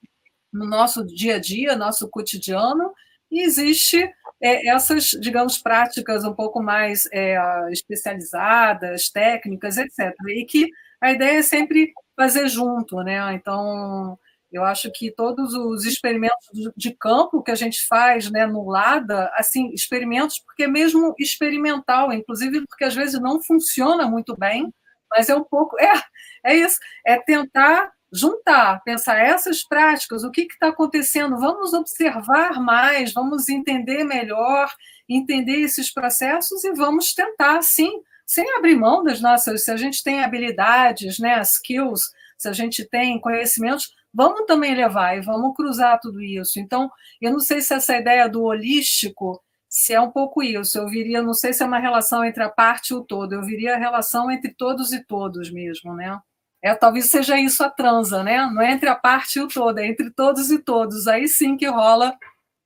[0.54, 2.94] no nosso dia a dia, nosso cotidiano,
[3.30, 4.10] e existe
[4.42, 7.38] é, essas, digamos, práticas um pouco mais é,
[7.74, 10.16] especializadas, técnicas, etc.
[10.30, 10.70] E que
[11.02, 13.34] a ideia é sempre fazer junto, né?
[13.34, 14.18] Então,
[14.56, 19.30] eu acho que todos os experimentos de campo que a gente faz né, no LADA,
[19.36, 24.74] assim, experimentos, porque é mesmo experimental, inclusive porque às vezes não funciona muito bem,
[25.12, 25.78] mas é um pouco.
[25.80, 26.02] É,
[26.46, 33.12] é isso, é tentar juntar, pensar essas práticas, o que está acontecendo, vamos observar mais,
[33.12, 34.72] vamos entender melhor,
[35.10, 37.92] entender esses processos e vamos tentar, sim,
[38.26, 42.88] sem abrir mão das nossas, se a gente tem habilidades, né, skills, se a gente
[42.88, 46.58] tem conhecimentos, vamos também levar e vamos cruzar tudo isso.
[46.58, 46.90] Então,
[47.22, 51.22] eu não sei se essa ideia do holístico, se é um pouco isso, eu viria,
[51.22, 53.78] não sei se é uma relação entre a parte e o todo, eu viria a
[53.78, 56.18] relação entre todos e todos mesmo, né?
[56.64, 58.38] É, talvez seja isso a transa, né?
[58.48, 61.08] Não é entre a parte e o todo, é entre todos e todos.
[61.08, 62.18] Aí sim que rola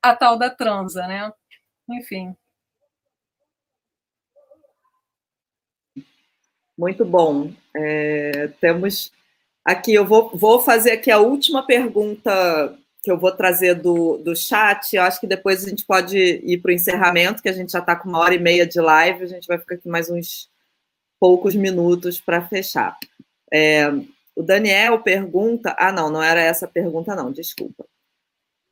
[0.01, 1.33] a tal da transa, né?
[1.89, 2.35] Enfim.
[6.77, 7.51] Muito bom.
[7.75, 9.11] É, temos
[9.69, 14.35] aqui, eu vou, vou fazer aqui a última pergunta que eu vou trazer do, do
[14.35, 14.95] chat.
[14.95, 17.79] Eu acho que depois a gente pode ir para o encerramento, que a gente já
[17.79, 20.49] está com uma hora e meia de live, a gente vai ficar aqui mais uns
[21.19, 22.97] poucos minutos para fechar.
[23.53, 23.87] É,
[24.35, 25.75] o Daniel pergunta.
[25.77, 27.85] Ah, não, não era essa pergunta, não, desculpa.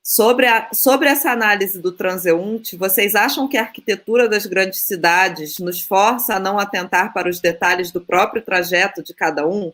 [0.03, 5.59] Sobre, a, sobre essa análise do transeunte, vocês acham que a arquitetura das grandes cidades
[5.59, 9.71] nos força a não atentar para os detalhes do próprio trajeto de cada um?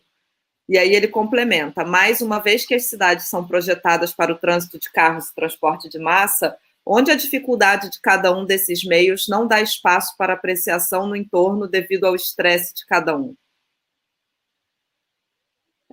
[0.68, 4.80] E aí ele complementa: mais uma vez que as cidades são projetadas para o trânsito
[4.80, 9.48] de carros e transporte de massa, onde a dificuldade de cada um desses meios não
[9.48, 13.35] dá espaço para apreciação no entorno devido ao estresse de cada um.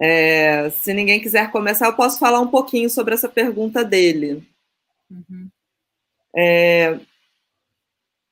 [0.03, 4.43] É, se ninguém quiser começar, eu posso falar um pouquinho sobre essa pergunta dele.
[5.11, 5.51] Uhum.
[6.35, 6.99] É,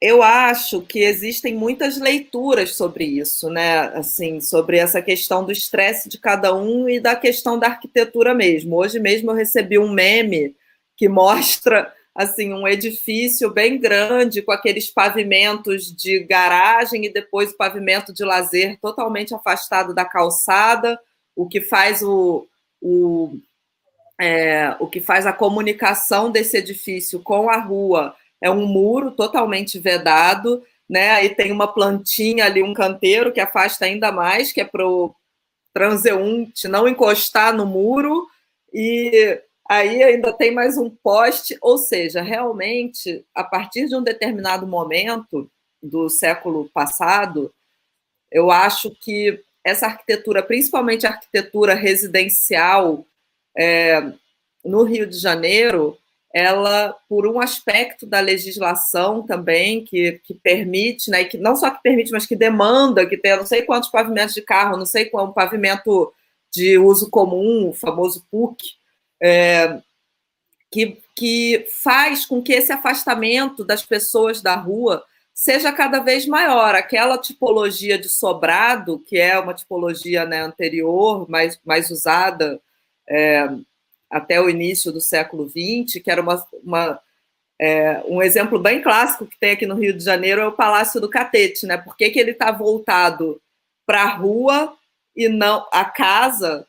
[0.00, 3.80] eu acho que existem muitas leituras sobre isso, né?
[3.96, 8.76] Assim, sobre essa questão do estresse de cada um e da questão da arquitetura mesmo.
[8.76, 10.54] Hoje mesmo eu recebi um meme
[10.96, 17.56] que mostra assim um edifício bem grande com aqueles pavimentos de garagem e depois o
[17.56, 20.98] pavimento de lazer totalmente afastado da calçada
[21.36, 22.48] o que faz o,
[22.82, 23.38] o,
[24.20, 29.78] é, o que faz a comunicação desse edifício com a rua é um muro totalmente
[29.78, 31.10] vedado, né?
[31.10, 35.15] Aí tem uma plantinha ali, um canteiro que afasta ainda mais, que é para o
[35.73, 38.27] transeunte não encostar no muro,
[38.73, 44.66] e aí ainda tem mais um poste, ou seja, realmente, a partir de um determinado
[44.66, 45.51] momento
[45.82, 47.52] do século passado,
[48.31, 53.06] eu acho que essa arquitetura, principalmente a arquitetura residencial
[53.56, 54.12] é,
[54.65, 55.97] no Rio de Janeiro,
[56.32, 61.82] ela, por um aspecto da legislação também, que, que permite, né, que não só que
[61.82, 65.32] permite, mas que demanda que tenha não sei quantos pavimentos de carro, não sei qual
[65.32, 66.12] pavimento
[66.52, 68.74] de uso comum, o famoso PUC,
[69.22, 69.80] é,
[70.70, 75.02] que, que faz com que esse afastamento das pessoas da rua
[75.34, 76.74] seja cada vez maior.
[76.74, 82.60] Aquela tipologia de sobrado, que é uma tipologia né, anterior, mais, mais usada
[83.09, 83.48] é,
[84.10, 87.01] até o início do século XX, que era uma, uma
[87.60, 91.01] é, um exemplo bem clássico que tem aqui no Rio de Janeiro é o Palácio
[91.01, 91.76] do Catete, né?
[91.76, 93.40] Por que, que ele está voltado
[93.85, 94.76] para a rua
[95.16, 96.66] e não a casa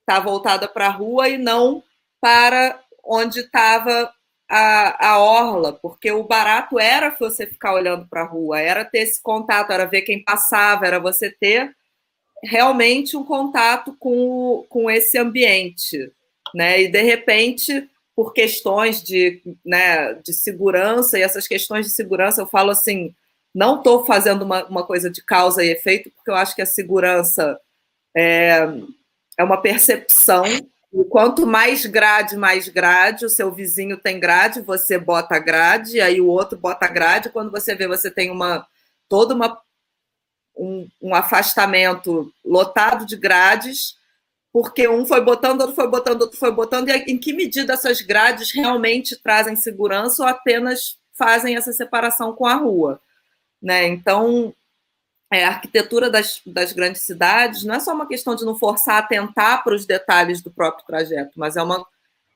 [0.00, 1.82] está voltada para a rua e não
[2.20, 4.12] para onde estava
[4.48, 9.00] a, a orla, porque o barato era você ficar olhando para a rua, era ter
[9.00, 11.74] esse contato, era ver quem passava, era você ter
[12.42, 16.12] realmente um contato com, com esse ambiente.
[16.54, 16.82] Né?
[16.82, 22.46] E, de repente, por questões de, né, de segurança, e essas questões de segurança, eu
[22.46, 23.14] falo assim,
[23.54, 26.66] não estou fazendo uma, uma coisa de causa e efeito, porque eu acho que a
[26.66, 27.58] segurança
[28.16, 28.66] é,
[29.38, 30.44] é uma percepção
[30.92, 36.20] e quanto mais grade, mais grade, o seu vizinho tem grade, você bota grade, aí
[36.20, 38.66] o outro bota grade, quando você vê, você tem uma
[39.08, 39.60] todo uma,
[40.56, 43.94] um, um afastamento lotado de grades,
[44.56, 48.00] porque um foi botando, outro foi botando, outro foi botando, e em que medida essas
[48.00, 52.98] grades realmente trazem segurança ou apenas fazem essa separação com a rua?
[53.60, 53.86] Né?
[53.86, 54.54] Então,
[55.30, 58.94] é, a arquitetura das, das grandes cidades não é só uma questão de não forçar
[58.94, 61.86] a atentar para os detalhes do próprio trajeto, mas é uma,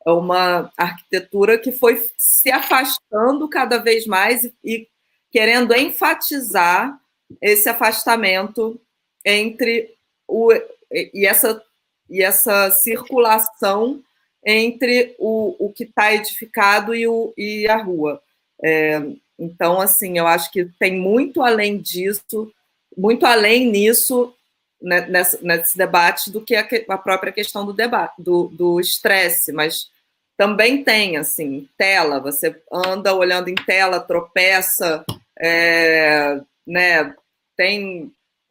[0.07, 4.89] é uma arquitetura que foi se afastando cada vez mais e, e
[5.31, 7.01] querendo enfatizar
[7.41, 8.79] esse afastamento
[9.25, 9.97] entre
[10.29, 10.53] o
[10.93, 11.63] e essa
[12.11, 14.03] e essa circulação
[14.45, 18.21] entre o, o que está edificado e, o, e a rua.
[18.63, 19.01] É,
[19.39, 22.53] então, assim, eu acho que tem muito além disso,
[22.97, 24.35] muito além nisso,
[24.81, 25.07] né,
[25.43, 29.91] nesse, debate, do que a, a própria questão do debate, do estresse, mas
[30.37, 35.05] também tem, assim, tela, você anda olhando em tela, tropeça,
[35.39, 37.15] é, né,
[37.57, 38.11] tem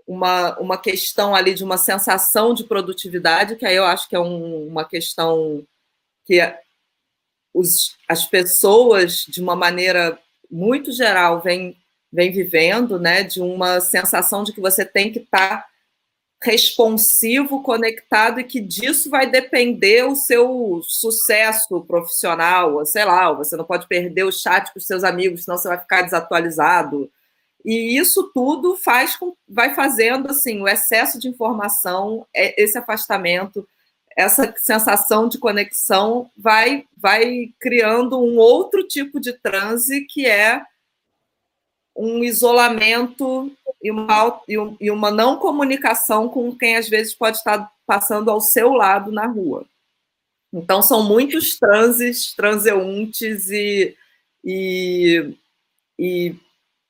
[0.09, 4.19] uma, uma questão ali de uma sensação de produtividade, que aí eu acho que é
[4.19, 5.63] um, uma questão
[6.25, 6.41] que
[7.53, 10.17] os, as pessoas, de uma maneira
[10.49, 11.77] muito geral, vêm
[12.11, 15.65] vem vivendo, né, de uma sensação de que você tem que estar tá
[16.41, 23.63] responsivo, conectado e que disso vai depender o seu sucesso profissional, sei lá, você não
[23.63, 27.11] pode perder o chat com os seus amigos, senão você vai ficar desatualizado.
[27.65, 33.67] E isso tudo faz com, vai fazendo assim o excesso de informação, é, esse afastamento,
[34.15, 40.61] essa sensação de conexão vai vai criando um outro tipo de transe que é
[41.95, 44.41] um isolamento e uma,
[44.79, 49.25] e uma não comunicação com quem às vezes pode estar passando ao seu lado na
[49.25, 49.65] rua.
[50.51, 53.95] Então são muitos transes, transeuntes e,
[54.43, 55.33] e,
[55.97, 56.35] e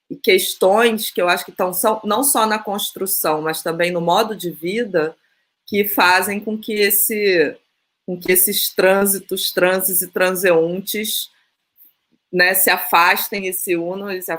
[0.09, 1.71] e questões que eu acho que estão
[2.03, 5.15] não só na construção, mas também no modo de vida,
[5.67, 7.55] que fazem com que, esse,
[8.05, 11.29] com que esses trânsitos, transes e transeuntes
[12.31, 14.31] né, se afastem e se unam, e, se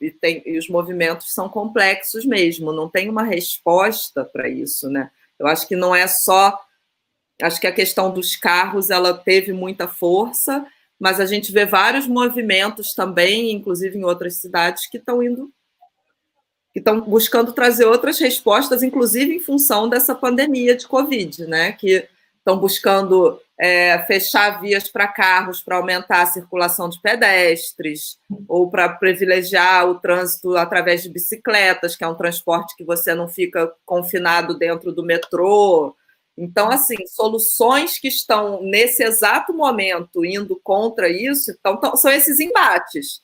[0.00, 4.88] e, tem, e os movimentos são complexos mesmo, não tem uma resposta para isso.
[4.88, 5.10] Né?
[5.38, 6.58] Eu acho que não é só.
[7.40, 10.64] Acho que a questão dos carros ela teve muita força,
[11.02, 15.50] mas a gente vê vários movimentos também, inclusive em outras cidades, que estão indo,
[16.72, 21.72] que estão buscando trazer outras respostas, inclusive em função dessa pandemia de Covid, né?
[21.72, 22.08] Que
[22.38, 28.16] estão buscando é, fechar vias para carros para aumentar a circulação de pedestres,
[28.46, 33.26] ou para privilegiar o trânsito através de bicicletas, que é um transporte que você não
[33.26, 35.96] fica confinado dentro do metrô.
[36.36, 43.20] Então, assim, soluções que estão nesse exato momento indo contra isso, então, são esses embates.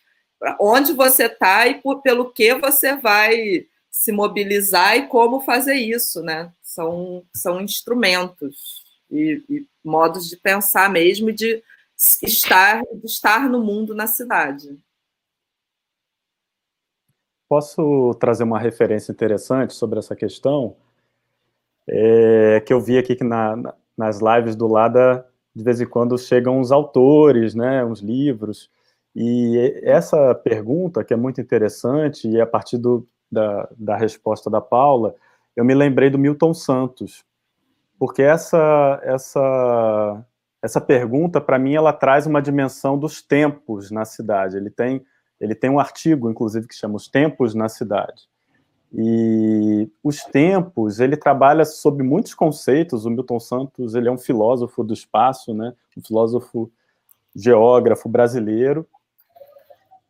[0.61, 6.23] Onde você está e por, pelo que você vai se mobilizar e como fazer isso,
[6.23, 6.53] né?
[6.63, 11.63] São, são instrumentos e, e modos de pensar mesmo de
[12.23, 14.79] estar, de estar no mundo, na cidade.
[17.49, 20.77] Posso trazer uma referência interessante sobre essa questão?
[21.89, 25.87] É, que eu vi aqui que na, na, nas lives do Lada, de vez em
[25.87, 28.71] quando chegam uns autores, né, uns livros,
[29.17, 34.61] e essa pergunta, que é muito interessante, e a partir do, da, da resposta da
[34.61, 35.15] Paula,
[35.57, 37.25] eu me lembrei do Milton Santos,
[37.99, 40.25] porque essa, essa,
[40.63, 44.57] essa pergunta, para mim, ela traz uma dimensão dos tempos na cidade.
[44.57, 45.05] Ele tem,
[45.41, 48.29] ele tem um artigo, inclusive, que chama Os Tempos na Cidade.
[48.93, 53.05] E os tempos, ele trabalha sobre muitos conceitos.
[53.05, 55.75] O Milton Santos, ele é um filósofo do espaço, né?
[55.97, 56.71] Um filósofo
[57.35, 58.87] geógrafo brasileiro.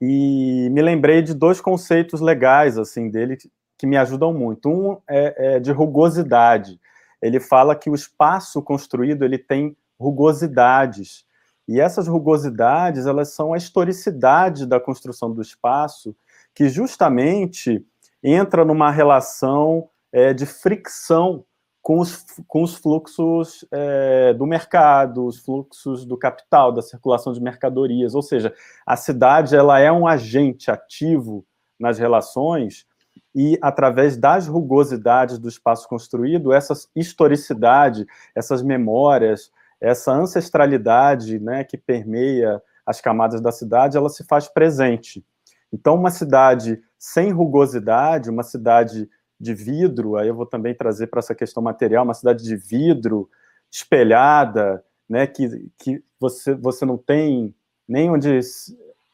[0.01, 3.37] E me lembrei de dois conceitos legais assim dele
[3.77, 4.69] que me ajudam muito.
[4.69, 6.81] Um é, é de rugosidade.
[7.21, 11.27] Ele fala que o espaço construído ele tem rugosidades.
[11.67, 16.17] E essas rugosidades, elas são a historicidade da construção do espaço,
[16.55, 17.85] que justamente
[18.23, 21.45] entra numa relação é, de fricção
[21.83, 27.41] com os, com os fluxos é, do mercado, os fluxos do capital, da circulação de
[27.41, 28.15] mercadorias.
[28.15, 28.53] Ou seja,
[28.87, 31.47] a cidade ela é um agente ativo
[31.79, 32.87] nas relações
[33.35, 39.51] e, através das rugosidades do espaço construído, essa historicidade, essas memórias,
[39.81, 45.25] essa ancestralidade né, que permeia as camadas da cidade, ela se faz presente.
[45.73, 49.09] Então, uma cidade sem rugosidade, uma cidade
[49.41, 53.29] de vidro, aí eu vou também trazer para essa questão material, uma cidade de vidro,
[53.71, 57.55] espelhada, né, que, que você, você não tem
[57.87, 58.41] nem onde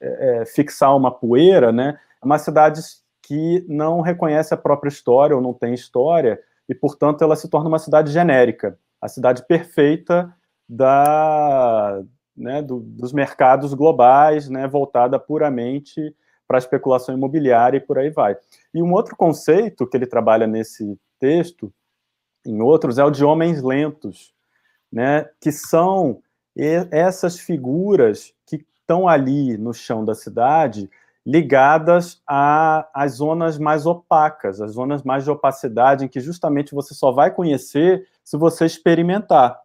[0.00, 2.80] é, é, fixar uma poeira, né, é uma cidade
[3.22, 7.68] que não reconhece a própria história ou não tem história, e, portanto, ela se torna
[7.68, 10.34] uma cidade genérica, a cidade perfeita
[10.66, 12.02] da,
[12.34, 16.14] né, do, dos mercados globais, né, voltada puramente
[16.46, 18.36] para especulação imobiliária e por aí vai.
[18.72, 21.72] E um outro conceito que ele trabalha nesse texto,
[22.46, 24.34] em outros, é o de homens lentos,
[24.92, 26.22] né, que são
[26.56, 30.88] essas figuras que estão ali no chão da cidade,
[31.26, 37.10] ligadas às zonas mais opacas, as zonas mais de opacidade, em que justamente você só
[37.10, 39.58] vai conhecer se você experimentar.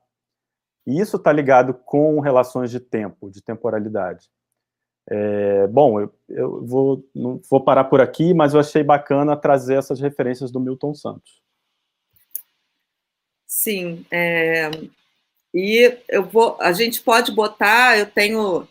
[0.88, 4.30] E isso está ligado com relações de tempo, de temporalidade.
[5.12, 9.76] É, bom, eu, eu vou, não, vou parar por aqui, mas eu achei bacana trazer
[9.76, 11.42] essas referências do Milton Santos.
[13.48, 14.70] Sim, é,
[15.54, 18.68] e eu vou, a gente pode botar, eu tenho,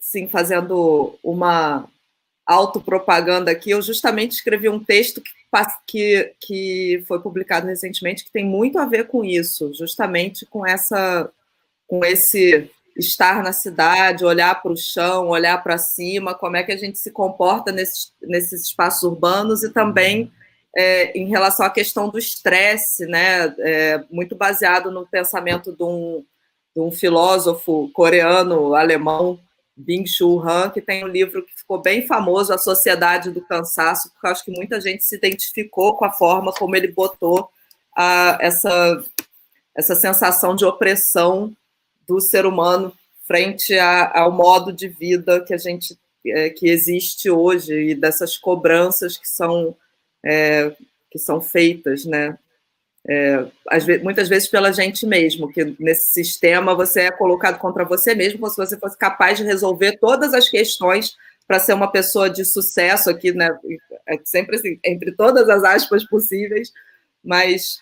[0.00, 1.86] assim, fazendo uma
[2.46, 5.32] autopropaganda aqui, eu justamente escrevi um texto que,
[5.86, 11.30] que, que foi publicado recentemente que tem muito a ver com isso, justamente com essa,
[11.86, 16.72] com esse estar na cidade, olhar para o chão, olhar para cima, como é que
[16.72, 20.32] a gente se comporta nesses, nesses espaços urbanos e também
[20.76, 26.24] é, em relação à questão do estresse, né, é, muito baseado no pensamento de um,
[26.74, 29.38] de um filósofo coreano, alemão,
[29.76, 34.26] Byung-Chul Han, que tem um livro que ficou bem famoso, A Sociedade do Cansaço, porque
[34.28, 37.48] acho que muita gente se identificou com a forma como ele botou
[37.96, 39.02] a, essa,
[39.76, 41.52] essa sensação de opressão
[42.06, 42.92] do ser humano
[43.26, 48.36] frente a, ao modo de vida que a gente é, que existe hoje e dessas
[48.36, 49.76] cobranças que são
[50.24, 50.74] é,
[51.10, 52.38] que são feitas, né?
[53.06, 53.46] É,
[53.84, 58.38] vezes, muitas vezes pela gente mesmo, que nesse sistema você é colocado contra você mesmo,
[58.38, 61.14] como se você fosse capaz de resolver todas as questões
[61.46, 63.56] para ser uma pessoa de sucesso aqui, né?
[64.06, 66.72] É sempre assim, entre todas as aspas possíveis,
[67.22, 67.80] mas,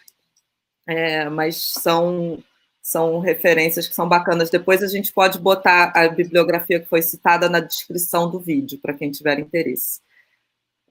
[0.87, 2.43] é, mas são
[2.83, 4.51] são referências que são bacanas.
[4.51, 8.93] Depois a gente pode botar a bibliografia que foi citada na descrição do vídeo, para
[8.93, 10.01] quem tiver interesse.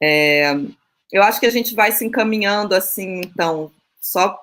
[0.02, 0.54] É,
[1.12, 4.40] eu acho que a gente vai se encaminhando assim, então, só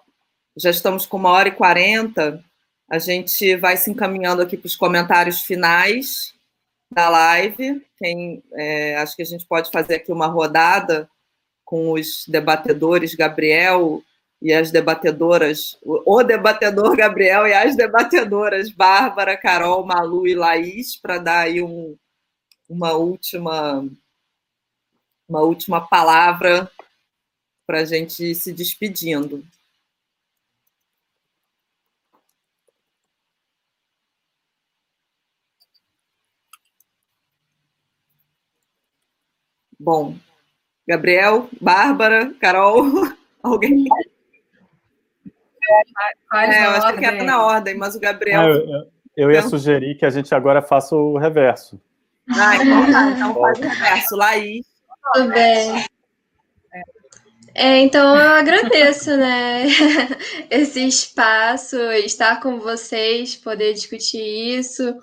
[0.57, 2.45] já estamos com uma hora e quarenta,
[2.91, 6.35] a gente vai se encaminhando aqui para os comentários finais
[6.93, 7.85] da live.
[7.99, 11.09] Quem, é, acho que a gente pode fazer aqui uma rodada
[11.65, 14.03] com os debatedores, Gabriel,
[14.41, 21.19] e as debatedoras, o debatedor Gabriel e as debatedoras Bárbara, Carol, Malu e Laís, para
[21.19, 21.97] dar aí um,
[22.69, 23.85] uma última
[25.29, 26.71] uma última palavra
[27.67, 29.45] para a gente ir se despedindo.
[39.79, 40.17] Bom,
[40.87, 42.85] Gabriel, Bárbara, Carol,
[43.43, 43.85] alguém?
[46.35, 48.41] É, eu acho que era na ordem, mas o Gabriel.
[48.41, 51.81] Ah, eu, eu, ia sugerir que a gente agora faça o reverso.
[52.31, 54.17] Ah, então tá, então faz o reverso.
[54.17, 54.67] Laís.
[55.15, 55.85] Tudo bem.
[57.55, 59.65] É, então eu agradeço, né,
[60.49, 64.23] esse espaço, estar com vocês, poder discutir
[64.59, 64.95] isso,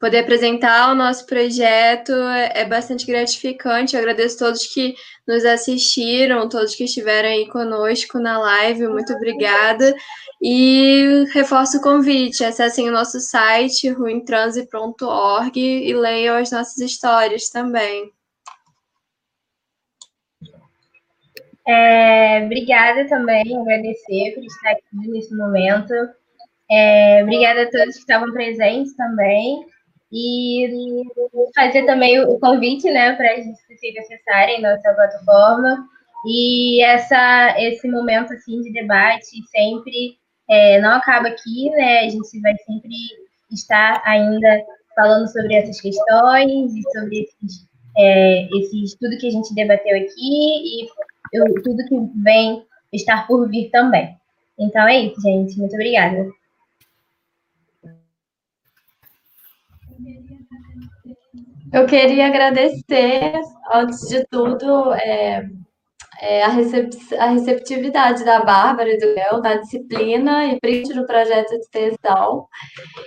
[0.00, 2.12] poder apresentar o nosso projeto
[2.54, 3.94] é bastante gratificante.
[3.94, 4.94] Eu agradeço a todos que
[5.28, 9.94] nos assistiram, todos que estiveram aí conosco na live, muito obrigada.
[10.42, 18.10] E reforço o convite, acessem o nosso site, ruintranse.org e leiam as nossas histórias também.
[21.68, 25.92] É, obrigada também, agradecer por estar aqui nesse momento.
[26.70, 29.66] É, obrigada a todos que estavam presentes também.
[30.12, 31.04] E
[31.54, 35.86] fazer também o convite né, para as vocês acessarem nossa plataforma.
[36.26, 40.18] E essa, esse momento assim, de debate sempre
[40.48, 42.00] é, não acaba aqui, né?
[42.00, 42.94] A gente vai sempre
[43.50, 44.62] estar ainda
[44.94, 47.66] falando sobre essas questões e sobre esses,
[47.96, 50.86] é, esses tudo que a gente debateu aqui e
[51.32, 54.14] eu, tudo que vem estar por vir também.
[54.58, 55.56] Então é isso, gente.
[55.56, 56.28] Muito obrigada.
[61.72, 63.32] Eu queria agradecer,
[63.72, 65.44] antes de tudo, é,
[66.20, 71.06] é, a, recep a, receptividade da Bárbara e do Léo, da disciplina e print do
[71.06, 72.48] projeto de extensão,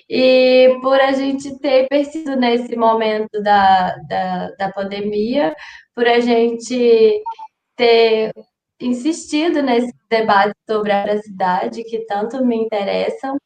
[0.10, 5.53] e por a gente ter percebido nesse momento da, da, da pandemia,
[5.94, 7.22] por a gente
[7.76, 8.31] ter
[8.80, 13.38] insistido nesse debate sobre a cidade que tanto me interessam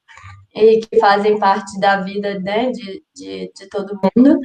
[0.54, 4.40] e que fazem parte da vida né, de, de, de todo mundo.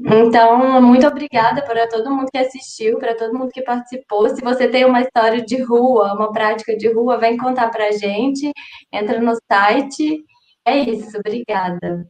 [0.00, 4.28] Então, muito obrigada para todo mundo que assistiu, para todo mundo que participou.
[4.28, 7.92] Se você tem uma história de rua, uma prática de rua, vem contar para a
[7.92, 8.52] gente.
[8.92, 10.24] Entra no site.
[10.64, 12.08] É isso, obrigada.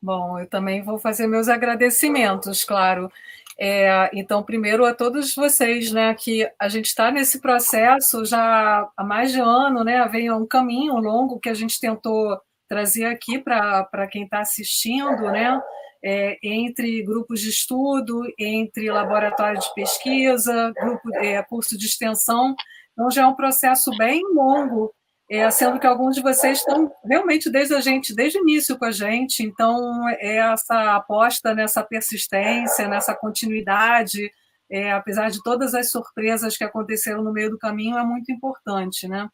[0.00, 3.10] Bom, eu também vou fazer meus agradecimentos, claro.
[3.58, 9.04] É, então, primeiro a todos vocês, né, que a gente está nesse processo já há
[9.04, 12.40] mais de ano, né, vem um caminho longo que a gente tentou
[12.72, 15.60] trazer aqui para quem está assistindo, né?
[16.02, 22.56] É, entre grupos de estudo, entre laboratório de pesquisa, grupo, é, curso de extensão.
[22.92, 24.90] Então, já é um processo bem longo,
[25.30, 28.86] é, sendo que alguns de vocês estão realmente desde a gente, desde o início com
[28.86, 29.42] a gente.
[29.42, 34.32] Então, é essa aposta nessa persistência, nessa continuidade,
[34.70, 39.06] é, apesar de todas as surpresas que aconteceram no meio do caminho, é muito importante,
[39.06, 39.28] né?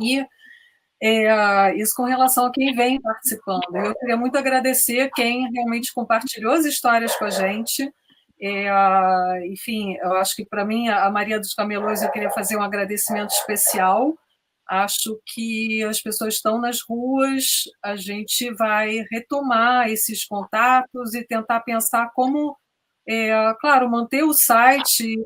[0.00, 0.26] E
[1.00, 3.64] é, isso com relação a quem vem participando.
[3.74, 7.92] Eu queria muito agradecer quem realmente compartilhou as histórias com a gente.
[8.40, 12.62] É, enfim, eu acho que para mim, a Maria dos Camelões, eu queria fazer um
[12.62, 14.16] agradecimento especial.
[14.68, 21.60] Acho que as pessoas estão nas ruas, a gente vai retomar esses contatos e tentar
[21.60, 22.56] pensar como
[23.08, 25.16] é, claro, manter o site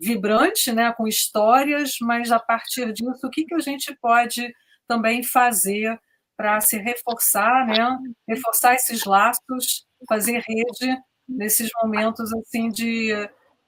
[0.00, 4.50] vibrante, né, com histórias, mas a partir disso, o que, que a gente pode
[4.90, 5.96] também fazer
[6.36, 7.96] para se reforçar, né,
[8.28, 13.12] reforçar esses laços, fazer rede nesses momentos assim de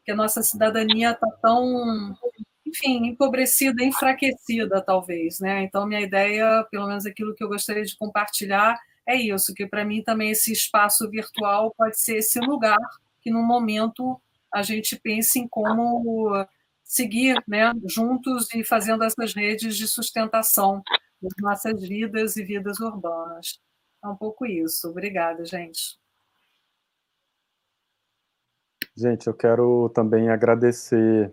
[0.05, 2.17] que a nossa cidadania está tão,
[2.67, 5.63] enfim, empobrecida, enfraquecida, talvez, né?
[5.63, 8.77] Então, minha ideia, pelo menos aquilo que eu gostaria de compartilhar,
[9.07, 12.81] é isso, que para mim também esse espaço virtual pode ser esse lugar
[13.21, 14.21] que no momento
[14.53, 16.33] a gente pense em como
[16.83, 20.83] seguir né, juntos e fazendo essas redes de sustentação
[21.23, 23.61] das nossas vidas e vidas urbanas.
[24.05, 24.89] É um pouco isso.
[24.89, 25.99] Obrigada, gente.
[28.97, 31.33] Gente, eu quero também agradecer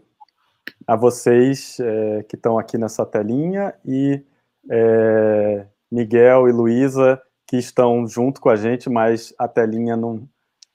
[0.88, 4.24] a vocês é, que estão aqui nessa telinha e
[4.70, 10.30] é, Miguel e Luísa que estão junto com a gente, mas a telinha não,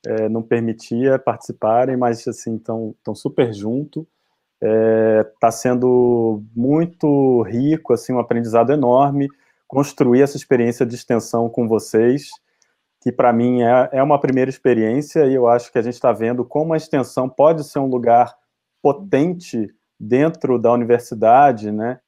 [0.04, 4.06] é, não permitia participarem, mas assim estão super junto.
[4.64, 9.28] Está é, sendo muito rico, assim, um aprendizado enorme
[9.66, 12.30] construir essa experiência de extensão com vocês,
[13.00, 16.12] que para mim é, é uma primeira experiência e eu acho que a gente está
[16.12, 18.34] vendo como a extensão pode ser um lugar
[18.80, 19.68] potente
[19.98, 21.98] dentro da universidade, né?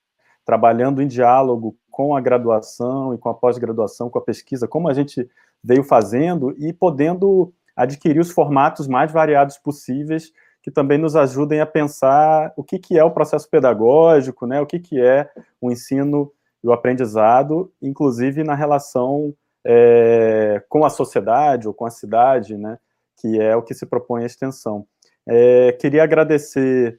[0.44, 4.94] trabalhando em diálogo com a graduação e com a pós-graduação, com a pesquisa, como a
[4.94, 5.28] gente
[5.62, 10.32] veio fazendo e podendo adquirir os formatos mais variados possíveis,
[10.66, 14.66] que também nos ajudem a pensar o que, que é o processo pedagógico, né, o
[14.66, 15.30] que, que é
[15.60, 19.32] o ensino e o aprendizado, inclusive na relação
[19.64, 22.80] é, com a sociedade ou com a cidade, né,
[23.16, 24.84] que é o que se propõe a extensão.
[25.24, 26.98] É, queria agradecer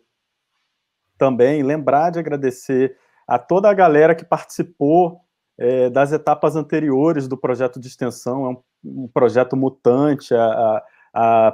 [1.17, 2.95] também, lembrar de agradecer
[3.27, 5.19] a toda a galera que participou
[5.57, 8.45] é, das etapas anteriores do projeto de extensão.
[8.45, 10.83] É um um projeto mutante, a, a,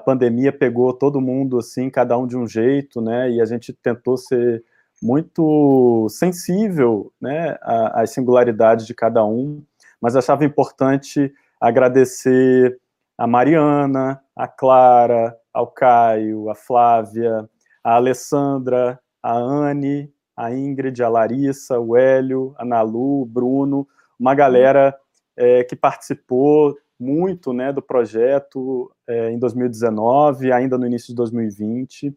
[0.06, 4.18] pandemia pegou todo mundo, assim, cada um de um jeito, né, e a gente tentou
[4.18, 4.64] ser
[5.02, 9.64] muito sensível, né, às singularidades de cada um,
[10.02, 12.78] mas achava importante agradecer
[13.18, 17.48] a Mariana, a Clara, ao Caio, a Flávia,
[17.84, 23.88] a Alessandra, a Anne, a Ingrid, a Larissa, o Hélio, a Nalu, o Bruno,
[24.20, 24.96] uma galera
[25.38, 32.16] é, que participou muito né, do projeto é, em 2019, ainda no início de 2020.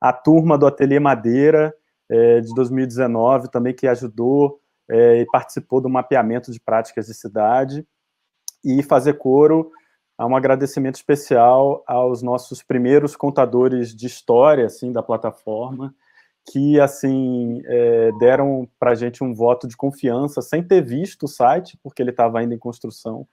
[0.00, 1.74] A turma do Ateliê Madeira,
[2.08, 7.86] é, de 2019, também que ajudou é, e participou do mapeamento de práticas de cidade.
[8.64, 9.70] E fazer coro
[10.16, 15.94] a um agradecimento especial aos nossos primeiros contadores de história assim da plataforma,
[16.50, 21.28] que assim é, deram para a gente um voto de confiança sem ter visto o
[21.28, 23.26] site, porque ele estava ainda em construção,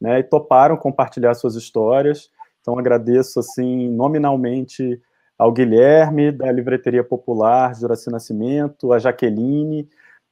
[0.00, 2.30] né, e toparam compartilhar suas histórias.
[2.60, 5.00] Então agradeço assim nominalmente
[5.38, 9.88] ao Guilherme da Livreteria Popular Juraci Nascimento, a Jaqueline,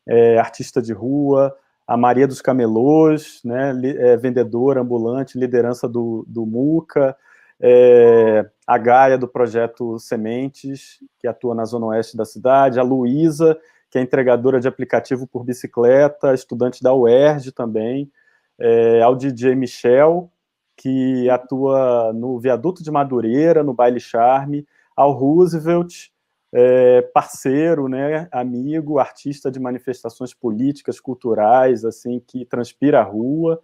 [0.07, 1.55] é, artista de rua,
[1.87, 7.17] a Maria dos Camelôs, né, é, vendedora ambulante, liderança do, do MUCA,
[7.61, 13.59] é, a Gaia do projeto Sementes, que atua na zona oeste da cidade, a Luísa,
[13.91, 18.11] que é entregadora de aplicativo por bicicleta, estudante da UERJ também,
[18.59, 20.31] é, ao DJ Michel,
[20.77, 24.67] que atua no Viaduto de Madureira, no Baile Charme,
[24.97, 26.11] ao Roosevelt,
[26.53, 33.61] é, parceiro, né, amigo, artista de manifestações políticas, culturais, assim, que transpira a rua,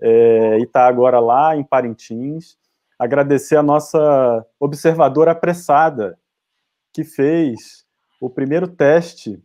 [0.00, 2.56] é, e está agora lá em Parintins.
[2.96, 6.18] Agradecer a nossa observadora apressada,
[6.92, 7.84] que fez
[8.20, 9.42] o primeiro teste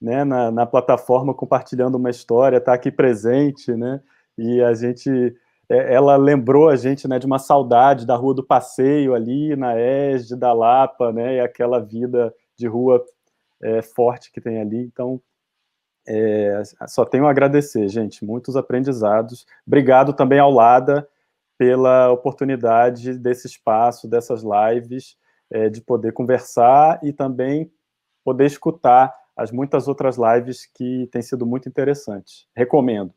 [0.00, 4.00] né, na, na plataforma compartilhando uma história, está aqui presente, né?
[4.38, 5.34] E a gente
[5.68, 9.74] é, ela lembrou a gente né, de uma saudade da Rua do Passeio ali, na
[9.78, 13.04] ESD, da Lapa, né, e aquela vida de rua
[13.62, 14.78] é, forte que tem ali.
[14.84, 15.20] Então,
[16.08, 19.44] É, só tenho a agradecer, gente, muitos aprendizados.
[19.66, 21.08] Obrigado também ao Lada
[21.58, 25.16] pela oportunidade desse espaço, dessas lives,
[25.50, 27.70] é, de poder conversar e também
[28.24, 32.46] poder escutar as muitas outras lives que têm sido muito interessantes.
[32.56, 33.12] Recomendo.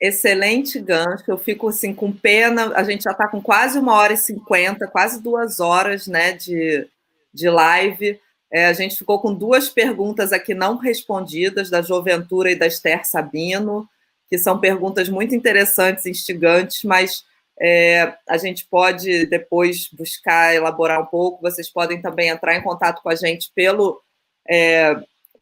[0.00, 1.24] Excelente gancho.
[1.26, 2.72] Eu fico assim com pena.
[2.74, 6.86] A gente já está com quase uma hora e cinquenta, quase duas horas, né, de,
[7.32, 8.20] de live.
[8.50, 13.04] É, a gente ficou com duas perguntas aqui não respondidas da Joventura e da Esther
[13.04, 13.88] Sabino,
[14.28, 17.24] que são perguntas muito interessantes, instigantes, mas
[17.60, 21.42] é, a gente pode depois buscar elaborar um pouco.
[21.42, 24.00] Vocês podem também entrar em contato com a gente pelo
[24.48, 24.96] é,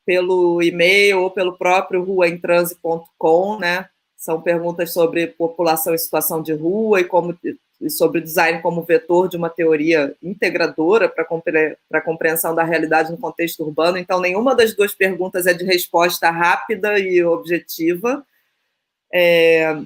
[0.05, 3.89] pelo e-mail ou pelo próprio ruaentranse.com, né?
[4.17, 7.37] São perguntas sobre população em situação de rua e como
[7.81, 11.27] e sobre design como vetor de uma teoria integradora para
[11.93, 13.99] a compreensão da realidade no contexto urbano.
[13.99, 18.25] Então, nenhuma das duas perguntas é de resposta rápida e objetiva.
[19.13, 19.77] É...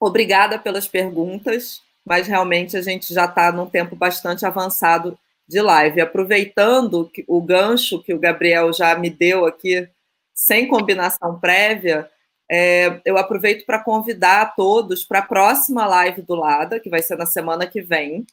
[0.00, 6.00] Obrigada pelas perguntas, mas realmente a gente já está num tempo bastante avançado de live.
[6.00, 9.88] Aproveitando o gancho que o Gabriel já me deu aqui,
[10.32, 12.08] sem combinação prévia,
[12.50, 17.02] é, eu aproveito para convidar a todos para a próxima live do Lada, que vai
[17.02, 18.26] ser na semana que vem,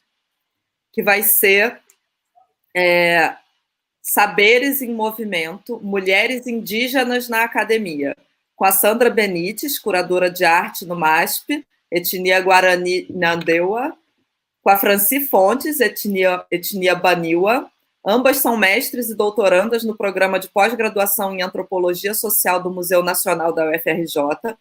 [0.92, 1.80] que vai ser
[2.74, 3.36] é,
[4.02, 8.16] Saberes em Movimento, Mulheres Indígenas na Academia,
[8.54, 13.96] com a Sandra Benites, curadora de arte no MASP, Etnia Guarani Nandeua,
[14.62, 17.70] com a Franci Fontes, etnia, etnia Baniwa.
[18.08, 23.52] Ambas são mestres e doutorandas no programa de pós-graduação em Antropologia Social do Museu Nacional
[23.52, 24.56] da UFRJ.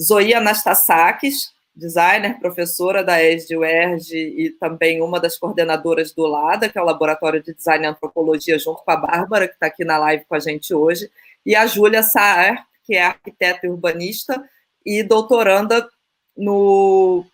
[0.00, 6.82] Zoe Anastasakis, designer, professora da ESD-UERJ e também uma das coordenadoras do LADA, que é
[6.82, 10.24] o Laboratório de Design e Antropologia, junto com a Bárbara, que está aqui na live
[10.26, 11.10] com a gente hoje,
[11.44, 14.40] e a Júlia Saer, que é arquiteta e urbanista
[14.86, 15.88] e doutoranda
[16.36, 17.24] no...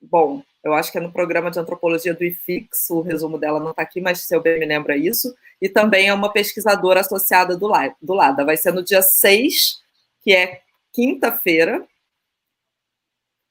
[0.00, 3.70] Bom, eu acho que é no programa de antropologia do IFIX, o resumo dela não
[3.70, 5.34] está aqui, mas se eu bem me lembro é isso.
[5.60, 7.70] E também é uma pesquisadora associada do,
[8.00, 8.44] do LADA.
[8.44, 9.82] Vai ser no dia 6,
[10.22, 10.60] que é
[10.92, 11.86] quinta-feira.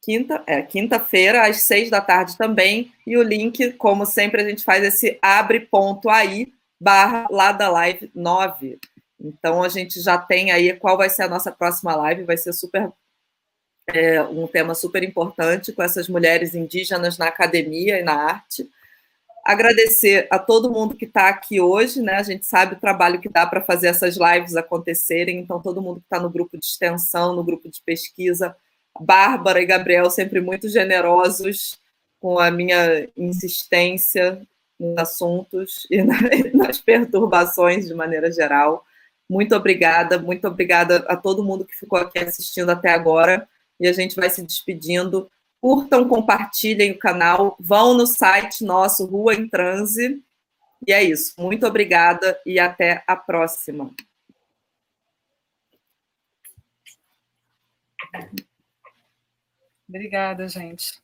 [0.01, 2.93] Quinta, é, quinta-feira, às seis da tarde também.
[3.05, 6.47] E o link, como sempre, a gente faz esse abre.ai
[6.79, 8.79] barra Lada Live 9.
[9.19, 12.53] Então a gente já tem aí qual vai ser a nossa próxima live, vai ser
[12.53, 12.91] super
[13.87, 18.69] é um tema super importante com essas mulheres indígenas na academia e na arte.
[19.45, 22.15] Agradecer a todo mundo que está aqui hoje, né?
[22.15, 26.01] A gente sabe o trabalho que dá para fazer essas lives acontecerem, então todo mundo
[26.01, 28.53] que está no grupo de extensão, no grupo de pesquisa,
[28.99, 31.79] Bárbara e Gabriel sempre muito generosos
[32.19, 34.41] com a minha insistência
[34.77, 36.03] nos assuntos e
[36.53, 38.85] nas perturbações de maneira geral.
[39.29, 43.47] Muito obrigada, muito obrigada a todo mundo que ficou aqui assistindo até agora
[43.79, 45.29] e a gente vai se despedindo.
[45.59, 50.23] Curtam, compartilhem o canal, vão no site nosso, Rua em Transe.
[50.85, 51.33] E é isso.
[51.39, 53.91] Muito obrigada e até a próxima.
[59.89, 60.99] Obrigada, gente.